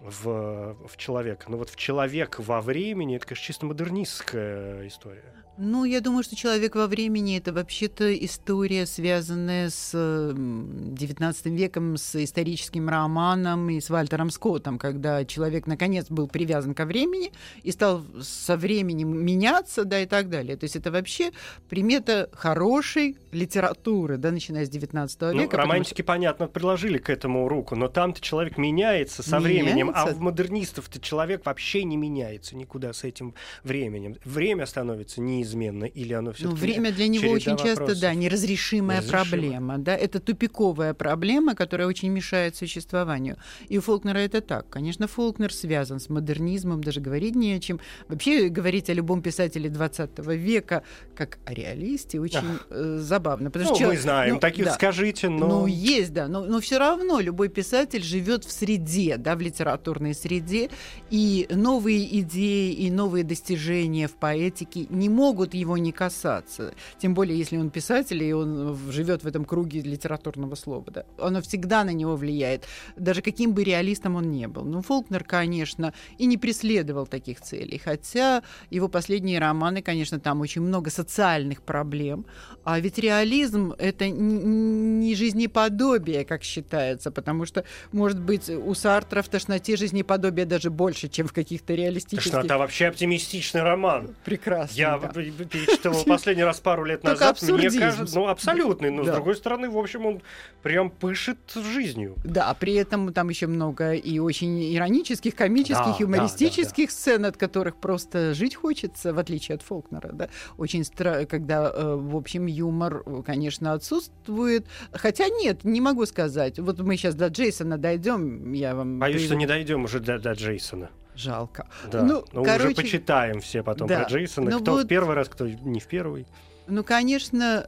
в, 0.00 0.76
в 0.86 0.96
человека. 0.96 1.46
Но 1.48 1.56
вот 1.56 1.70
в 1.70 1.76
человек 1.76 2.38
во 2.38 2.60
времени 2.60 3.16
это, 3.16 3.26
конечно, 3.26 3.44
чисто 3.44 3.66
модернистская 3.66 4.86
история. 4.86 5.44
Ну, 5.58 5.84
я 5.84 6.00
думаю, 6.00 6.22
что 6.22 6.34
«Человек 6.34 6.74
во 6.74 6.86
времени»— 6.86 7.36
это 7.38 7.52
вообще-то 7.52 8.14
история, 8.24 8.86
связанная 8.86 9.68
с 9.68 9.94
XIX 9.94 11.34
веком, 11.44 11.98
с 11.98 12.24
историческим 12.24 12.88
романом 12.88 13.68
и 13.68 13.78
с 13.78 13.90
Вальтером 13.90 14.30
Скоттом, 14.30 14.78
когда 14.78 15.26
человек, 15.26 15.66
наконец, 15.66 16.06
был 16.08 16.26
привязан 16.26 16.74
ко 16.74 16.86
времени 16.86 17.32
и 17.62 17.70
стал 17.70 18.02
со 18.22 18.56
временем 18.56 19.14
меняться, 19.22 19.84
да, 19.84 20.00
и 20.00 20.06
так 20.06 20.30
далее. 20.30 20.56
То 20.56 20.64
есть 20.64 20.76
это 20.76 20.90
вообще 20.90 21.32
примета 21.68 22.30
хорошей 22.32 23.18
литературы, 23.30 24.16
да, 24.16 24.30
начиная 24.30 24.64
с 24.64 24.70
XIX 24.70 25.10
ну, 25.20 25.42
века. 25.42 25.56
Ну, 25.58 25.62
романтики, 25.62 26.00
что... 26.00 26.04
понятно, 26.04 26.46
приложили 26.46 26.96
к 26.96 27.10
этому 27.10 27.46
руку, 27.46 27.76
но 27.76 27.88
там-то 27.88 28.22
человек 28.22 28.56
меняется 28.56 29.22
со 29.22 29.38
Меняется? 29.38 29.64
временем, 29.64 29.92
а 29.94 30.06
в 30.06 30.18
модернистов-то 30.18 30.98
человек 30.98 31.44
вообще 31.44 31.84
не 31.84 31.98
меняется 31.98 32.56
никуда 32.56 32.94
с 32.94 33.04
этим 33.04 33.34
временем. 33.64 34.16
Время 34.24 34.64
становится 34.64 35.20
неизменно, 35.42 35.84
или 35.84 36.12
оно 36.12 36.32
все 36.32 36.48
Ну, 36.48 36.54
время 36.54 36.92
для 36.92 37.08
него 37.08 37.30
очень 37.30 37.56
часто, 37.56 37.98
да, 38.00 38.14
неразрешимая 38.14 38.98
Неразрешимо. 39.00 39.24
проблема, 39.30 39.78
да, 39.78 39.96
это 39.96 40.20
тупиковая 40.20 40.94
проблема, 40.94 41.54
которая 41.54 41.86
очень 41.86 42.10
мешает 42.10 42.56
существованию. 42.56 43.36
И 43.68 43.78
у 43.78 43.80
Фолкнера 43.80 44.18
это 44.18 44.40
так. 44.40 44.68
Конечно, 44.70 45.06
Фолкнер 45.06 45.52
связан 45.52 45.98
с 46.00 46.08
модернизмом, 46.08 46.82
даже 46.82 47.00
говорить 47.00 47.34
не 47.34 47.52
о 47.54 47.60
чем. 47.60 47.80
Вообще 48.08 48.48
говорить 48.48 48.90
о 48.90 48.94
любом 48.94 49.22
писателе 49.22 49.68
20 49.68 50.18
века 50.36 50.82
как 51.14 51.38
о 51.44 51.54
реалисте 51.54 52.20
очень 52.20 52.58
э, 52.70 52.98
забавно. 53.00 53.50
Потому 53.50 53.70
Ну, 53.70 53.76
что 53.76 53.88
мы 53.88 53.96
знаем, 53.96 54.34
ну, 54.34 54.40
таких 54.40 54.64
да. 54.66 54.72
скажите, 54.72 55.28
но... 55.28 55.48
Ну, 55.48 55.66
есть, 55.66 56.12
да. 56.12 56.28
Но, 56.28 56.44
но 56.44 56.60
все 56.60 56.78
равно 56.78 57.20
любой 57.20 57.48
писатель 57.48 58.02
живет 58.02 58.44
в 58.44 58.52
среде, 58.52 59.16
да, 59.16 59.34
в 59.36 59.40
литературной 59.40 60.14
среде, 60.14 60.70
и 61.10 61.46
новые 61.50 62.20
идеи 62.20 62.72
и 62.72 62.90
новые 62.90 63.24
достижения 63.24 64.06
в 64.08 64.12
поэтике 64.14 64.86
не 64.90 65.08
могут 65.08 65.31
его 65.54 65.78
не 65.78 65.92
касаться. 65.92 66.74
Тем 66.98 67.14
более, 67.14 67.38
если 67.38 67.56
он 67.56 67.70
писатель, 67.70 68.22
и 68.22 68.32
он 68.32 68.78
живет 68.90 69.24
в 69.24 69.26
этом 69.26 69.44
круге 69.44 69.80
литературного 69.80 70.54
слова. 70.54 70.84
Да. 70.88 71.04
Оно 71.18 71.40
всегда 71.40 71.84
на 71.84 71.90
него 71.90 72.16
влияет, 72.16 72.64
даже 72.96 73.22
каким 73.22 73.52
бы 73.52 73.64
реалистом 73.64 74.16
он 74.16 74.30
не 74.30 74.48
был. 74.48 74.64
Ну, 74.64 74.82
Фолкнер, 74.82 75.24
конечно, 75.24 75.92
и 76.18 76.26
не 76.26 76.36
преследовал 76.36 77.06
таких 77.06 77.40
целей, 77.40 77.78
хотя 77.78 78.42
его 78.70 78.88
последние 78.88 79.38
романы, 79.38 79.82
конечно, 79.82 80.20
там 80.20 80.40
очень 80.40 80.62
много 80.62 80.90
социальных 80.90 81.62
проблем, 81.62 82.26
а 82.64 82.78
ведь 82.80 82.98
реализм— 82.98 83.74
это 83.78 84.08
не 84.08 85.14
жизнеподобие, 85.14 86.24
как 86.24 86.42
считается, 86.42 87.10
потому 87.10 87.46
что, 87.46 87.64
может 87.92 88.20
быть, 88.20 88.48
у 88.48 88.74
Сартра 88.74 89.22
в 89.22 89.28
«Тошноте» 89.28 89.76
жизнеподобие 89.76 90.46
даже 90.46 90.70
больше, 90.70 91.08
чем 91.08 91.26
в 91.26 91.32
каких-то 91.32 91.74
реалистических... 91.74 92.32
Тошнота 92.32 92.58
вообще 92.58 92.86
оптимистичный 92.86 93.62
роман. 93.62 94.14
Прекрасно, 94.24 94.74
Я 94.74 94.98
да. 94.98 95.08
Перечитывал 95.30 96.04
последний 96.06 96.44
раз 96.44 96.60
пару 96.60 96.84
лет 96.84 97.04
назад. 97.04 97.40
Мне 97.42 97.70
кажется, 97.70 98.18
ну, 98.18 98.28
абсолютный. 98.28 98.90
Но, 98.90 99.04
с 99.04 99.08
другой 99.08 99.36
стороны, 99.36 99.70
в 99.70 99.78
общем, 99.78 100.06
он 100.06 100.22
прям 100.62 100.90
пышет 100.90 101.38
жизнью. 101.54 102.16
Да, 102.24 102.52
при 102.54 102.74
этом 102.74 103.12
там 103.12 103.28
еще 103.28 103.46
много 103.46 103.92
и 103.92 104.18
очень 104.18 104.74
иронических, 104.74 105.34
комических, 105.34 106.00
юмористических 106.00 106.90
сцен, 106.90 107.24
от 107.24 107.36
которых 107.36 107.76
просто 107.76 108.34
жить 108.34 108.54
хочется, 108.54 109.12
в 109.12 109.18
отличие 109.18 109.56
от 109.56 109.62
Фолкнера. 109.62 110.10
Да? 110.12 110.28
Очень 110.56 110.84
стра... 110.84 111.24
когда, 111.24 111.72
э, 111.74 111.96
в 111.96 112.16
общем, 112.16 112.46
юмор, 112.46 113.02
э, 113.04 113.22
конечно, 113.24 113.72
отсутствует. 113.72 114.66
Хотя 114.92 115.28
нет, 115.28 115.64
не 115.64 115.80
могу 115.80 116.06
сказать. 116.06 116.58
Вот 116.58 116.78
мы 116.80 116.96
сейчас 116.96 117.14
до 117.14 117.28
Джейсона 117.28 117.78
дойдем, 117.78 118.52
я 118.52 118.74
вам 118.74 118.98
Боюсь, 118.98 119.24
что 119.24 119.34
не 119.34 119.46
дойдем 119.46 119.84
уже 119.84 120.00
до, 120.00 120.18
до 120.18 120.32
Джейсона. 120.32 120.90
Жалко. 121.16 121.66
Да. 121.90 122.02
Ну, 122.02 122.24
Но 122.32 122.42
уже 122.42 122.50
короче, 122.58 122.74
почитаем 122.76 123.40
все 123.40 123.62
потом 123.62 123.88
да. 123.88 124.00
про 124.00 124.08
Джейсона. 124.10 124.50
Ну 124.50 124.60
кто 124.60 124.72
в 124.72 124.76
вот- 124.78 124.88
первый 124.88 125.14
раз, 125.14 125.28
кто 125.28 125.46
не 125.48 125.80
в 125.80 125.86
первый. 125.86 126.26
Ну, 126.68 126.84
конечно, 126.84 127.66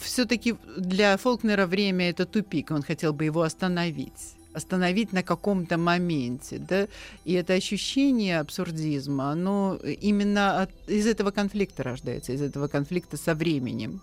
все-таки 0.00 0.54
для 0.76 1.16
Фолкнера 1.16 1.66
время 1.66 2.08
это 2.10 2.24
тупик. 2.24 2.70
Он 2.70 2.82
хотел 2.82 3.12
бы 3.12 3.24
его 3.24 3.42
остановить 3.42 4.36
остановить 4.54 5.14
на 5.14 5.22
каком-то 5.22 5.78
моменте, 5.78 6.58
да, 6.58 6.86
и 7.24 7.32
это 7.32 7.54
ощущение 7.54 8.38
абсурдизма, 8.38 9.30
оно 9.30 9.76
именно 9.76 10.60
от- 10.60 10.88
из 10.90 11.06
этого 11.06 11.30
конфликта 11.30 11.82
рождается, 11.82 12.34
из 12.34 12.42
этого 12.42 12.68
конфликта 12.68 13.16
со 13.16 13.34
временем. 13.34 14.02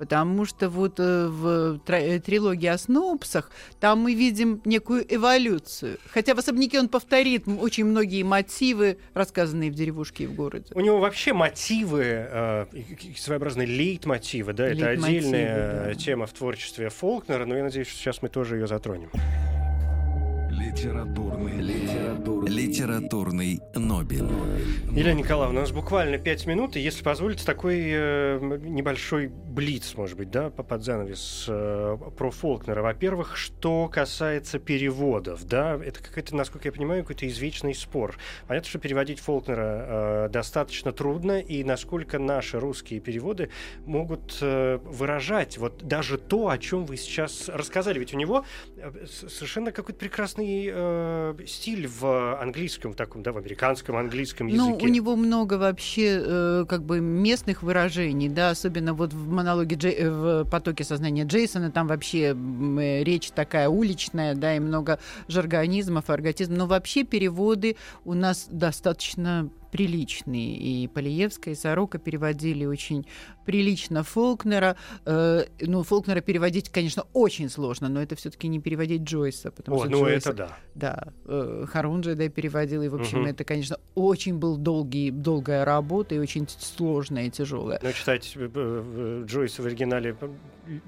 Потому 0.00 0.46
что 0.46 0.70
вот 0.70 0.98
э, 0.98 1.26
в 1.26 1.78
э, 1.86 2.20
трилогии 2.20 2.68
о 2.68 2.78
Сноупсах 2.78 3.50
там 3.80 3.98
мы 3.98 4.14
видим 4.14 4.62
некую 4.64 5.04
эволюцию. 5.14 5.98
Хотя 6.10 6.34
в 6.34 6.38
особняке 6.38 6.80
он 6.80 6.88
повторит 6.88 7.46
очень 7.46 7.84
многие 7.84 8.22
мотивы, 8.22 8.96
рассказанные 9.12 9.70
в 9.70 9.74
деревушке 9.74 10.24
и 10.24 10.26
в 10.26 10.34
городе. 10.34 10.72
У 10.74 10.80
него 10.80 11.00
вообще 11.00 11.34
мотивы, 11.34 12.02
э, 12.02 12.66
своеобразные 13.14 13.66
лейтмотивы, 13.66 14.54
да, 14.54 14.68
это 14.68 14.92
Лейтмотивы, 14.92 15.18
отдельная 15.18 15.84
да. 15.84 15.94
тема 15.94 16.26
в 16.26 16.32
творчестве 16.32 16.88
Фолкнера, 16.88 17.44
но 17.44 17.54
я 17.58 17.64
надеюсь, 17.64 17.88
что 17.88 17.98
сейчас 17.98 18.22
мы 18.22 18.30
тоже 18.30 18.56
ее 18.56 18.66
затронем. 18.66 19.10
Литературный, 20.60 21.58
литературный, 21.58 22.50
литературный 22.50 23.60
Нобель. 23.74 24.28
Елена 24.92 25.18
Николаевна, 25.18 25.60
у 25.60 25.62
нас 25.62 25.72
буквально 25.72 26.18
пять 26.18 26.46
минут, 26.46 26.76
и 26.76 26.80
если 26.80 27.02
позволите, 27.02 27.46
такой 27.46 27.80
э, 27.86 28.58
небольшой 28.60 29.28
блиц, 29.28 29.94
может 29.94 30.18
быть, 30.18 30.30
да, 30.30 30.50
по- 30.50 30.62
под 30.62 30.84
занавес 30.84 31.46
э, 31.48 31.96
про 32.14 32.30
Фолкнера. 32.30 32.82
Во-первых, 32.82 33.38
что 33.38 33.88
касается 33.88 34.58
переводов, 34.58 35.44
да, 35.44 35.80
это 35.82 36.02
какой-то, 36.02 36.36
насколько 36.36 36.68
я 36.68 36.72
понимаю, 36.72 37.04
какой-то 37.04 37.26
извечный 37.26 37.74
спор. 37.74 38.16
Понятно, 38.46 38.68
что 38.68 38.78
переводить 38.78 39.18
Фолкнера 39.20 40.26
э, 40.26 40.28
достаточно 40.30 40.92
трудно, 40.92 41.40
и 41.40 41.64
насколько 41.64 42.18
наши 42.18 42.60
русские 42.60 43.00
переводы 43.00 43.48
могут 43.86 44.36
э, 44.42 44.78
выражать 44.84 45.56
вот 45.56 45.82
даже 45.84 46.18
то, 46.18 46.50
о 46.50 46.58
чем 46.58 46.84
вы 46.84 46.98
сейчас 46.98 47.48
рассказали. 47.48 47.98
Ведь 47.98 48.12
у 48.12 48.18
него 48.18 48.44
э, 48.76 49.06
совершенно 49.06 49.72
какой-то 49.72 49.98
прекрасный 49.98 50.49
э, 50.72 51.34
стиль 51.46 51.86
в 51.88 52.40
английском, 52.40 52.92
в 52.92 52.96
таком, 52.96 53.22
да, 53.22 53.32
в 53.32 53.38
американском 53.38 53.96
английском 53.96 54.48
Ну, 54.48 54.70
языке. 54.70 54.86
у 54.86 54.88
него 54.88 55.16
много 55.16 55.54
вообще 55.54 56.20
э, 56.24 56.64
как 56.68 56.82
бы 56.84 57.00
местных 57.00 57.62
выражений, 57.62 58.28
да, 58.28 58.50
особенно 58.50 58.94
вот 58.94 59.12
в 59.12 59.28
монологе 59.28 59.76
Джей- 59.76 59.96
э, 59.98 60.10
в 60.42 60.50
потоке 60.50 60.84
сознания 60.84 61.24
Джейсона 61.24 61.70
там 61.70 61.86
вообще 61.86 62.34
э, 62.36 63.04
речь 63.04 63.30
такая 63.30 63.68
уличная, 63.68 64.34
да, 64.34 64.56
и 64.56 64.58
много 64.60 64.98
жаргонизмов, 65.28 66.10
арготизмов. 66.10 66.58
Но 66.58 66.66
вообще 66.66 67.04
переводы 67.04 67.76
у 68.04 68.14
нас 68.14 68.46
достаточно 68.50 69.48
приличные. 69.70 70.56
И 70.56 70.88
Полиевская, 70.88 71.54
и 71.54 71.56
Сорока 71.56 71.98
переводили 71.98 72.64
очень 72.64 73.06
прилично 73.44 74.02
Фолкнера. 74.04 74.76
Э, 75.04 75.44
ну, 75.60 75.82
Фолкнера 75.82 76.20
переводить, 76.20 76.68
конечно, 76.70 77.04
очень 77.12 77.48
сложно, 77.48 77.88
но 77.88 78.02
это 78.02 78.16
все-таки 78.16 78.48
не 78.48 78.60
переводить 78.60 79.02
Джойса, 79.02 79.50
потому 79.50 79.78
О, 79.78 79.80
что 79.80 79.90
ну 79.90 80.04
Джойса- 80.06 80.30
это 80.30 80.32
да. 80.34 80.56
да, 80.74 81.04
э, 81.26 81.64
Харунжи, 81.68 82.14
да, 82.14 82.28
переводил, 82.28 82.82
и, 82.82 82.88
в 82.88 82.94
общем, 82.94 83.20
Мгм. 83.20 83.28
это, 83.28 83.44
конечно, 83.44 83.76
очень 83.94 84.38
был 84.38 84.56
долгий, 84.56 85.10
долгая 85.10 85.64
работа 85.64 86.14
и 86.14 86.18
очень 86.18 86.46
сложная 86.48 87.26
и 87.26 87.30
тяжелая. 87.30 87.80
Но 87.82 87.92
читать 87.92 88.32
э, 88.36 89.24
Джойса 89.26 89.62
в 89.62 89.66
оригинале 89.66 90.16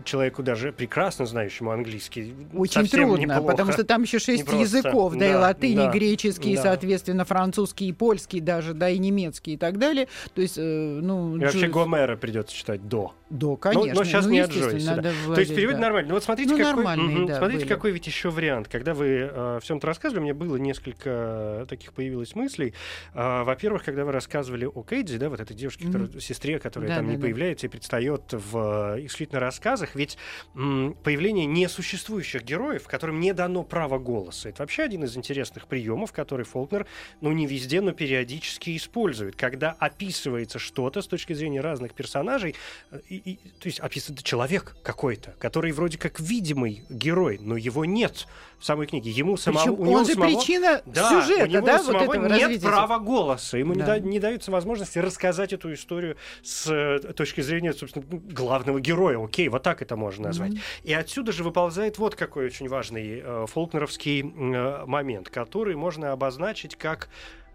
человеку 0.04 0.42
даже 0.42 0.72
прекрасно 0.72 1.26
знающему 1.26 1.70
английский 1.72 2.34
Очень 2.54 2.86
трудно, 2.86 3.16
неплохо. 3.22 3.42
потому 3.42 3.72
что 3.72 3.84
там 3.84 4.02
еще 4.02 4.18
шесть 4.20 4.42
Непросто. 4.44 4.60
языков, 4.76 5.14
да, 5.16 5.26
и 5.28 5.32
Да, 5.32 5.40
латынь, 5.40 5.76
да, 5.76 5.88
и 5.88 5.92
греческий, 5.92 6.52
и, 6.52 6.56
да. 6.56 6.62
соответственно, 6.62 7.24
французский, 7.24 7.88
и 7.88 7.92
польский 7.92 8.40
даже, 8.40 8.71
да, 8.74 8.88
и 8.88 8.98
немецкий 8.98 9.54
и 9.54 9.56
так 9.56 9.78
далее. 9.78 10.08
То 10.34 10.42
есть, 10.42 10.58
э, 10.58 10.62
ну, 10.62 11.36
И 11.36 11.40
вообще 11.40 11.68
Гомера 11.68 12.16
придется 12.16 12.54
читать 12.54 12.88
до. 12.88 13.12
Да, 13.32 13.56
конечно. 13.56 13.94
но 13.94 14.04
щас 14.04 14.26
ну, 14.26 14.32
не 14.32 14.40
от 14.40 14.50
да. 14.50 14.96
надо 14.96 15.12
То 15.34 15.40
есть 15.40 15.54
перевод 15.54 15.76
да. 15.76 15.80
нормальный. 15.80 16.08
Ну 16.08 16.14
вот 16.16 16.24
смотрите, 16.24 16.50
Ну, 16.52 16.58
какой, 16.58 16.96
Мгм. 16.96 17.26
да, 17.26 17.38
смотрите, 17.38 17.60
были. 17.64 17.68
какой 17.74 17.90
ведь 17.92 18.06
еще 18.06 18.28
вариант. 18.28 18.68
Когда 18.68 18.92
вы 18.92 19.30
э, 19.32 19.58
все 19.62 19.74
это 19.74 19.86
рассказывали, 19.86 20.20
у 20.20 20.24
меня 20.24 20.34
было 20.34 20.56
несколько 20.56 21.64
таких 21.68 21.94
появилось 21.94 22.34
мыслей. 22.34 22.74
А, 23.14 23.42
во-первых, 23.44 23.84
когда 23.84 24.04
вы 24.04 24.12
рассказывали 24.12 24.66
о 24.66 24.82
Кейдзи, 24.82 25.16
да, 25.16 25.30
вот 25.30 25.40
этой 25.40 25.56
девушке, 25.56 25.84
Мгм. 25.84 25.92
которая, 25.92 26.20
сестре, 26.20 26.58
которая 26.58 26.90
Да, 26.90 26.96
там 26.96 27.06
да, 27.06 27.10
не 27.12 27.16
да. 27.16 27.22
появляется 27.22 27.66
и 27.66 27.70
предстает 27.70 28.22
в 28.32 28.96
э, 28.96 29.06
исключительно 29.06 29.40
рассказах, 29.40 29.94
ведь 29.94 30.18
м, 30.54 30.94
появление 31.02 31.46
несуществующих 31.46 32.44
героев, 32.44 32.86
которым 32.86 33.18
не 33.18 33.32
дано 33.32 33.62
право 33.62 33.98
голоса, 33.98 34.50
это 34.50 34.62
вообще 34.62 34.82
один 34.82 35.04
из 35.04 35.16
интересных 35.16 35.66
приемов, 35.68 36.12
который 36.12 36.44
Фолкнер, 36.44 36.86
ну 37.22 37.32
не 37.32 37.46
везде, 37.46 37.80
но 37.80 37.92
периодически 37.92 38.76
использует, 38.76 39.36
когда 39.36 39.70
описывается 39.78 40.58
что-то 40.58 41.00
с 41.00 41.06
точки 41.06 41.32
зрения 41.32 41.62
разных 41.62 41.94
персонажей, 41.94 42.54
э, 42.90 43.00
и, 43.24 43.36
то 43.36 43.66
есть 43.66 43.78
описывается 43.80 44.24
человек 44.24 44.76
какой-то, 44.82 45.34
который 45.38 45.72
вроде 45.72 45.96
как 45.98 46.18
видимый 46.20 46.84
герой, 46.88 47.38
но 47.40 47.56
его 47.56 47.84
нет 47.84 48.26
в 48.58 48.64
самой 48.64 48.86
книге. 48.86 49.10
Ему 49.10 49.36
самому, 49.36 49.76
Причем 49.76 49.80
у 49.80 49.84
него 49.86 49.98
он 50.00 50.06
же 50.06 50.12
самого- 50.14 50.26
причина 50.28 50.82
да, 50.86 51.08
сюжета, 51.22 51.44
у 51.44 51.46
него 51.46 51.66
да, 51.66 51.76
вот 51.78 51.86
самого 51.86 52.02
этого 52.02 52.28
нет 52.28 52.40
развития. 52.42 52.66
права 52.68 52.98
голоса. 52.98 53.58
Ему 53.58 53.74
не, 53.74 53.80
Да. 53.80 53.86
да- 53.86 53.98
не 54.00 54.18
дается 54.18 54.50
возможности 54.50 54.98
рассказать 54.98 55.52
эту 55.52 55.72
историю 55.72 56.16
с 56.42 56.66
э, 56.70 57.12
точки 57.12 57.40
зрения, 57.42 57.72
собственно, 57.72 58.04
ну, 58.10 58.18
главного 58.18 58.80
героя. 58.80 59.22
Окей, 59.24 59.48
вот 59.48 59.62
так 59.62 59.82
это 59.82 59.96
можно 59.96 60.28
назвать. 60.28 60.52
Мгм. 60.52 60.60
И 60.84 60.92
отсюда 60.92 61.32
же 61.32 61.44
выползает 61.44 61.98
вот 61.98 62.14
какой 62.16 62.46
очень 62.46 62.68
важный 62.68 63.20
э, 63.22 63.46
фолкнеровский 63.48 64.20
э, 64.22 64.84
момент, 64.86 65.28
который 65.28 65.76
можно 65.76 66.12
обозначить 66.12 66.76
как... 66.76 67.08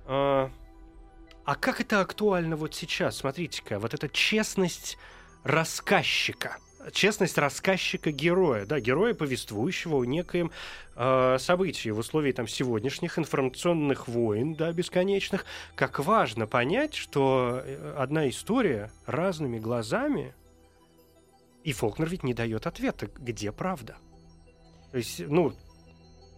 э, 0.06 0.50
а 1.46 1.56
как 1.56 1.80
это 1.80 2.02
актуально 2.02 2.58
вот 2.58 2.76
сейчас? 2.76 3.18
Смотрите-ка, 3.18 3.80
вот 3.80 3.94
эта 3.94 4.10
честность 4.10 4.98
рассказчика. 5.48 6.58
Честность 6.92 7.38
рассказчика-героя, 7.38 8.66
да, 8.66 8.80
героя, 8.80 9.14
повествующего 9.14 9.98
о 9.98 10.06
некоем 10.06 10.52
э, 10.96 11.38
событии 11.40 11.90
в 11.90 12.00
условии 12.00 12.32
там 12.32 12.48
сегодняшних 12.48 13.18
информационных 13.20 14.08
войн, 14.08 14.56
да, 14.56 14.72
бесконечных, 14.72 15.46
как 15.76 16.00
важно 16.00 16.48
понять, 16.48 16.96
что 16.96 17.62
э, 17.64 17.96
одна 17.98 18.30
история 18.30 18.92
разными 19.06 19.60
глазами, 19.60 20.34
и 21.64 21.74
Фолкнер 21.74 22.08
ведь 22.08 22.24
не 22.24 22.34
дает 22.34 22.68
ответа, 22.68 23.10
где 23.18 23.52
правда. 23.52 23.98
То 24.92 24.98
есть, 24.98 25.20
ну, 25.20 25.54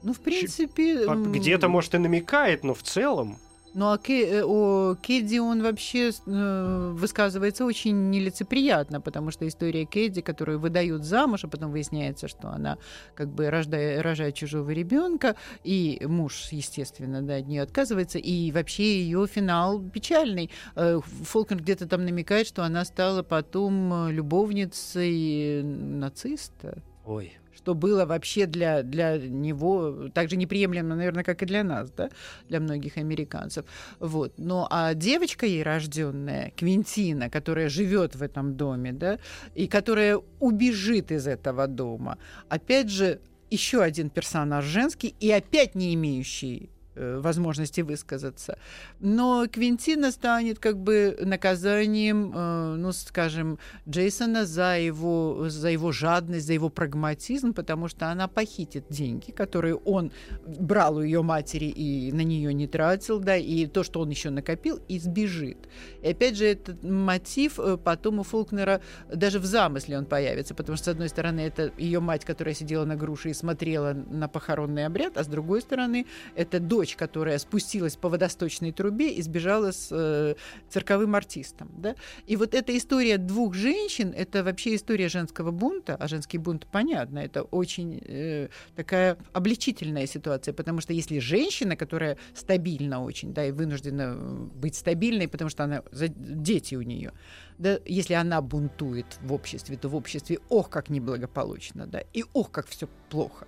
Ну, 0.02 0.14
в 0.14 0.20
принципе... 0.20 1.06
Где-то, 1.06 1.68
может, 1.68 1.94
и 1.94 2.00
намекает, 2.00 2.64
но 2.64 2.74
в 2.74 2.82
целом... 2.82 3.38
Ну 3.74 3.92
а 3.92 3.98
Ке, 3.98 4.28
э, 4.28 4.44
о 4.44 4.96
Кэдди 4.96 5.38
он 5.38 5.62
вообще 5.62 6.10
э, 6.10 6.92
высказывается 6.96 7.66
очень 7.66 8.10
нелицеприятно, 8.10 9.00
потому 9.00 9.32
что 9.32 9.48
история 9.48 9.86
Кэдди, 9.86 10.22
которую 10.22 10.60
выдают 10.60 11.04
замуж, 11.04 11.44
а 11.44 11.48
потом 11.48 11.72
выясняется, 11.72 12.28
что 12.28 12.50
она 12.50 12.78
как 13.16 13.30
бы 13.30 13.50
рождает, 13.50 14.02
рожает 14.02 14.36
чужого 14.36 14.72
ребенка, 14.72 15.36
и 15.64 16.02
муж, 16.06 16.50
естественно, 16.52 17.22
да, 17.22 17.36
от 17.36 17.48
нее 17.48 17.62
отказывается, 17.62 18.18
и 18.18 18.52
вообще 18.52 19.02
ее 19.04 19.28
финал 19.28 19.80
печальный. 19.82 20.50
Э, 20.76 21.00
Фолкнер 21.24 21.62
где-то 21.62 21.88
там 21.88 22.06
намекает, 22.06 22.48
что 22.48 22.64
она 22.64 22.86
стала 22.86 23.22
потом 23.24 24.08
э, 24.08 24.12
любовницей 24.12 25.64
нациста. 25.64 26.82
Ой 27.10 27.40
что 27.60 27.76
было 27.76 28.06
вообще 28.06 28.46
для, 28.46 28.84
для 28.84 29.18
него 29.18 30.10
так 30.14 30.30
же 30.30 30.38
неприемлемо, 30.38 30.96
наверное, 30.96 31.24
как 31.24 31.44
и 31.44 31.46
для 31.46 31.64
нас, 31.64 31.92
да, 31.92 32.10
для 32.48 32.60
многих 32.60 32.98
американцев. 32.98 33.66
Вот. 34.00 34.34
Но 34.38 34.66
а 34.72 34.94
девочка 34.94 35.46
ей 35.46 35.64
рожденная, 35.64 36.52
Квинтина, 36.56 37.30
которая 37.30 37.70
живет 37.70 38.16
в 38.16 38.24
этом 38.24 38.56
доме, 38.56 38.94
да, 38.94 39.20
и 39.56 39.68
которая 39.68 40.22
убежит 40.40 41.12
из 41.12 41.28
этого 41.28 41.68
дома, 41.68 42.18
опять 42.48 42.90
же, 42.90 43.20
еще 43.52 43.82
один 43.82 44.10
персонаж 44.10 44.64
женский 44.64 45.14
и 45.20 45.30
опять 45.30 45.76
не 45.76 45.94
имеющий 45.96 46.70
возможности 47.00 47.82
высказаться. 47.82 48.58
Но 49.00 49.48
Квинтина 49.48 50.12
станет 50.12 50.60
как 50.60 50.78
бы 50.78 51.18
наказанием, 51.22 52.32
э, 52.36 52.76
ну, 52.76 52.92
скажем, 52.92 53.60
Джейсона 53.88 54.46
за 54.46 54.78
его, 54.78 55.50
за 55.50 55.70
его 55.70 55.92
жадность, 55.92 56.46
за 56.46 56.54
его 56.54 56.70
прагматизм, 56.70 57.54
потому 57.54 57.88
что 57.88 58.12
она 58.12 58.28
похитит 58.28 58.86
деньги, 58.90 59.32
которые 59.32 59.76
он 59.76 60.12
брал 60.46 60.98
у 60.98 61.02
ее 61.02 61.22
матери 61.22 61.66
и 61.66 62.12
на 62.12 62.22
нее 62.22 62.54
не 62.54 62.68
тратил, 62.68 63.20
да, 63.20 63.36
и 63.36 63.66
то, 63.66 63.84
что 63.84 64.02
он 64.02 64.10
еще 64.10 64.30
накопил, 64.30 64.80
и 64.88 65.00
сбежит. 65.00 65.58
И 66.02 66.10
опять 66.10 66.38
же, 66.38 66.46
этот 66.46 66.84
мотив 66.84 67.60
э, 67.60 67.78
потом 67.78 68.20
у 68.20 68.24
Фолкнера 68.24 68.82
даже 69.14 69.40
в 69.40 69.46
замысле 69.46 69.98
он 69.98 70.06
появится, 70.06 70.54
потому 70.56 70.76
что, 70.76 70.86
с 70.86 70.88
одной 70.90 71.10
стороны, 71.10 71.42
это 71.42 71.72
ее 71.78 72.00
мать, 72.00 72.26
которая 72.26 72.54
сидела 72.54 72.86
на 72.86 72.96
груше 72.96 73.30
и 73.30 73.34
смотрела 73.34 73.94
на 73.94 74.28
похоронный 74.28 74.86
обряд, 74.86 75.18
а 75.18 75.24
с 75.24 75.28
другой 75.28 75.62
стороны, 75.62 76.06
это 76.36 76.60
дочь 76.60 76.89
дочь, 76.90 76.96
которая 76.96 77.40
спустилась 77.40 77.96
по 77.96 78.10
водосточной 78.10 78.72
трубе 78.72 79.14
и 79.14 79.22
сбежала 79.22 79.72
с 79.72 79.90
э, 79.92 80.36
цирковым 80.70 81.16
артистом. 81.16 81.70
Да? 81.78 81.96
И 82.28 82.36
вот 82.36 82.54
эта 82.54 82.78
история 82.78 83.18
двух 83.18 83.54
женщин, 83.54 84.14
это 84.16 84.44
вообще 84.44 84.76
история 84.76 85.10
женского 85.10 85.52
бунта, 85.52 85.96
а 86.00 86.08
женский 86.08 86.40
бунт, 86.40 86.68
понятно, 86.72 87.20
это 87.20 87.44
очень 87.44 88.02
э, 88.06 88.50
такая 88.76 89.18
обличительная 89.34 90.08
ситуация, 90.08 90.54
потому 90.54 90.82
что 90.82 90.94
если 90.94 91.20
женщина, 91.20 91.76
которая 91.76 92.18
стабильна 92.36 93.04
очень, 93.04 93.34
да, 93.34 93.46
и 93.46 93.52
вынуждена 93.52 94.16
быть 94.62 94.76
стабильной, 94.76 95.28
потому 95.28 95.50
что 95.50 95.64
она, 95.64 95.84
дети 95.92 96.76
у 96.76 96.82
нее, 96.82 97.12
да, 97.58 97.80
если 97.86 98.16
она 98.16 98.42
бунтует 98.42 99.06
в 99.22 99.34
обществе, 99.34 99.78
то 99.78 99.90
в 99.90 99.96
обществе 99.96 100.40
ох, 100.50 100.70
как 100.70 100.90
неблагополучно, 100.90 101.86
да, 101.86 102.02
и 102.14 102.24
ох, 102.34 102.52
как 102.52 102.68
все 102.68 102.88
плохо. 103.10 103.46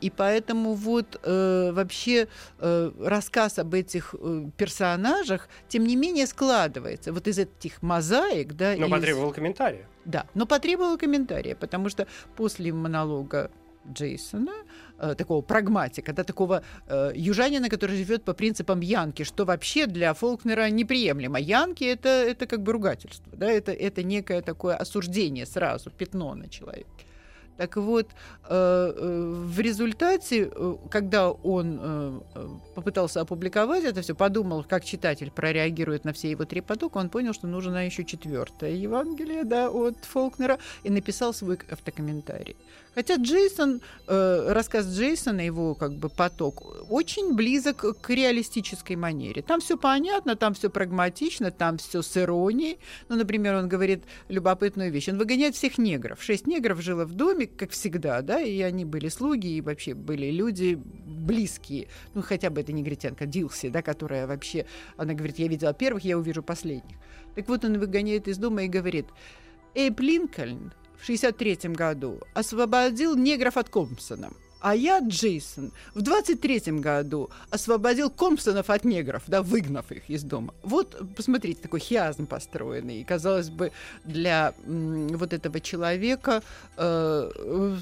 И 0.00 0.10
поэтому 0.10 0.74
вот 0.74 1.20
э, 1.22 1.70
вообще 1.72 2.28
э, 2.58 2.90
рассказ 3.00 3.58
об 3.58 3.74
этих 3.74 4.14
э, 4.18 4.50
персонажах, 4.56 5.48
тем 5.68 5.86
не 5.86 5.96
менее, 5.96 6.26
складывается 6.26 7.12
вот 7.12 7.26
из 7.26 7.38
этих 7.38 7.82
мозаик, 7.82 8.52
да. 8.52 8.74
Но 8.76 8.86
из... 8.86 8.92
потребовал 8.92 9.32
комментария. 9.32 9.88
Да, 10.04 10.26
но 10.34 10.46
потребовал 10.46 10.98
комментария, 10.98 11.54
потому 11.54 11.88
что 11.88 12.06
после 12.36 12.72
монолога 12.72 13.50
Джейсона, 13.90 14.52
э, 14.98 15.14
такого 15.14 15.42
прагматика, 15.42 16.12
да, 16.12 16.24
такого 16.24 16.62
э, 16.86 17.12
южанина, 17.14 17.68
который 17.68 17.96
живет 17.96 18.24
по 18.24 18.34
принципам 18.34 18.80
Янки, 18.80 19.24
что 19.24 19.44
вообще 19.44 19.86
для 19.86 20.14
Фолкнера 20.14 20.70
неприемлемо. 20.70 21.40
Янки 21.40 21.84
это, 21.84 22.08
это 22.08 22.46
как 22.46 22.62
бы 22.62 22.72
ругательство, 22.72 23.32
да, 23.36 23.50
это, 23.50 23.72
это 23.72 24.02
некое 24.02 24.42
такое 24.42 24.76
осуждение 24.76 25.46
сразу, 25.46 25.90
пятно 25.90 26.34
на 26.34 26.48
человеке. 26.48 26.86
Так 27.62 27.76
вот, 27.76 28.08
э, 28.08 28.12
э, 28.50 29.34
в 29.46 29.60
результате, 29.60 30.50
э, 30.52 30.76
когда 30.90 31.30
он 31.30 32.20
попытался 32.74 33.20
опубликовать 33.20 33.84
это 33.84 34.02
все, 34.02 34.16
подумал, 34.16 34.64
как 34.64 34.84
читатель 34.84 35.30
прореагирует 35.30 36.04
на 36.04 36.12
все 36.12 36.28
его 36.28 36.44
три 36.44 36.60
потока, 36.60 36.98
он 36.98 37.08
понял, 37.08 37.34
что 37.34 37.46
нужно 37.46 37.86
еще 37.86 38.04
четвертое 38.04 38.74
Евангелие 38.74 39.44
да, 39.44 39.70
от 39.70 40.04
Фолкнера, 40.06 40.58
и 40.82 40.90
написал 40.90 41.32
свой 41.32 41.60
автокомментарий. 41.70 42.56
Хотя 42.94 43.16
Джейсон, 43.16 43.80
рассказ 44.06 44.86
Джейсона, 44.86 45.40
его 45.40 45.74
как 45.74 45.94
бы 45.94 46.08
поток, 46.10 46.62
очень 46.90 47.34
близок 47.34 48.00
к 48.00 48.10
реалистической 48.10 48.96
манере. 48.96 49.40
Там 49.40 49.60
все 49.60 49.78
понятно, 49.78 50.36
там 50.36 50.52
все 50.52 50.68
прагматично, 50.68 51.50
там 51.50 51.78
все 51.78 52.02
с 52.02 52.16
иронией. 52.16 52.78
Ну, 53.08 53.16
например, 53.16 53.54
он 53.54 53.68
говорит 53.68 54.04
любопытную 54.28 54.90
вещь. 54.92 55.08
Он 55.08 55.16
выгоняет 55.16 55.54
всех 55.54 55.78
негров. 55.78 56.22
Шесть 56.22 56.46
негров 56.46 56.82
жило 56.82 57.06
в 57.06 57.14
доме, 57.14 57.46
как 57.46 57.70
всегда, 57.70 58.20
да, 58.20 58.40
и 58.40 58.60
они 58.60 58.84
были 58.84 59.08
слуги, 59.08 59.56
и 59.56 59.60
вообще 59.62 59.94
были 59.94 60.30
люди 60.30 60.74
близкие. 60.74 61.88
Ну, 62.14 62.20
хотя 62.20 62.50
бы 62.50 62.60
это 62.60 62.72
негритянка 62.72 63.24
Дилси, 63.24 63.70
да, 63.70 63.80
которая 63.80 64.26
вообще, 64.26 64.66
она 64.96 65.14
говорит, 65.14 65.38
я 65.38 65.48
видела 65.48 65.72
первых, 65.72 66.04
я 66.04 66.18
увижу 66.18 66.42
последних. 66.42 66.96
Так 67.34 67.48
вот, 67.48 67.64
он 67.64 67.78
выгоняет 67.78 68.28
из 68.28 68.36
дома 68.36 68.64
и 68.64 68.68
говорит, 68.68 69.06
Эйб 69.74 70.00
Линкольн 70.00 70.74
в 71.02 71.06
63 71.06 71.70
году 71.70 72.20
освободил 72.32 73.16
негров 73.16 73.56
от 73.56 73.68
Компсона. 73.68 74.30
А 74.60 74.76
я, 74.76 75.00
Джейсон, 75.00 75.72
в 75.94 76.02
23-м 76.02 76.80
году 76.80 77.30
освободил 77.50 78.08
Компсонов 78.08 78.70
от 78.70 78.84
негров, 78.84 79.24
да, 79.26 79.42
выгнав 79.42 79.90
их 79.90 80.08
из 80.08 80.22
дома. 80.22 80.54
Вот, 80.62 80.96
посмотрите, 81.16 81.60
такой 81.60 81.80
хиазм 81.80 82.26
построенный. 82.26 83.02
Казалось 83.02 83.50
бы, 83.50 83.72
для 84.04 84.54
м, 84.64 85.08
вот 85.08 85.32
этого 85.32 85.60
человека 85.60 86.44
э, 86.76 87.76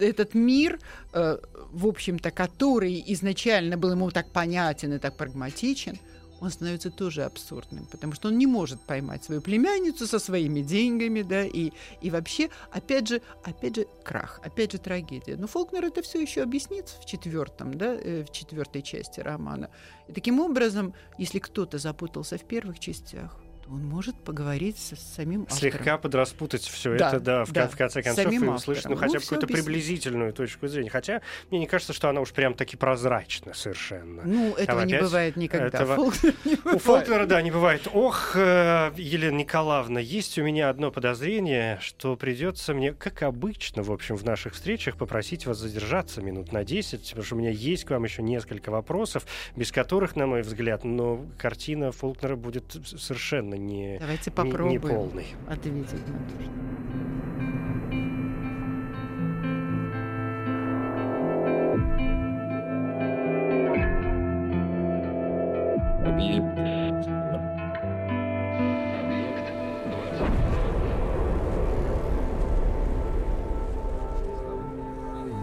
этот 0.00 0.34
мир, 0.34 0.80
э, 1.12 1.38
в 1.70 1.86
общем-то, 1.86 2.32
который 2.32 3.04
изначально 3.06 3.76
был 3.76 3.92
ему 3.92 4.10
так 4.10 4.28
понятен 4.32 4.94
и 4.94 4.98
так 4.98 5.16
прагматичен– 5.16 5.96
он 6.42 6.50
становится 6.50 6.90
тоже 6.90 7.22
абсурдным, 7.22 7.86
потому 7.86 8.14
что 8.14 8.28
он 8.28 8.36
не 8.36 8.46
может 8.46 8.80
поймать 8.80 9.22
свою 9.22 9.40
племянницу 9.40 10.08
со 10.08 10.18
своими 10.18 10.60
деньгами, 10.60 11.22
да, 11.22 11.44
и, 11.44 11.70
и 12.00 12.10
вообще, 12.10 12.50
опять 12.72 13.06
же, 13.06 13.22
опять 13.44 13.76
же, 13.76 13.86
крах, 14.02 14.40
опять 14.42 14.72
же, 14.72 14.78
трагедия. 14.78 15.36
Но 15.36 15.46
Фолкнер 15.46 15.84
это 15.84 16.02
все 16.02 16.20
еще 16.20 16.42
объяснит 16.42 16.88
в 16.88 17.06
четвертом, 17.06 17.74
да, 17.74 17.94
э, 17.94 18.24
в 18.24 18.32
четвертой 18.32 18.82
части 18.82 19.20
романа. 19.20 19.70
И 20.08 20.12
таким 20.12 20.40
образом, 20.40 20.94
если 21.16 21.38
кто-то 21.38 21.78
запутался 21.78 22.38
в 22.38 22.44
первых 22.44 22.80
частях, 22.80 23.38
он 23.68 23.84
может 23.84 24.16
поговорить 24.16 24.78
с 24.78 25.14
самим 25.14 25.42
автором. 25.42 25.58
Слегка 25.58 25.98
подраспутать 25.98 26.62
все 26.62 26.96
да, 26.96 27.08
это, 27.08 27.20
да, 27.20 27.44
в, 27.44 27.52
да, 27.52 27.68
в 27.68 27.76
конце 27.76 28.02
концов, 28.02 28.32
и 28.32 28.38
услышать 28.38 28.88
ну, 28.88 28.96
хотя 28.96 29.18
бы 29.18 29.20
какую-то 29.20 29.46
приблизительную 29.46 30.32
точку 30.32 30.68
зрения. 30.68 30.90
Хотя 30.90 31.22
мне 31.50 31.60
не 31.60 31.66
кажется, 31.66 31.92
что 31.92 32.08
она 32.08 32.20
уж 32.20 32.32
прям 32.32 32.54
таки 32.54 32.76
прозрачна 32.76 33.54
совершенно. 33.54 34.22
Ну, 34.24 34.54
этого 34.54 34.80
Там 34.80 34.88
не 34.88 34.98
бывает 34.98 35.36
никогда. 35.36 35.66
Этого... 35.68 36.12
не 36.44 36.56
бывает. 36.56 36.76
У 36.76 36.78
Фолкнера, 36.78 37.26
да, 37.26 37.42
не 37.42 37.50
бывает. 37.50 37.88
Ох, 37.92 38.32
э, 38.34 38.92
Елена 38.96 39.36
Николаевна, 39.36 40.00
есть 40.00 40.38
у 40.38 40.42
меня 40.42 40.68
одно 40.68 40.90
подозрение, 40.90 41.78
что 41.80 42.16
придется 42.16 42.74
мне, 42.74 42.92
как 42.92 43.22
обычно, 43.22 43.82
в 43.82 43.92
общем, 43.92 44.16
в 44.16 44.24
наших 44.24 44.54
встречах, 44.54 44.96
попросить 44.96 45.46
вас 45.46 45.58
задержаться 45.58 46.20
минут 46.22 46.52
на 46.52 46.64
10, 46.64 47.08
потому 47.08 47.24
что 47.24 47.34
у 47.36 47.38
меня 47.38 47.50
есть 47.50 47.84
к 47.84 47.90
вам 47.90 48.04
еще 48.04 48.22
несколько 48.22 48.70
вопросов, 48.70 49.26
без 49.56 49.72
которых, 49.72 50.16
на 50.16 50.26
мой 50.26 50.42
взгляд, 50.42 50.84
но 50.84 51.24
картина 51.38 51.92
Фолкнера 51.92 52.36
будет 52.36 52.64
совершенно 52.84 53.51
не, 53.54 53.98
Давайте 53.98 54.30
попробуем 54.30 54.68
не, 54.68 54.74
не 54.74 54.78
полный. 54.78 55.26
ответить 55.48 56.06
на 56.08 56.18
то, 56.18 56.72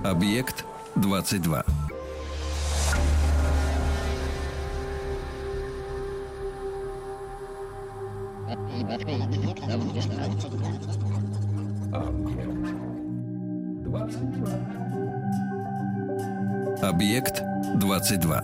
Объект 0.03 0.65
22. 0.95 1.88
Объект 16.81 17.43
22. 17.75 18.41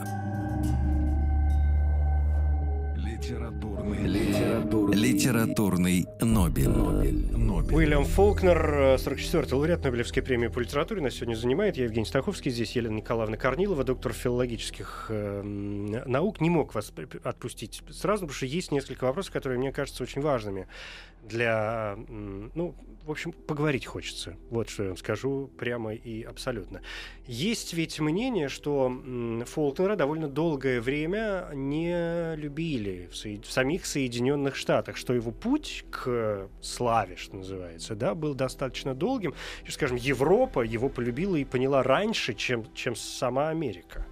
Литературный, 2.98 3.65
литературный 3.94 4.96
Литературный 4.96 6.06
Нобель. 6.22 7.74
Уильям 7.74 8.06
Фолкнер, 8.06 8.96
44-й 8.96 9.54
лауреат 9.54 9.84
Нобелевской 9.84 10.24
премии 10.24 10.48
по 10.48 10.60
литературе, 10.60 11.02
нас 11.02 11.16
сегодня 11.16 11.36
занимает. 11.36 11.78
Я 11.78 11.86
Евгений 11.86 12.06
Стаховский, 12.06 12.52
здесь 12.52 12.76
Елена 12.76 12.96
Николаевна 12.96 13.38
Корнилова, 13.38 13.84
доктор 13.84 14.14
филологических 14.14 15.08
э, 15.10 15.42
наук. 16.06 16.42
Не 16.42 16.50
мог 16.50 16.74
вас 16.74 16.94
отпустить 17.24 17.82
сразу, 17.90 18.22
потому 18.22 18.36
что 18.36 18.46
есть 18.46 18.72
несколько 18.72 19.06
вопросов, 19.06 19.34
которые 19.34 19.60
мне 19.60 19.72
кажутся 19.72 20.04
очень 20.04 20.22
важными 20.22 20.68
для, 21.28 21.98
ну, 22.08 22.76
в 23.04 23.12
общем, 23.12 23.32
поговорить 23.32 23.86
хочется. 23.86 24.36
Вот 24.50 24.70
что 24.70 24.84
я 24.84 24.90
вам 24.90 24.98
скажу 24.98 25.50
прямо 25.58 25.94
и 25.94 26.24
абсолютно. 26.24 26.82
Есть 27.28 27.74
ведь 27.74 28.00
мнение, 28.00 28.48
что 28.48 28.92
Фолкнера 29.46 29.96
довольно 29.96 30.28
долгое 30.28 30.82
время 30.82 31.50
не 31.54 32.36
любили 32.36 33.10
в, 33.12 33.16
в 33.16 33.52
самих 33.52 33.75
Соединенных 33.84 34.56
Штатах, 34.56 34.96
что 34.96 35.14
его 35.14 35.32
путь 35.32 35.86
к 35.90 36.48
славе, 36.62 37.16
что 37.16 37.38
называется, 37.38 37.96
да, 37.96 38.14
был 38.14 38.36
достаточно 38.36 38.94
долгим. 38.94 39.34
И, 39.68 39.72
скажем, 39.72 39.98
Европа 39.98 40.62
его 40.62 40.88
полюбила 40.88 41.36
и 41.36 41.44
поняла 41.44 41.82
раньше, 41.82 42.36
чем, 42.36 42.72
чем 42.76 42.96
сама 42.96 43.50
Америка. 43.50 44.06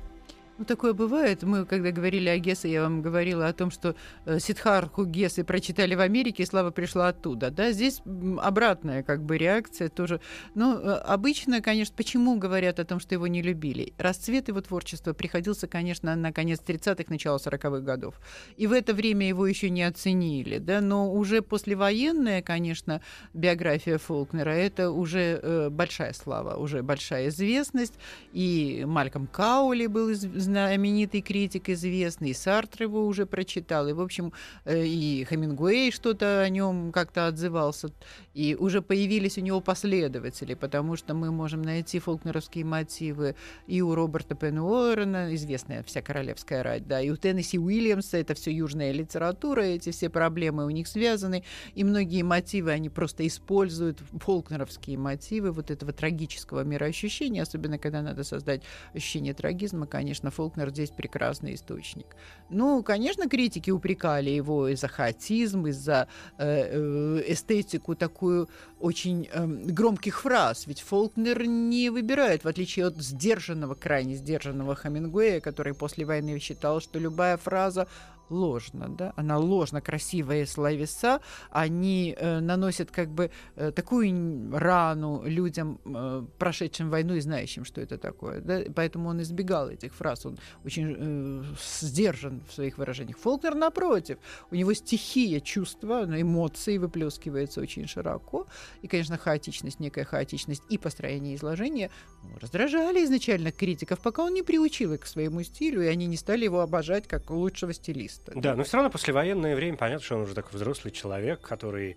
Ну, 0.59 0.65
такое 0.65 0.93
бывает. 0.93 1.41
Мы, 1.41 1.65
когда 1.65 1.91
говорили 1.91 2.29
о 2.29 2.37
Гессе, 2.37 2.71
я 2.71 2.83
вам 2.83 3.01
говорила 3.01 3.47
о 3.47 3.53
том, 3.53 3.71
что 3.71 3.95
э, 4.25 4.39
Сидхарху 4.39 5.03
Гессы 5.03 5.43
прочитали 5.43 5.95
в 5.95 5.99
Америке, 5.99 6.43
и 6.43 6.45
слава 6.45 6.69
пришла 6.69 7.07
оттуда. 7.07 7.49
Да, 7.49 7.71
здесь 7.71 8.03
обратная 8.39 9.01
как 9.01 9.23
бы 9.23 9.39
реакция 9.39 9.89
тоже. 9.89 10.21
Ну, 10.53 10.77
э, 10.77 10.93
обычно, 10.93 11.61
конечно, 11.61 11.95
почему 11.97 12.37
говорят 12.37 12.79
о 12.79 12.85
том, 12.85 12.99
что 12.99 13.15
его 13.15 13.25
не 13.25 13.41
любили? 13.41 13.93
Расцвет 13.97 14.47
его 14.47 14.61
творчества 14.61 15.13
приходился, 15.13 15.67
конечно, 15.67 16.15
на 16.15 16.31
конец 16.31 16.59
30-х, 16.65 17.05
начало 17.07 17.37
40-х 17.37 17.79
годов. 17.79 18.19
И 18.55 18.67
в 18.67 18.73
это 18.73 18.93
время 18.93 19.27
его 19.27 19.47
еще 19.47 19.71
не 19.71 19.81
оценили. 19.81 20.59
Да? 20.59 20.81
Но 20.81 21.11
уже 21.11 21.41
послевоенная, 21.41 22.43
конечно, 22.43 23.01
биография 23.33 23.97
Фолкнера, 23.97 24.51
это 24.51 24.91
уже 24.91 25.39
э, 25.41 25.69
большая 25.71 26.13
слава, 26.13 26.57
уже 26.57 26.83
большая 26.83 27.29
известность. 27.29 27.95
И 28.33 28.83
Мальком 28.85 29.25
Каули 29.25 29.87
был 29.87 30.11
известен 30.11 30.42
знаменитый 30.43 31.21
критик 31.21 31.69
известный, 31.69 32.33
Сартр 32.35 32.83
его 32.83 33.05
уже 33.05 33.25
прочитал, 33.25 33.87
и, 33.87 33.93
в 33.93 34.01
общем, 34.01 34.33
э, 34.65 34.85
и 34.85 35.25
Хемингуэй 35.29 35.91
что-то 35.91 36.41
о 36.41 36.49
нем 36.49 36.91
как-то 36.91 37.27
отзывался, 37.27 37.89
и 38.33 38.55
уже 38.55 38.81
появились 38.81 39.37
у 39.37 39.41
него 39.41 39.61
последователи, 39.61 40.53
потому 40.53 40.95
что 40.95 41.13
мы 41.13 41.31
можем 41.31 41.61
найти 41.61 41.99
фолкнеровские 41.99 42.65
мотивы 42.65 43.35
и 43.67 43.81
у 43.81 43.95
Роберта 43.95 44.35
Пенуорена, 44.35 45.33
известная 45.35 45.83
вся 45.83 46.01
королевская 46.01 46.63
рать, 46.63 46.87
да, 46.87 47.01
и 47.01 47.09
у 47.09 47.15
Теннесси 47.15 47.57
Уильямса, 47.57 48.17
это 48.17 48.33
все 48.35 48.51
южная 48.51 48.91
литература, 48.91 49.61
эти 49.61 49.91
все 49.91 50.09
проблемы 50.09 50.65
у 50.65 50.69
них 50.69 50.87
связаны, 50.87 51.43
и 51.75 51.83
многие 51.83 52.23
мотивы 52.23 52.71
они 52.71 52.89
просто 52.89 53.25
используют, 53.25 53.99
фолкнеровские 54.13 54.97
мотивы 54.97 55.51
вот 55.51 55.71
этого 55.71 55.93
трагического 55.93 56.63
мироощущения, 56.63 57.41
особенно 57.41 57.77
когда 57.77 58.01
надо 58.01 58.23
создать 58.23 58.63
ощущение 58.93 59.33
трагизма, 59.33 59.87
конечно, 59.87 60.31
Фолкнер 60.33 60.69
здесь 60.69 60.89
прекрасный 60.89 61.55
источник. 61.55 62.15
Ну, 62.49 62.83
конечно, 62.83 63.29
критики 63.29 63.71
упрекали 63.71 64.29
его 64.29 64.67
из 64.67 64.81
за 64.81 64.87
хаотизм, 64.87 65.67
из-за 65.67 66.07
э, 66.37 66.45
э, 66.45 67.23
эстетику 67.27 67.95
такую 67.95 68.49
очень 68.79 69.29
э, 69.31 69.45
громких 69.45 70.21
фраз. 70.21 70.67
Ведь 70.67 70.81
Фолкнер 70.81 71.45
не 71.45 71.89
выбирает, 71.89 72.43
в 72.43 72.47
отличие 72.47 72.87
от 72.87 72.97
сдержанного, 72.97 73.75
крайне 73.75 74.15
сдержанного 74.15 74.75
Хамингуэя, 74.75 75.39
который 75.39 75.73
после 75.73 76.05
войны 76.05 76.39
считал, 76.39 76.81
что 76.81 76.99
любая 76.99 77.37
фраза 77.37 77.87
ложно, 78.29 78.89
да, 78.89 79.13
она 79.15 79.37
ложно 79.37 79.81
красивые 79.81 80.45
словеса, 80.45 81.21
они 81.49 82.15
э, 82.17 82.39
наносят 82.39 82.91
как 82.91 83.09
бы 83.09 83.31
э, 83.55 83.71
такую 83.71 84.51
рану 84.57 85.23
людям, 85.25 85.79
э, 85.85 86.25
прошедшим 86.37 86.89
войну 86.89 87.15
и 87.15 87.19
знающим, 87.19 87.65
что 87.65 87.81
это 87.81 87.97
такое, 87.97 88.41
да, 88.41 88.61
поэтому 88.75 89.09
он 89.09 89.21
избегал 89.21 89.69
этих 89.69 89.93
фраз, 89.93 90.25
он 90.25 90.37
очень 90.65 90.95
э, 90.97 91.43
сдержан 91.81 92.41
в 92.47 92.53
своих 92.53 92.77
выражениях. 92.77 93.17
Фолкнер, 93.17 93.55
напротив, 93.55 94.17
у 94.51 94.55
него 94.55 94.73
стихия 94.73 95.39
чувства, 95.39 96.05
ну, 96.07 96.19
эмоции 96.19 96.77
выплескивается 96.77 97.61
очень 97.61 97.87
широко, 97.87 98.47
и, 98.81 98.87
конечно, 98.87 99.17
хаотичность, 99.17 99.79
некая 99.79 100.05
хаотичность 100.05 100.63
и 100.69 100.77
построение 100.77 101.35
изложения 101.35 101.89
ну, 102.23 102.29
раздражали 102.39 103.03
изначально 103.05 103.51
критиков, 103.51 103.99
пока 103.99 104.23
он 104.23 104.33
не 104.33 104.43
приучил 104.43 104.93
их 104.93 105.01
к 105.01 105.05
своему 105.05 105.43
стилю, 105.43 105.81
и 105.83 105.87
они 105.87 106.05
не 106.05 106.17
стали 106.17 106.45
его 106.45 106.61
обожать 106.61 107.07
как 107.07 107.29
лучшего 107.29 107.73
стилиста 107.73 108.12
артиста. 108.13 108.31
Да, 108.35 108.55
но 108.55 108.63
все 108.63 108.77
равно 108.77 108.89
послевоенное 108.89 109.55
время 109.55 109.77
понятно, 109.77 110.03
что 110.03 110.15
он 110.15 110.21
уже 110.21 110.33
такой 110.33 110.53
взрослый 110.53 110.91
человек, 110.91 111.41
который 111.41 111.95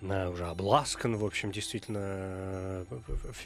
э, 0.00 0.28
уже 0.28 0.46
обласкан, 0.46 1.16
в 1.16 1.24
общем, 1.24 1.52
действительно 1.52 1.98
э, 2.00 2.84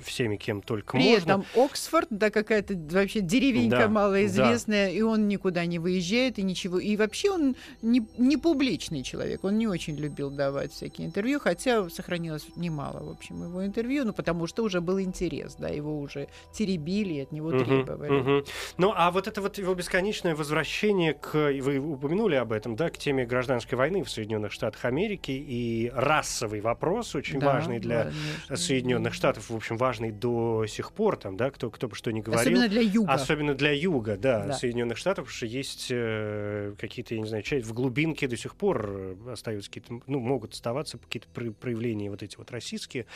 всеми, 0.04 0.36
кем 0.36 0.62
только 0.62 0.92
При 0.96 1.12
можно. 1.12 1.38
При 1.38 1.48
этом 1.50 1.64
Оксфорд, 1.64 2.08
да, 2.10 2.30
какая-то 2.30 2.74
вообще 2.90 3.20
деревенька 3.20 3.78
да, 3.78 3.88
малоизвестная, 3.88 4.86
да. 4.86 4.90
и 4.90 5.00
он 5.02 5.28
никуда 5.28 5.64
не 5.66 5.78
выезжает, 5.78 6.38
и 6.38 6.42
ничего. 6.42 6.78
И 6.78 6.96
вообще 6.96 7.30
он 7.30 7.56
не, 7.82 8.06
не 8.18 8.36
публичный 8.36 9.02
человек, 9.02 9.44
он 9.44 9.58
не 9.58 9.66
очень 9.66 9.96
любил 9.96 10.30
давать 10.30 10.72
всякие 10.72 11.06
интервью, 11.06 11.40
хотя 11.40 11.88
сохранилось 11.88 12.46
немало, 12.56 13.04
в 13.04 13.10
общем, 13.10 13.42
его 13.42 13.64
интервью, 13.64 14.04
ну, 14.04 14.12
потому 14.12 14.46
что 14.46 14.62
уже 14.62 14.80
был 14.80 15.00
интерес, 15.00 15.56
да, 15.58 15.68
его 15.68 15.98
уже 15.98 16.28
теребили, 16.52 17.20
от 17.20 17.32
него 17.32 17.50
требовали. 17.50 18.20
Угу, 18.20 18.30
угу. 18.30 18.46
Ну, 18.78 18.92
а 18.94 19.10
вот 19.10 19.26
это 19.26 19.40
вот 19.40 19.58
его 19.58 19.74
бесконечное 19.74 20.34
возвращение 20.34 21.14
к, 21.14 21.34
вы 21.34 21.78
упомянули 22.12 22.34
об 22.36 22.52
этом, 22.52 22.76
да, 22.76 22.90
к 22.90 22.98
теме 22.98 23.24
гражданской 23.24 23.76
войны 23.76 24.04
в 24.04 24.10
Соединенных 24.10 24.52
Штатах 24.52 24.84
Америки 24.84 25.30
и 25.30 25.90
расовый 25.94 26.60
вопрос, 26.60 27.14
очень 27.14 27.40
да, 27.40 27.46
важный 27.46 27.78
для 27.78 28.04
конечно. 28.04 28.56
Соединенных 28.56 29.14
Штатов, 29.14 29.50
в 29.50 29.56
общем, 29.56 29.76
важный 29.76 30.10
до 30.10 30.66
сих 30.66 30.92
пор, 30.92 31.16
там, 31.16 31.36
да, 31.36 31.50
кто, 31.50 31.70
кто 31.70 31.88
бы 31.88 31.94
что 31.94 32.12
ни 32.12 32.20
говорил. 32.20 32.40
Особенно 32.40 32.68
для 32.68 32.80
юга. 32.82 33.12
Особенно 33.12 33.54
для 33.54 33.72
юга, 33.72 34.16
да, 34.16 34.46
да. 34.46 34.52
Соединенных 34.52 34.98
Штатов, 34.98 35.24
потому 35.24 35.36
что 35.36 35.46
есть 35.46 35.88
э, 35.90 36.74
какие-то, 36.78 37.14
я 37.14 37.20
не 37.20 37.26
знаю, 37.26 37.42
в 37.42 37.72
глубинке 37.72 38.28
до 38.28 38.36
сих 38.36 38.54
пор 38.56 38.86
э, 38.88 39.16
остаются 39.32 39.70
какие-то, 39.70 40.00
ну, 40.06 40.20
могут 40.20 40.52
оставаться 40.52 40.98
какие-то 40.98 41.28
проявления 41.28 42.10
вот 42.10 42.22
эти 42.22 42.36
вот 42.36 42.50
российские, 42.50 43.06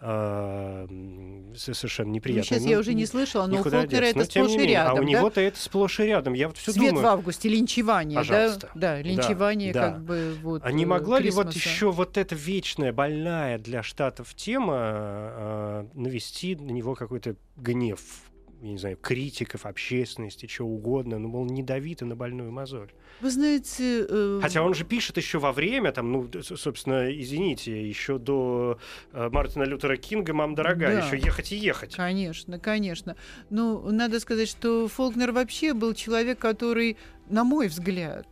э, 0.00 0.86
совершенно 1.56 2.10
неприятные. 2.10 2.40
Ну, 2.40 2.44
сейчас 2.44 2.64
ну, 2.64 2.70
я 2.70 2.78
уже 2.78 2.94
не 2.94 3.06
слышала, 3.06 3.46
но 3.46 3.60
у 3.60 3.62
Фолкнера 3.62 4.04
это 4.04 4.24
сплошь 4.24 4.52
и 4.52 4.66
рядом. 4.66 4.98
А 4.98 5.00
у 5.00 5.04
него-то 5.04 5.40
это 5.40 5.60
сплошь 5.60 6.00
и 6.00 6.04
рядом. 6.04 6.34
Я 6.34 6.48
вот 6.48 6.56
все 6.56 6.72
Свет 6.72 6.90
думаю. 6.90 7.04
в 7.04 7.06
августе, 7.06 7.48
линчевание, 7.48 8.16
Пожалуйста 8.16 8.39
пожалуйста. 8.42 8.70
Да, 8.74 8.96
да 8.96 9.02
линчевание 9.02 9.72
да, 9.72 9.90
как 9.90 10.04
бы 10.04 10.36
вот. 10.42 10.62
А 10.64 10.72
не 10.72 10.86
могла 10.86 11.18
Крисмоса. 11.18 11.42
ли 11.42 11.44
вот 11.46 11.54
еще 11.54 11.90
вот 11.90 12.16
эта 12.16 12.34
вечная, 12.34 12.92
больная 12.92 13.58
для 13.58 13.82
Штатов 13.82 14.34
тема 14.34 14.76
э, 14.76 15.86
навести 15.94 16.56
на 16.56 16.70
него 16.70 16.94
какой-то 16.94 17.36
гнев, 17.56 18.00
я 18.62 18.72
не 18.72 18.78
знаю, 18.78 18.98
критиков, 19.00 19.64
общественности, 19.64 20.46
чего 20.46 20.68
угодно, 20.68 21.18
ну, 21.18 21.28
мол, 21.28 21.46
не 21.46 21.62
дави 21.62 21.94
ты 21.94 22.04
на 22.04 22.14
больную 22.14 22.52
мозоль. 22.52 22.92
Вы 23.20 23.30
знаете... 23.30 24.06
Э... 24.08 24.40
Хотя 24.42 24.62
он 24.62 24.74
же 24.74 24.84
пишет 24.84 25.16
еще 25.16 25.38
во 25.38 25.52
время, 25.52 25.92
там, 25.92 26.12
ну, 26.12 26.30
собственно, 26.42 27.10
извините, 27.10 27.88
еще 27.88 28.18
до 28.18 28.78
э, 29.12 29.28
Мартина 29.30 29.62
Лютера 29.64 29.96
Кинга 29.96 30.34
«Мам 30.34 30.54
дорогая», 30.54 31.00
да. 31.00 31.06
еще 31.06 31.18
ехать 31.18 31.52
и 31.52 31.56
ехать. 31.56 31.94
Конечно, 31.96 32.58
конечно. 32.58 33.16
Ну, 33.48 33.90
надо 33.90 34.20
сказать, 34.20 34.48
что 34.48 34.88
Фолкнер 34.88 35.32
вообще 35.32 35.72
был 35.72 35.94
человек, 35.94 36.38
который, 36.38 36.98
на 37.28 37.44
мой 37.44 37.68
взгляд, 37.68 38.26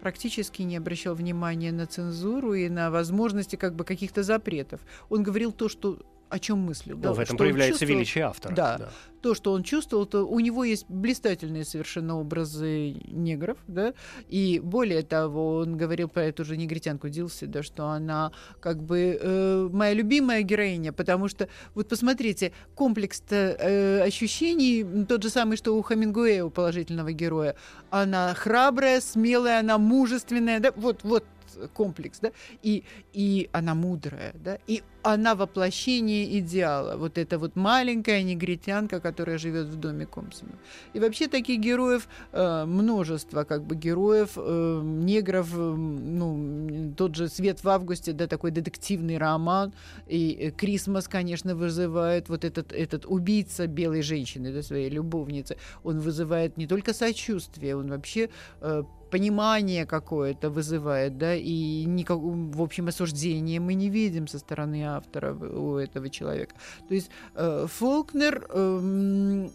практически 0.00 0.62
не 0.62 0.76
обращал 0.76 1.14
внимания 1.14 1.72
на 1.72 1.86
цензуру 1.86 2.54
и 2.54 2.68
на 2.68 2.90
возможности 2.90 3.56
как 3.56 3.74
бы 3.74 3.84
каких-то 3.84 4.22
запретов. 4.22 4.80
Он 5.08 5.22
говорил 5.22 5.52
то, 5.52 5.68
что 5.68 5.98
о 6.28 6.38
чем 6.38 6.58
мыслил. 6.58 6.96
Да, 6.96 7.12
в 7.12 7.20
этом 7.20 7.36
проявляется 7.36 7.84
величие 7.84 8.24
автора. 8.24 8.54
Да, 8.54 8.78
да, 8.78 8.90
то, 9.24 9.34
что 9.34 9.52
он 9.52 9.62
чувствовал, 9.62 10.04
то 10.04 10.26
у 10.26 10.38
него 10.38 10.64
есть 10.64 10.84
блистательные 10.86 11.64
совершенно 11.64 12.20
образы 12.20 12.94
негров, 13.06 13.56
да, 13.66 13.94
и 14.28 14.60
более 14.62 15.02
того, 15.02 15.56
он 15.56 15.78
говорил 15.78 16.08
про 16.08 16.24
эту 16.24 16.44
же 16.44 16.58
негритянку 16.58 17.08
Дилси, 17.08 17.46
да, 17.46 17.62
что 17.62 17.86
она 17.86 18.32
как 18.60 18.82
бы 18.82 19.18
э, 19.18 19.68
моя 19.72 19.94
любимая 19.94 20.42
героиня, 20.42 20.92
потому 20.92 21.28
что, 21.28 21.48
вот 21.74 21.88
посмотрите, 21.88 22.52
комплекс 22.74 23.22
э, 23.30 24.02
ощущений 24.02 24.84
тот 25.06 25.22
же 25.22 25.30
самый, 25.30 25.56
что 25.56 25.74
у 25.74 25.80
Хамингуэя, 25.80 26.44
у 26.44 26.50
положительного 26.50 27.12
героя. 27.12 27.56
Она 27.88 28.34
храбрая, 28.34 29.00
смелая, 29.00 29.60
она 29.60 29.78
мужественная, 29.78 30.60
да, 30.60 30.70
вот, 30.76 31.02
вот 31.02 31.24
комплекс, 31.72 32.18
да, 32.20 32.32
и, 32.62 32.84
и 33.12 33.48
она 33.52 33.74
мудрая, 33.74 34.34
да, 34.34 34.58
и 34.66 34.82
она 35.04 35.34
воплощение 35.34 36.38
идеала. 36.38 36.96
Вот 36.96 37.18
эта 37.18 37.38
вот 37.38 37.56
маленькая 37.56 38.22
негритянка, 38.22 39.00
которая 39.00 39.36
живет 39.38 39.66
в 39.66 39.76
доме 39.76 40.06
Компсонов. 40.06 40.56
И 40.94 41.00
вообще 41.00 41.28
таких 41.28 41.60
героев 41.60 42.08
э, 42.32 42.64
множество, 42.64 43.44
как 43.44 43.64
бы 43.64 43.76
героев, 43.76 44.30
э, 44.36 44.80
негров, 44.82 45.48
э, 45.52 45.56
ну, 45.56 46.94
тот 46.96 47.14
же 47.16 47.28
«Свет 47.28 47.62
в 47.62 47.68
августе», 47.68 48.12
да, 48.12 48.26
такой 48.26 48.50
детективный 48.50 49.18
роман, 49.18 49.74
и 50.06 50.38
э, 50.40 50.50
«Крисмас», 50.50 51.06
конечно, 51.06 51.54
вызывает 51.54 52.30
вот 52.30 52.44
этот, 52.44 52.72
этот 52.72 53.04
убийца 53.06 53.66
белой 53.66 54.02
женщины, 54.02 54.52
да, 54.52 54.62
своей 54.62 54.88
любовницы, 54.88 55.58
он 55.82 56.00
вызывает 56.00 56.56
не 56.56 56.66
только 56.66 56.94
сочувствие, 56.94 57.76
он 57.76 57.88
вообще 57.88 58.30
э, 58.62 58.84
понимание 59.14 59.86
какое-то 59.86 60.50
вызывает, 60.50 61.18
да, 61.18 61.36
и 61.36 61.84
никак, 61.84 62.18
в 62.18 62.60
общем, 62.60 62.88
осуждения 62.88 63.60
мы 63.60 63.74
не 63.74 63.88
видим 63.88 64.26
со 64.26 64.38
стороны 64.40 64.82
автора 64.82 65.34
у 65.34 65.76
этого 65.76 66.10
человека. 66.10 66.56
То 66.88 66.94
есть 66.94 67.10
э, 67.36 67.66
Фолкнер 67.68 68.44
э, 68.50 69.48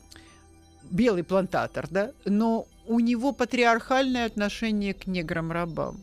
белый 0.92 1.24
плантатор, 1.24 1.88
да, 1.92 2.12
но 2.24 2.68
у 2.88 3.02
него 3.02 3.34
патриархальное 3.34 4.28
отношение 4.28 4.94
к 4.94 5.08
неграм-рабам. 5.08 5.98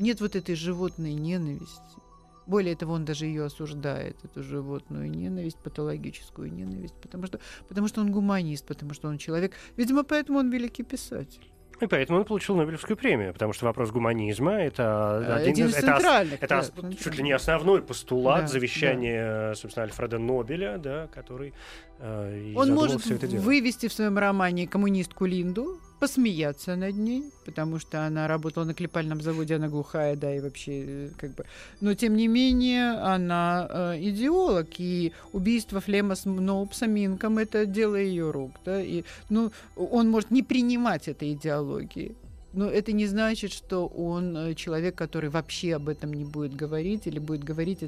Нет 0.00 0.20
вот 0.20 0.34
этой 0.34 0.56
животной 0.56 1.14
ненависти. 1.14 2.00
Более 2.48 2.74
того, 2.74 2.94
он 2.94 3.04
даже 3.04 3.26
ее 3.26 3.44
осуждает, 3.44 4.16
эту 4.24 4.42
животную 4.42 5.08
ненависть, 5.08 5.58
патологическую 5.62 6.52
ненависть, 6.52 6.94
потому 7.00 7.26
что, 7.26 7.38
потому 7.68 7.86
что 7.86 8.00
он 8.00 8.10
гуманист, 8.10 8.66
потому 8.66 8.94
что 8.94 9.08
он 9.08 9.18
человек. 9.18 9.52
Видимо, 9.76 10.02
поэтому 10.02 10.40
он 10.40 10.50
великий 10.50 10.82
писатель. 10.82 11.52
И 11.80 11.86
поэтому 11.86 12.18
он 12.18 12.24
получил 12.24 12.56
Нобелевскую 12.56 12.96
премию, 12.96 13.32
потому 13.32 13.52
что 13.52 13.66
вопрос 13.66 13.90
гуманизма 13.90 14.52
это 14.52 15.22
э, 15.26 15.32
один, 15.34 15.52
один 15.52 15.66
из 15.66 15.74
это, 15.74 16.26
это 16.40 16.70
да, 16.76 16.92
чуть 16.92 17.16
ли 17.16 17.22
не 17.22 17.32
основной 17.32 17.82
постулат 17.82 18.42
да, 18.42 18.46
завещания, 18.46 19.48
да. 19.48 19.54
собственно, 19.54 19.84
Альфреда 19.84 20.18
Нобеля, 20.18 20.78
да, 20.78 21.08
который 21.08 21.52
э, 21.98 22.52
он 22.54 22.74
может 22.74 23.04
вывести 23.06 23.88
в 23.88 23.92
своем 23.92 24.18
романе 24.18 24.66
коммунистку 24.66 25.26
Линду, 25.26 25.80
посмеяться 25.98 26.76
над 26.76 26.94
ней, 26.94 27.24
потому 27.44 27.78
что 27.78 28.06
она 28.06 28.28
работала 28.28 28.64
на 28.64 28.74
клепальном 28.74 29.20
заводе, 29.20 29.56
она 29.56 29.68
глухая, 29.68 30.16
да, 30.16 30.34
и 30.34 30.40
вообще 30.40 30.84
э, 30.86 31.10
как 31.16 31.34
бы... 31.34 31.44
Но, 31.80 31.94
тем 31.94 32.16
не 32.16 32.28
менее, 32.28 32.92
она 32.98 33.66
э, 33.70 34.08
идеолог, 34.10 34.68
и 34.78 35.12
убийство 35.32 35.80
Флема 35.80 36.14
с 36.14 36.26
Ноупсом 36.26 36.90
Минком— 36.90 37.38
это 37.38 37.64
дело 37.66 37.96
ее 37.96 38.30
рук, 38.30 38.52
да, 38.64 38.82
и, 38.82 39.04
ну, 39.30 39.52
он 39.76 40.10
может 40.10 40.30
не 40.30 40.42
принимать 40.42 41.08
этой 41.08 41.32
идеологии, 41.32 42.14
но 42.52 42.70
это 42.70 42.92
не 42.92 43.06
значит, 43.06 43.52
что 43.52 43.86
он 43.86 44.36
э, 44.36 44.54
человек, 44.54 44.94
который 44.94 45.28
вообще 45.28 45.76
об 45.76 45.88
этом 45.88 46.12
не 46.14 46.24
будет 46.24 46.54
говорить 46.54 47.06
или 47.06 47.18
будет 47.18 47.44
говорить 47.44 47.80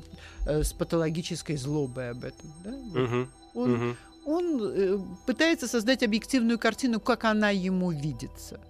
э, 0.47 0.63
с 0.63 0.73
патологической 0.73 1.57
злобой 1.57 2.11
об 2.11 2.25
этом. 2.25 2.53
Да? 2.65 3.03
Угу. 3.03 3.29
Он, 3.59 3.75
угу 3.75 3.97
он 4.29 4.61
э, 4.63 4.99
пытается 5.27 5.67
создать 5.67 6.03
объективную 6.03 6.59
картину, 6.59 7.01
как 7.01 7.25
она 7.25 7.49
ему 7.49 7.91
видится. 7.91 8.61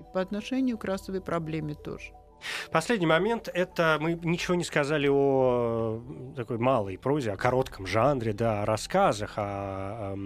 И 0.00 0.02
по 0.12 0.20
отношению 0.20 0.76
к 0.76 0.84
расовой 0.84 1.20
проблеме 1.20 1.74
тоже. 1.74 2.12
Последний 2.70 3.06
момент— 3.06 3.48
это 3.54 3.98
мы 4.00 4.18
ничего 4.22 4.54
не 4.54 4.64
сказали 4.64 5.08
о 5.08 6.02
такой 6.36 6.58
малой 6.58 6.98
прозе, 6.98 7.32
о 7.32 7.36
коротком 7.36 7.86
жанре, 7.86 8.32
да, 8.32 8.62
о 8.62 8.66
рассказах. 8.66 9.34
А, 9.36 10.16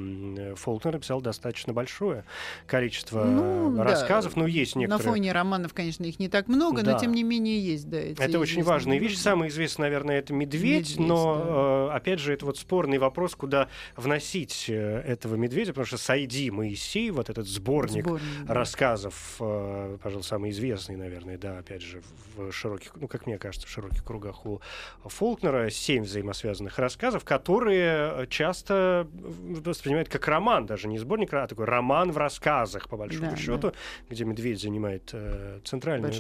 Фолкнер 0.57 0.95
написал 0.95 1.21
достаточно 1.21 1.73
большое 1.73 2.25
количество 2.67 3.25
ну, 3.25 3.83
рассказов. 3.83 4.35
Да. 4.35 4.41
Ну, 4.41 4.47
есть 4.47 4.77
некоторые... 4.77 5.07
На 5.07 5.13
фоне 5.13 5.33
романов, 5.33 5.75
конечно, 5.75 6.05
их 6.05 6.19
не 6.19 6.29
так 6.29 6.49
много, 6.49 6.83
да. 6.83 6.93
но 6.93 6.99
тем 6.99 7.13
не 7.13 7.23
менее 7.23 7.61
есть, 7.61 7.89
да. 7.89 7.99
Эти 7.99 8.21
это 8.21 8.39
очень 8.39 8.63
важная 8.63 8.99
вещь. 8.99 9.17
Самый 9.17 9.49
известный, 9.49 9.83
наверное, 9.83 10.19
это 10.19 10.33
«Медведь», 10.33 10.97
«Медведь» 10.97 10.99
но, 10.99 11.89
да. 11.89 11.95
Э, 11.95 11.97
опять 11.97 12.19
же, 12.19 12.33
это 12.33 12.47
вот 12.47 12.59
спорный 12.59 12.99
вопрос, 12.99 13.35
куда 13.35 13.69
вносить 13.97 14.67
э, 14.69 15.01
этого 15.01 15.37
«Медведя», 15.37 15.71
потому 15.73 15.87
что 15.87 15.99
«Сайди 15.99 16.51
Моисей», 16.51 17.11
вот 17.11 17.31
этот 17.31 17.47
сборник, 17.47 18.05
сборник 18.05 18.47
да. 18.47 18.55
рассказов, 18.55 19.37
э, 19.41 19.99
пожалуй, 20.03 20.25
самый 20.25 20.51
известный, 20.51 20.97
наверное, 20.97 21.39
да, 21.39 21.59
опять 21.59 21.83
же, 21.83 22.02
в 22.37 22.53
широких, 22.53 22.93
ну, 22.97 23.09
как 23.09 23.27
мне 23.27 23.39
кажется, 23.39 23.67
в 23.67 23.71
широких 23.71 24.05
кругах 24.05 24.47
у 24.47 24.61
Фолкнера 25.05 25.71
семь 25.71 26.03
взаимосвязанных 26.03 26.79
рассказов, 26.79 27.25
которые 27.25 28.27
часто 28.29 29.07
воспринимают 29.13 30.09
как 30.09 30.27
роман, 30.29 30.67
даже 30.67 30.89
не 30.89 30.99
сборник, 30.99 31.33
а 31.35 31.47
такой 31.47 31.67
роман 31.67 32.13
в 32.13 32.17
рассказах, 32.19 32.89
по 32.89 32.97
большому 32.97 33.31
да, 33.31 33.37
счету, 33.37 33.71
да. 33.71 33.73
где 34.09 34.25
медведь 34.25 34.61
занимает 34.61 35.11
э, 35.13 35.61
центральную, 35.65 36.13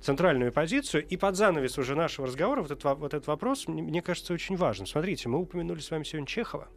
центральную 0.00 0.52
позицию. 0.52 1.06
И 1.06 1.16
под 1.16 1.36
занавес 1.36 1.78
уже 1.78 1.94
нашего 1.94 2.26
разговора 2.26 2.62
вот 2.62 2.70
этот, 2.70 2.98
вот 2.98 3.14
этот 3.14 3.26
вопрос, 3.26 3.68
мне, 3.68 4.02
кажется, 4.02 4.34
очень 4.34 4.56
важным. 4.56 4.86
Смотрите, 4.86 5.28
мы 5.28 5.38
упомянули 5.38 5.80
с 5.80 5.90
вами 5.90 6.04
сегодня 6.04 6.26
Чехова 6.26 6.68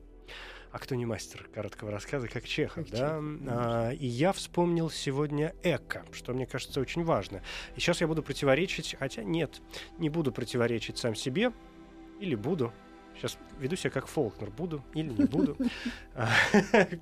а 0.71 0.79
кто 0.79 0.95
не 0.95 1.05
мастер 1.05 1.49
короткого 1.53 1.91
рассказа, 1.91 2.27
как 2.27 2.45
Чехов, 2.45 2.85
как 2.85 2.91
да? 2.91 2.97
Чехов, 2.97 3.23
а, 3.47 3.91
и 3.91 4.05
я 4.05 4.31
вспомнил 4.31 4.89
сегодня 4.89 5.53
эко, 5.63 6.05
что 6.11 6.33
мне 6.33 6.45
кажется 6.45 6.79
очень 6.81 7.03
важно. 7.03 7.41
И 7.75 7.79
сейчас 7.79 8.01
я 8.01 8.07
буду 8.07 8.23
противоречить, 8.23 8.95
хотя 8.99 9.23
нет, 9.23 9.61
не 9.97 10.09
буду 10.09 10.31
противоречить 10.31 10.97
сам 10.97 11.15
себе, 11.15 11.51
или 12.19 12.35
буду, 12.35 12.73
Сейчас 13.17 13.37
веду 13.59 13.75
себя 13.75 13.89
как 13.89 14.07
Фолкнер. 14.07 14.49
Буду 14.51 14.83
или 14.93 15.09
не 15.09 15.25
буду. 15.25 15.57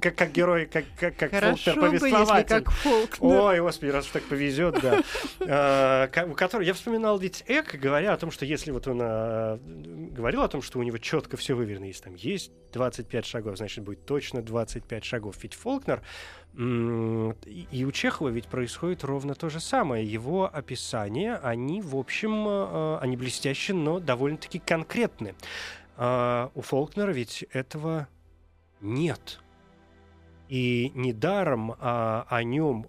Как, 0.01 0.15
как 0.15 0.31
герой, 0.31 0.65
как, 0.65 0.85
как, 0.99 1.15
как 1.15 1.31
Фолкнер 1.31 1.79
повествователь. 1.79 2.47
как 2.47 2.71
Фолкнер. 2.71 3.19
Ой, 3.21 3.59
господи, 3.61 3.89
раз 3.91 4.07
так 4.07 4.23
повезет, 4.23 4.79
да. 4.81 5.03
А, 5.41 6.07
который, 6.07 6.65
я 6.65 6.73
вспоминал 6.73 7.17
ведь 7.17 7.43
Эк, 7.47 7.75
говоря 7.75 8.13
о 8.13 8.17
том, 8.17 8.31
что 8.31 8.45
если 8.45 8.71
вот 8.71 8.87
он 8.87 8.99
а, 9.01 9.59
говорил 10.11 10.41
о 10.41 10.47
том, 10.47 10.61
что 10.61 10.79
у 10.79 10.83
него 10.83 10.97
четко 10.97 11.37
все 11.37 11.55
выверено, 11.55 11.85
если 11.85 12.03
там 12.03 12.15
есть 12.15 12.51
25 12.73 13.25
шагов, 13.25 13.57
значит, 13.57 13.83
будет 13.83 14.05
точно 14.05 14.41
25 14.41 15.03
шагов. 15.03 15.35
Ведь 15.41 15.53
Фолкнер 15.53 16.01
и 16.57 17.85
у 17.85 17.91
Чехова 17.91 18.29
ведь 18.29 18.47
происходит 18.47 19.03
ровно 19.03 19.35
то 19.35 19.49
же 19.49 19.59
самое. 19.59 20.05
Его 20.05 20.49
описания, 20.51 21.35
они, 21.35 21.81
в 21.81 21.97
общем, 21.97 22.45
а, 22.47 22.99
они 23.01 23.17
блестящие, 23.17 23.75
но 23.75 23.99
довольно-таки 23.99 24.59
конкретны. 24.59 25.35
А 25.97 26.51
у 26.55 26.61
Фолкнера 26.61 27.11
ведь 27.11 27.43
этого 27.51 28.07
нет. 28.81 29.39
И 30.49 30.91
недаром 30.93 31.75
а, 31.79 32.27
о 32.29 32.43
нем 32.43 32.87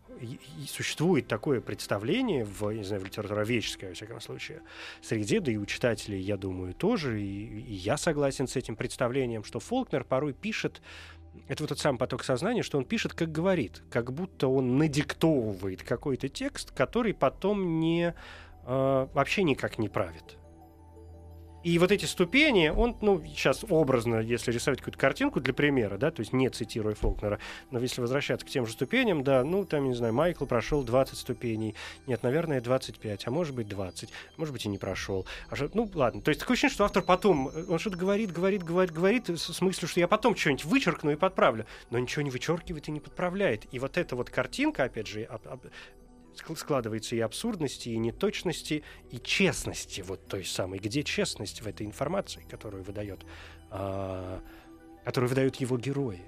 существует 0.68 1.26
такое 1.28 1.60
представление 1.60 2.44
в, 2.44 2.70
не 2.72 2.84
знаю, 2.84 3.02
в 3.02 3.04
литературоведческой, 3.04 3.90
во 3.90 3.94
всяком 3.94 4.20
случае, 4.20 4.62
среде, 5.02 5.40
да 5.40 5.52
и 5.52 5.56
у 5.56 5.66
читателей, 5.66 6.20
я 6.20 6.36
думаю, 6.36 6.74
тоже, 6.74 7.20
и, 7.20 7.60
и 7.60 7.74
я 7.74 7.96
согласен 7.96 8.46
с 8.46 8.56
этим 8.56 8.76
представлением, 8.76 9.44
что 9.44 9.60
Фолкнер 9.60 10.04
порой 10.04 10.32
пишет, 10.32 10.80
это 11.48 11.62
вот 11.62 11.68
тот 11.68 11.78
самый 11.78 11.98
поток 11.98 12.24
сознания, 12.24 12.62
что 12.62 12.78
он 12.78 12.84
пишет, 12.84 13.12
как 13.14 13.30
говорит, 13.30 13.82
как 13.90 14.12
будто 14.12 14.48
он 14.48 14.78
надиктовывает 14.78 15.82
какой-то 15.82 16.28
текст, 16.28 16.72
который 16.72 17.14
потом 17.14 17.78
не, 17.80 18.14
э, 18.64 19.08
вообще 19.12 19.42
никак 19.42 19.78
не 19.78 19.88
правит. 19.88 20.38
И 21.66 21.80
вот 21.80 21.90
эти 21.90 22.04
ступени, 22.04 22.68
он, 22.68 22.96
ну, 23.00 23.20
сейчас 23.26 23.64
образно, 23.68 24.20
если 24.20 24.52
рисовать 24.52 24.78
какую-то 24.78 25.00
картинку 25.00 25.40
для 25.40 25.52
примера, 25.52 25.98
да, 25.98 26.12
то 26.12 26.20
есть 26.20 26.32
не 26.32 26.48
цитируя 26.48 26.94
Фолкнера, 26.94 27.40
но 27.72 27.80
если 27.80 28.00
возвращаться 28.00 28.46
к 28.46 28.48
тем 28.48 28.66
же 28.66 28.72
ступеням, 28.72 29.24
да, 29.24 29.42
ну, 29.42 29.64
там, 29.64 29.88
не 29.88 29.94
знаю, 29.96 30.14
Майкл 30.14 30.46
прошел 30.46 30.84
20 30.84 31.18
ступеней, 31.18 31.74
нет, 32.06 32.22
наверное, 32.22 32.60
25, 32.60 33.26
а 33.26 33.30
может 33.32 33.56
быть 33.56 33.66
20, 33.66 34.10
может 34.36 34.52
быть 34.52 34.64
и 34.64 34.68
не 34.68 34.78
прошел. 34.78 35.26
А 35.50 35.56
что, 35.56 35.68
ну, 35.74 35.90
ладно, 35.92 36.20
то 36.20 36.28
есть 36.28 36.40
такое 36.40 36.54
ощущение, 36.54 36.72
что 36.72 36.84
автор 36.84 37.02
потом, 37.02 37.48
э, 37.48 37.64
он 37.68 37.80
что-то 37.80 37.96
говорит, 37.96 38.30
говорит, 38.30 38.62
говорит, 38.62 38.92
говорит, 38.92 39.28
с 39.28 39.60
мыслью, 39.60 39.88
что 39.88 39.98
я 39.98 40.06
потом 40.06 40.36
что-нибудь 40.36 40.66
вычеркну 40.66 41.10
и 41.10 41.16
подправлю, 41.16 41.66
но 41.90 41.98
ничего 41.98 42.22
не 42.22 42.30
вычеркивает 42.30 42.86
и 42.86 42.92
не 42.92 43.00
подправляет. 43.00 43.66
И 43.72 43.80
вот 43.80 43.98
эта 43.98 44.14
вот 44.14 44.30
картинка, 44.30 44.84
опять 44.84 45.08
же, 45.08 45.28
складывается 46.56 47.16
и 47.16 47.20
абсурдности, 47.20 47.88
и 47.88 47.98
неточности, 47.98 48.82
и 49.10 49.18
честности 49.18 50.02
вот 50.02 50.26
той 50.26 50.44
самой. 50.44 50.78
Где 50.78 51.02
честность 51.02 51.62
в 51.62 51.66
этой 51.66 51.86
информации, 51.86 52.44
которую 52.48 52.84
выдает, 52.84 53.24
а, 53.70 54.40
которую 55.04 55.30
выдают 55.30 55.56
его 55.56 55.78
герои? 55.78 56.22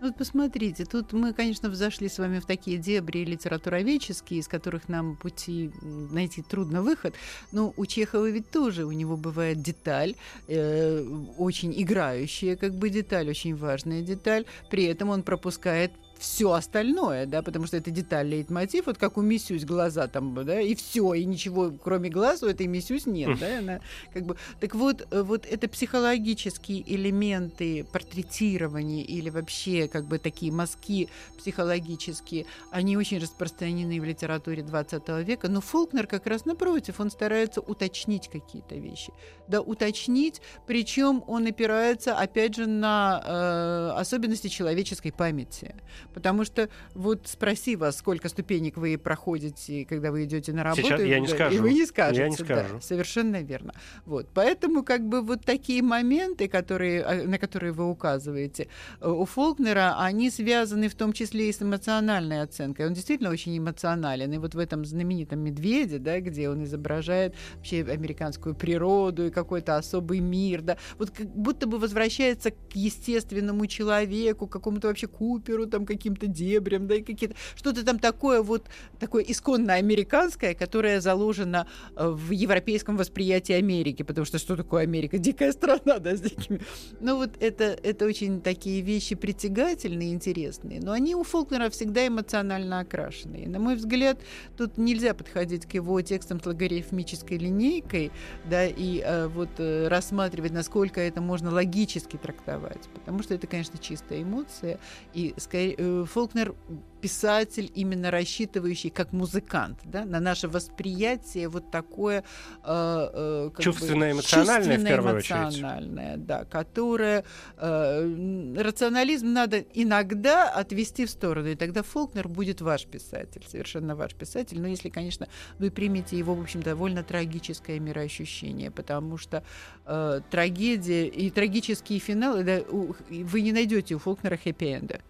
Вот 0.00 0.14
посмотрите, 0.14 0.84
тут 0.84 1.12
мы, 1.12 1.32
конечно, 1.32 1.68
взошли 1.68 2.08
с 2.08 2.18
вами 2.18 2.38
в 2.38 2.46
такие 2.46 2.78
дебри 2.78 3.24
литературоведческие, 3.24 4.38
из 4.38 4.46
которых 4.46 4.88
нам 4.88 5.16
пути 5.16 5.72
найти 5.82 6.40
трудно 6.42 6.82
выход. 6.82 7.14
Но 7.50 7.74
у 7.76 7.84
Чехова 7.84 8.30
ведь 8.30 8.48
тоже 8.48 8.84
у 8.84 8.92
него 8.92 9.16
бывает 9.16 9.60
деталь, 9.60 10.14
э, 10.46 11.04
очень 11.36 11.74
играющая, 11.82 12.54
как 12.54 12.74
бы 12.74 12.90
деталь, 12.90 13.28
очень 13.28 13.56
важная 13.56 14.02
деталь. 14.02 14.44
При 14.70 14.84
этом 14.84 15.08
он 15.08 15.24
пропускает 15.24 15.90
все 16.18 16.52
остальное, 16.52 17.26
да, 17.26 17.42
потому 17.42 17.66
что 17.66 17.76
это 17.76 17.90
деталь 17.90 18.28
лейтмотив, 18.28 18.86
вот 18.86 18.98
как 18.98 19.16
у 19.16 19.22
Миссюсь 19.22 19.64
глаза 19.64 20.08
там, 20.08 20.34
да, 20.44 20.60
и 20.60 20.74
все, 20.74 21.14
и 21.14 21.24
ничего 21.24 21.72
кроме 21.82 22.10
глаз 22.10 22.42
у 22.42 22.46
этой 22.46 22.66
Миссюсь 22.66 23.06
нет, 23.06 23.38
да, 23.38 23.58
она 23.58 23.80
как 24.12 24.24
бы... 24.24 24.36
Так 24.60 24.74
вот, 24.74 25.06
э, 25.10 25.22
вот 25.22 25.46
это 25.46 25.68
психологические 25.68 26.82
элементы 26.94 27.84
портретирования 27.84 29.04
или 29.04 29.30
вообще 29.30 29.88
как 29.88 30.06
бы 30.06 30.18
такие 30.18 30.52
мазки 30.52 31.08
психологические, 31.38 32.46
они 32.70 32.96
очень 32.96 33.18
распространены 33.18 34.00
в 34.00 34.04
литературе 34.04 34.62
20 34.62 35.08
века, 35.24 35.48
но 35.48 35.60
Фолкнер 35.60 36.06
как 36.06 36.26
раз 36.26 36.44
напротив, 36.44 37.00
он 37.00 37.10
старается 37.10 37.60
уточнить 37.60 38.28
какие-то 38.28 38.74
вещи, 38.74 39.12
да, 39.46 39.60
уточнить, 39.60 40.42
причем 40.66 41.22
он 41.26 41.46
опирается, 41.46 42.16
опять 42.16 42.56
же, 42.56 42.66
на 42.66 43.22
э, 43.24 44.00
особенности 44.00 44.48
человеческой 44.48 45.12
памяти, 45.12 45.74
Потому 46.18 46.44
что 46.44 46.68
вот 46.94 47.28
спроси 47.28 47.76
вас, 47.76 47.98
сколько 47.98 48.28
ступенек 48.28 48.76
вы 48.76 48.98
проходите, 48.98 49.84
когда 49.84 50.10
вы 50.10 50.24
идете 50.24 50.52
на 50.52 50.64
работу. 50.64 50.82
Сейчас 50.82 51.00
я 51.00 51.20
не 51.20 51.28
да, 51.28 51.34
скажу. 51.34 51.54
И 51.54 51.58
вы 51.60 51.74
не 51.74 51.86
скажете. 51.86 52.22
Я 52.22 52.28
не 52.28 52.34
скажу. 52.34 52.74
Да, 52.74 52.80
совершенно 52.80 53.40
верно. 53.40 53.72
Вот. 54.04 54.26
Поэтому 54.34 54.82
как 54.82 55.08
бы 55.08 55.22
вот 55.22 55.44
такие 55.44 55.80
моменты, 55.80 56.48
которые, 56.48 57.04
а, 57.04 57.24
на 57.24 57.38
которые 57.38 57.70
вы 57.70 57.88
указываете, 57.88 58.66
э, 59.00 59.08
у 59.08 59.24
Фолкнера, 59.26 59.94
они 60.00 60.28
связаны 60.28 60.88
в 60.88 60.96
том 60.96 61.12
числе 61.12 61.50
и 61.50 61.52
с 61.52 61.62
эмоциональной 61.62 62.42
оценкой. 62.42 62.86
Он 62.88 62.94
действительно 62.94 63.30
очень 63.30 63.56
эмоционален. 63.56 64.32
И 64.32 64.38
вот 64.38 64.56
в 64.56 64.58
этом 64.58 64.84
знаменитом 64.84 65.38
«Медведе», 65.38 65.98
да, 65.98 66.18
где 66.18 66.48
он 66.48 66.64
изображает 66.64 67.36
вообще 67.54 67.84
американскую 67.84 68.56
природу 68.56 69.26
и 69.26 69.30
какой-то 69.30 69.76
особый 69.76 70.18
мир, 70.18 70.62
да, 70.62 70.78
вот 70.98 71.12
как 71.12 71.28
будто 71.28 71.68
бы 71.68 71.78
возвращается 71.78 72.50
к 72.50 72.74
естественному 72.74 73.68
человеку, 73.68 74.48
к 74.48 74.52
какому-то 74.52 74.88
вообще 74.88 75.06
Куперу, 75.06 75.66
там, 75.66 75.86
каким-то 76.08 76.26
дебрям, 76.26 76.86
да, 76.86 76.96
и 76.96 77.02
какие-то, 77.02 77.36
что-то 77.54 77.84
там 77.84 77.98
такое 77.98 78.42
вот, 78.42 78.64
такое 78.98 79.22
исконно 79.24 79.74
американское, 79.74 80.54
которое 80.54 81.00
заложено 81.00 81.66
э, 81.96 82.08
в 82.08 82.30
европейском 82.30 82.96
восприятии 82.96 83.52
Америки, 83.52 84.02
потому 84.02 84.24
что 84.24 84.38
что 84.38 84.56
такое 84.56 84.82
Америка? 84.82 85.18
Дикая 85.18 85.52
страна, 85.52 85.98
да, 85.98 86.16
с 86.16 86.20
дикими. 86.20 86.60
Ну 87.00 87.16
вот 87.16 87.30
это, 87.40 87.64
это 87.64 88.06
очень 88.06 88.40
такие 88.40 88.80
вещи 88.80 89.14
притягательные, 89.14 90.12
интересные, 90.12 90.80
но 90.80 90.92
они 90.92 91.14
у 91.14 91.22
Фолкнера 91.22 91.68
всегда 91.70 92.06
эмоционально 92.06 92.80
окрашенные. 92.80 93.48
На 93.48 93.58
мой 93.58 93.76
взгляд, 93.76 94.18
тут 94.56 94.78
нельзя 94.78 95.14
подходить 95.14 95.66
к 95.66 95.74
его 95.74 96.00
текстам 96.00 96.40
с 96.40 96.46
логарифмической 96.46 97.38
линейкой, 97.38 98.10
да, 98.48 98.66
и 98.66 99.02
э, 99.04 99.26
вот 99.26 99.50
э, 99.58 99.88
рассматривать, 99.88 100.52
насколько 100.52 101.00
это 101.00 101.20
можно 101.20 101.50
логически 101.50 102.16
трактовать, 102.16 102.88
потому 102.94 103.22
что 103.22 103.34
это, 103.34 103.46
конечно, 103.46 103.78
чистая 103.78 104.22
эмоция, 104.22 104.78
и 105.12 105.34
скорее, 105.36 105.74
э, 105.76 105.97
Фолкнер 106.06 106.54
писатель, 107.00 107.70
именно 107.74 108.10
рассчитывающий 108.10 108.90
как 108.90 109.12
музыкант, 109.12 109.78
да, 109.84 110.04
на 110.04 110.20
наше 110.20 110.48
восприятие 110.48 111.48
вот 111.48 111.70
такое 111.70 112.24
э, 112.64 113.50
э, 113.54 113.62
чувственное, 113.62 114.12
эмоциональное 114.12 114.78
в 114.78 114.84
первую 114.84 115.14
эмоциональное, 115.14 116.12
очередь. 116.12 116.26
да, 116.26 116.44
которое 116.44 117.24
э, 117.56 118.54
рационализм 118.58 119.32
надо 119.32 119.60
иногда 119.74 120.50
отвести 120.50 121.06
в 121.06 121.10
сторону, 121.10 121.48
и 121.48 121.54
тогда 121.54 121.82
Фолкнер 121.82 122.28
будет 122.28 122.60
ваш 122.60 122.86
писатель, 122.86 123.44
совершенно 123.48 123.94
ваш 123.94 124.14
писатель, 124.14 124.60
но 124.60 124.68
если, 124.68 124.88
конечно, 124.88 125.28
вы 125.58 125.70
примете 125.70 126.18
его, 126.18 126.34
в 126.34 126.40
общем, 126.40 126.62
довольно 126.62 127.02
трагическое 127.02 127.78
мироощущение, 127.78 128.70
потому 128.70 129.18
что 129.18 129.44
э, 129.86 130.20
трагедия 130.30 131.06
и 131.06 131.30
трагические 131.30 132.00
финалы, 132.00 132.42
да, 132.42 132.60
у, 132.70 132.94
вы 133.08 133.40
не 133.40 133.52
найдете 133.52 133.94
у 133.94 133.98
Фолкнера 133.98 134.36
хэппи-энда. 134.36 135.00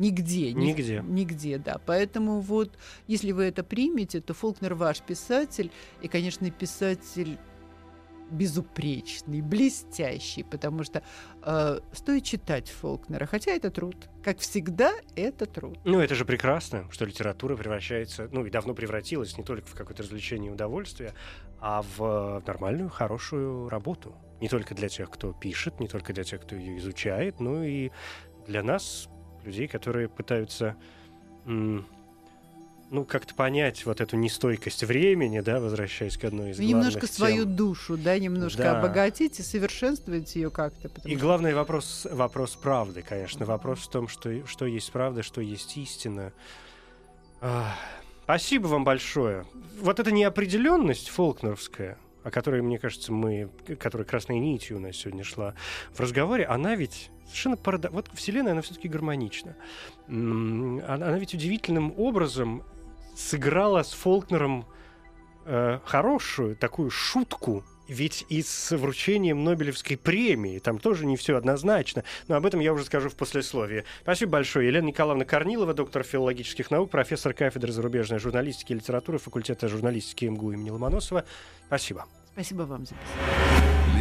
Нигде. 0.00 0.54
Нигде. 0.54 1.04
Нигде, 1.06 1.58
да. 1.58 1.78
Поэтому 1.84 2.40
вот, 2.40 2.78
если 3.06 3.32
вы 3.32 3.44
это 3.44 3.62
примете, 3.62 4.22
то 4.22 4.32
Фолкнер 4.32 4.72
ваш 4.72 5.02
писатель, 5.02 5.70
и, 6.00 6.08
конечно, 6.08 6.50
писатель 6.50 7.38
безупречный, 8.30 9.42
блестящий, 9.42 10.42
потому 10.42 10.84
что 10.84 11.02
э, 11.42 11.80
стоит 11.92 12.24
читать 12.24 12.70
Фолкнера, 12.70 13.26
хотя 13.26 13.50
это 13.50 13.70
труд. 13.70 14.08
Как 14.22 14.38
всегда, 14.38 14.92
это 15.16 15.44
труд. 15.44 15.78
Ну, 15.84 16.00
это 16.00 16.14
же 16.14 16.24
прекрасно, 16.24 16.88
что 16.90 17.04
литература 17.04 17.54
превращается, 17.56 18.28
ну, 18.32 18.46
и 18.46 18.50
давно 18.50 18.72
превратилась 18.72 19.36
не 19.36 19.44
только 19.44 19.66
в 19.66 19.74
какое-то 19.74 20.02
развлечение 20.04 20.50
и 20.50 20.54
удовольствие, 20.54 21.12
а 21.60 21.82
в 21.98 22.42
нормальную, 22.46 22.88
хорошую 22.88 23.68
работу. 23.68 24.14
Не 24.40 24.48
только 24.48 24.74
для 24.74 24.88
тех, 24.88 25.10
кто 25.10 25.34
пишет, 25.34 25.78
не 25.78 25.88
только 25.88 26.14
для 26.14 26.24
тех, 26.24 26.40
кто 26.40 26.56
ее 26.56 26.78
изучает, 26.78 27.38
но 27.38 27.62
и 27.64 27.90
для 28.46 28.62
нас, 28.62 29.09
людей, 29.44 29.68
которые 29.68 30.08
пытаются 30.08 30.76
ну, 32.90 33.04
как-то 33.04 33.34
понять 33.34 33.86
вот 33.86 34.00
эту 34.00 34.16
нестойкость 34.16 34.82
времени, 34.82 35.40
да, 35.40 35.60
возвращаясь 35.60 36.16
к 36.18 36.24
одной 36.24 36.50
из 36.50 36.56
главных 36.56 36.76
Немножко 36.76 37.06
тем. 37.06 37.16
свою 37.16 37.44
душу, 37.44 37.96
да, 37.96 38.18
немножко 38.18 38.62
да. 38.62 38.78
обогатить 38.78 39.38
и 39.38 39.42
совершенствовать 39.42 40.34
ее 40.34 40.50
как-то. 40.50 40.88
И 41.04 41.16
что... 41.16 41.24
главный 41.24 41.54
вопрос, 41.54 42.06
вопрос 42.10 42.56
правды, 42.56 43.02
конечно. 43.02 43.46
Вопрос 43.46 43.80
в 43.80 43.90
том, 43.90 44.08
что, 44.08 44.44
что 44.46 44.66
есть 44.66 44.90
правда, 44.90 45.22
что 45.22 45.40
есть 45.40 45.76
истина. 45.76 46.32
А, 47.40 47.74
спасибо 48.24 48.66
вам 48.66 48.84
большое. 48.84 49.44
Вот 49.80 50.00
эта 50.00 50.10
неопределенность 50.10 51.08
фолкнеровская, 51.08 51.96
о 52.22 52.30
которой, 52.30 52.62
мне 52.62 52.78
кажется, 52.78 53.12
мы, 53.12 53.50
которая 53.78 54.06
красной 54.06 54.38
нитью 54.38 54.76
у 54.76 54.80
нас 54.80 54.96
сегодня 54.96 55.24
шла 55.24 55.54
в 55.92 56.00
разговоре, 56.00 56.44
она 56.44 56.74
ведь 56.74 57.10
совершенно 57.26 57.56
парадокс. 57.56 57.94
Вот 57.94 58.10
Вселенная, 58.14 58.52
она 58.52 58.62
все-таки 58.62 58.88
гармонична. 58.88 59.56
Она, 60.06 61.18
ведь 61.18 61.34
удивительным 61.34 61.94
образом 61.96 62.62
сыграла 63.14 63.82
с 63.82 63.92
Фолкнером 63.92 64.66
э, 65.44 65.78
хорошую 65.84 66.56
такую 66.56 66.90
шутку, 66.90 67.64
ведь 67.90 68.24
и 68.28 68.42
с 68.42 68.76
вручением 68.76 69.44
Нобелевской 69.44 69.96
премии 69.96 70.58
там 70.58 70.78
тоже 70.78 71.06
не 71.06 71.16
все 71.16 71.36
однозначно. 71.36 72.04
Но 72.28 72.36
об 72.36 72.46
этом 72.46 72.60
я 72.60 72.72
уже 72.72 72.84
скажу 72.84 73.08
в 73.08 73.16
послесловии. 73.16 73.84
Спасибо 74.02 74.32
большое. 74.32 74.68
Елена 74.68 74.86
Николаевна 74.86 75.24
Корнилова, 75.24 75.74
доктор 75.74 76.04
филологических 76.04 76.70
наук, 76.70 76.90
профессор 76.90 77.34
кафедры 77.34 77.72
зарубежной 77.72 78.18
журналистики 78.18 78.72
и 78.72 78.76
литературы 78.76 79.18
факультета 79.18 79.68
журналистики 79.68 80.26
МГУ 80.26 80.52
имени 80.52 80.70
Ломоносова. 80.70 81.24
Спасибо. 81.66 82.06
Спасибо 82.32 82.62
вам 82.62 82.86
за 82.86 82.94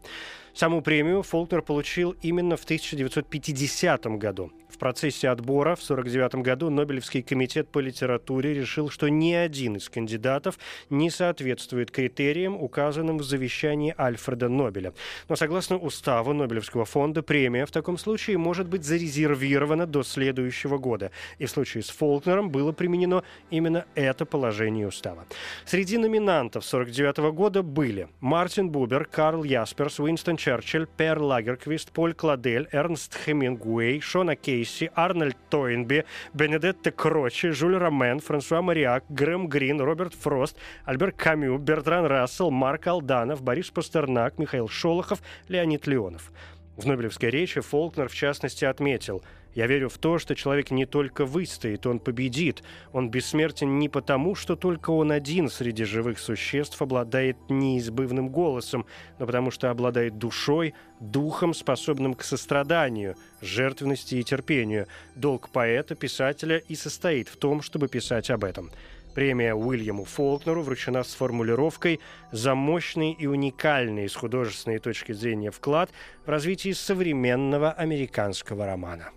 Саму 0.60 0.82
премию 0.82 1.22
Фолкнер 1.22 1.62
получил 1.62 2.14
именно 2.20 2.58
в 2.58 2.64
1950 2.64 4.18
году 4.18 4.52
процессе 4.80 5.28
отбора 5.28 5.76
в 5.76 5.82
1949 5.82 6.42
году 6.42 6.70
Нобелевский 6.70 7.22
комитет 7.22 7.68
по 7.68 7.78
литературе 7.78 8.54
решил, 8.54 8.90
что 8.90 9.08
ни 9.08 9.32
один 9.32 9.76
из 9.76 9.88
кандидатов 9.88 10.58
не 10.88 11.10
соответствует 11.10 11.92
критериям, 11.92 12.60
указанным 12.60 13.18
в 13.18 13.22
завещании 13.22 13.94
Альфреда 13.96 14.48
Нобеля. 14.48 14.92
Но 15.28 15.36
согласно 15.36 15.76
уставу 15.76 16.32
Нобелевского 16.32 16.86
фонда, 16.86 17.22
премия 17.22 17.66
в 17.66 17.70
таком 17.70 17.98
случае 17.98 18.38
может 18.38 18.66
быть 18.66 18.84
зарезервирована 18.84 19.86
до 19.86 20.02
следующего 20.02 20.78
года. 20.78 21.12
И 21.38 21.44
в 21.44 21.50
случае 21.50 21.82
с 21.82 21.90
Фолкнером 21.90 22.50
было 22.50 22.72
применено 22.72 23.22
именно 23.50 23.84
это 23.94 24.24
положение 24.24 24.88
устава. 24.88 25.26
Среди 25.66 25.98
номинантов 25.98 26.64
1949 26.66 27.34
года 27.34 27.62
были 27.62 28.08
Мартин 28.20 28.70
Бубер, 28.70 29.04
Карл 29.04 29.44
Ясперс, 29.44 30.00
Уинстон 30.00 30.38
Черчилль, 30.50 30.88
Пер 30.96 31.20
Лагерквист, 31.20 31.92
Поль 31.92 32.12
Кладель, 32.12 32.68
Эрнст 32.72 33.14
Хемингуэй, 33.14 34.00
Шона 34.00 34.34
Кейс, 34.34 34.68
Кейси, 34.68 34.90
Арнольд 34.96 35.36
Тойнби, 35.48 36.04
Бенедетта 36.34 36.90
Крочи, 36.90 37.50
Жюль 37.50 37.76
Ромен, 37.76 38.18
Франсуа 38.18 38.60
Мариак, 38.60 39.04
Грэм 39.08 39.46
Грин, 39.46 39.80
Роберт 39.80 40.14
Фрост, 40.14 40.56
Альберт 40.84 41.14
Камю, 41.16 41.56
Бертран 41.58 42.04
Рассел, 42.04 42.50
Марк 42.50 42.88
Алданов, 42.88 43.42
Борис 43.42 43.70
Пастернак, 43.70 44.38
Михаил 44.38 44.66
Шолохов, 44.66 45.20
Леонид 45.46 45.86
Леонов. 45.86 46.32
В 46.76 46.84
Нобелевской 46.84 47.30
речи 47.30 47.60
Фолкнер, 47.60 48.08
в 48.08 48.14
частности, 48.14 48.64
отметил– 48.64 49.22
я 49.54 49.66
верю 49.66 49.88
в 49.88 49.98
то, 49.98 50.18
что 50.18 50.34
человек 50.36 50.70
не 50.70 50.86
только 50.86 51.24
выстоит, 51.24 51.86
он 51.86 51.98
победит. 51.98 52.62
Он 52.92 53.10
бессмертен 53.10 53.78
не 53.78 53.88
потому, 53.88 54.34
что 54.34 54.54
только 54.54 54.90
он 54.90 55.10
один 55.10 55.48
среди 55.48 55.84
живых 55.84 56.20
существ 56.20 56.80
обладает 56.80 57.36
неизбывным 57.48 58.28
голосом, 58.28 58.86
но 59.18 59.26
потому 59.26 59.50
что 59.50 59.70
обладает 59.70 60.18
душой, 60.18 60.74
духом, 61.00 61.52
способным 61.52 62.14
к 62.14 62.22
состраданию, 62.22 63.16
жертвенности 63.40 64.16
и 64.16 64.22
терпению. 64.22 64.86
Долг 65.16 65.50
поэта, 65.50 65.96
писателя 65.96 66.58
и 66.58 66.76
состоит 66.76 67.28
в 67.28 67.36
том, 67.36 67.60
чтобы 67.60 67.88
писать 67.88 68.30
об 68.30 68.44
этом. 68.44 68.70
Премия 69.14 69.54
Уильяму 69.54 70.04
Фолкнеру 70.04 70.62
вручена 70.62 71.02
с 71.02 71.14
формулировкой 71.14 71.98
«За 72.30 72.54
мощный 72.54 73.12
и 73.12 73.26
уникальный 73.26 74.08
с 74.08 74.14
художественной 74.14 74.78
точки 74.78 75.10
зрения 75.10 75.50
вклад 75.50 75.90
в 76.24 76.28
развитие 76.28 76.76
современного 76.76 77.72
американского 77.72 78.64
романа». 78.66 79.10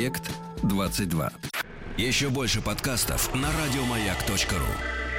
Объект 0.00 0.32
22. 0.62 1.30
Еще 1.98 2.30
больше 2.30 2.62
подкастов 2.62 3.34
на 3.34 3.48
радиомаяк.ру. 3.52 5.09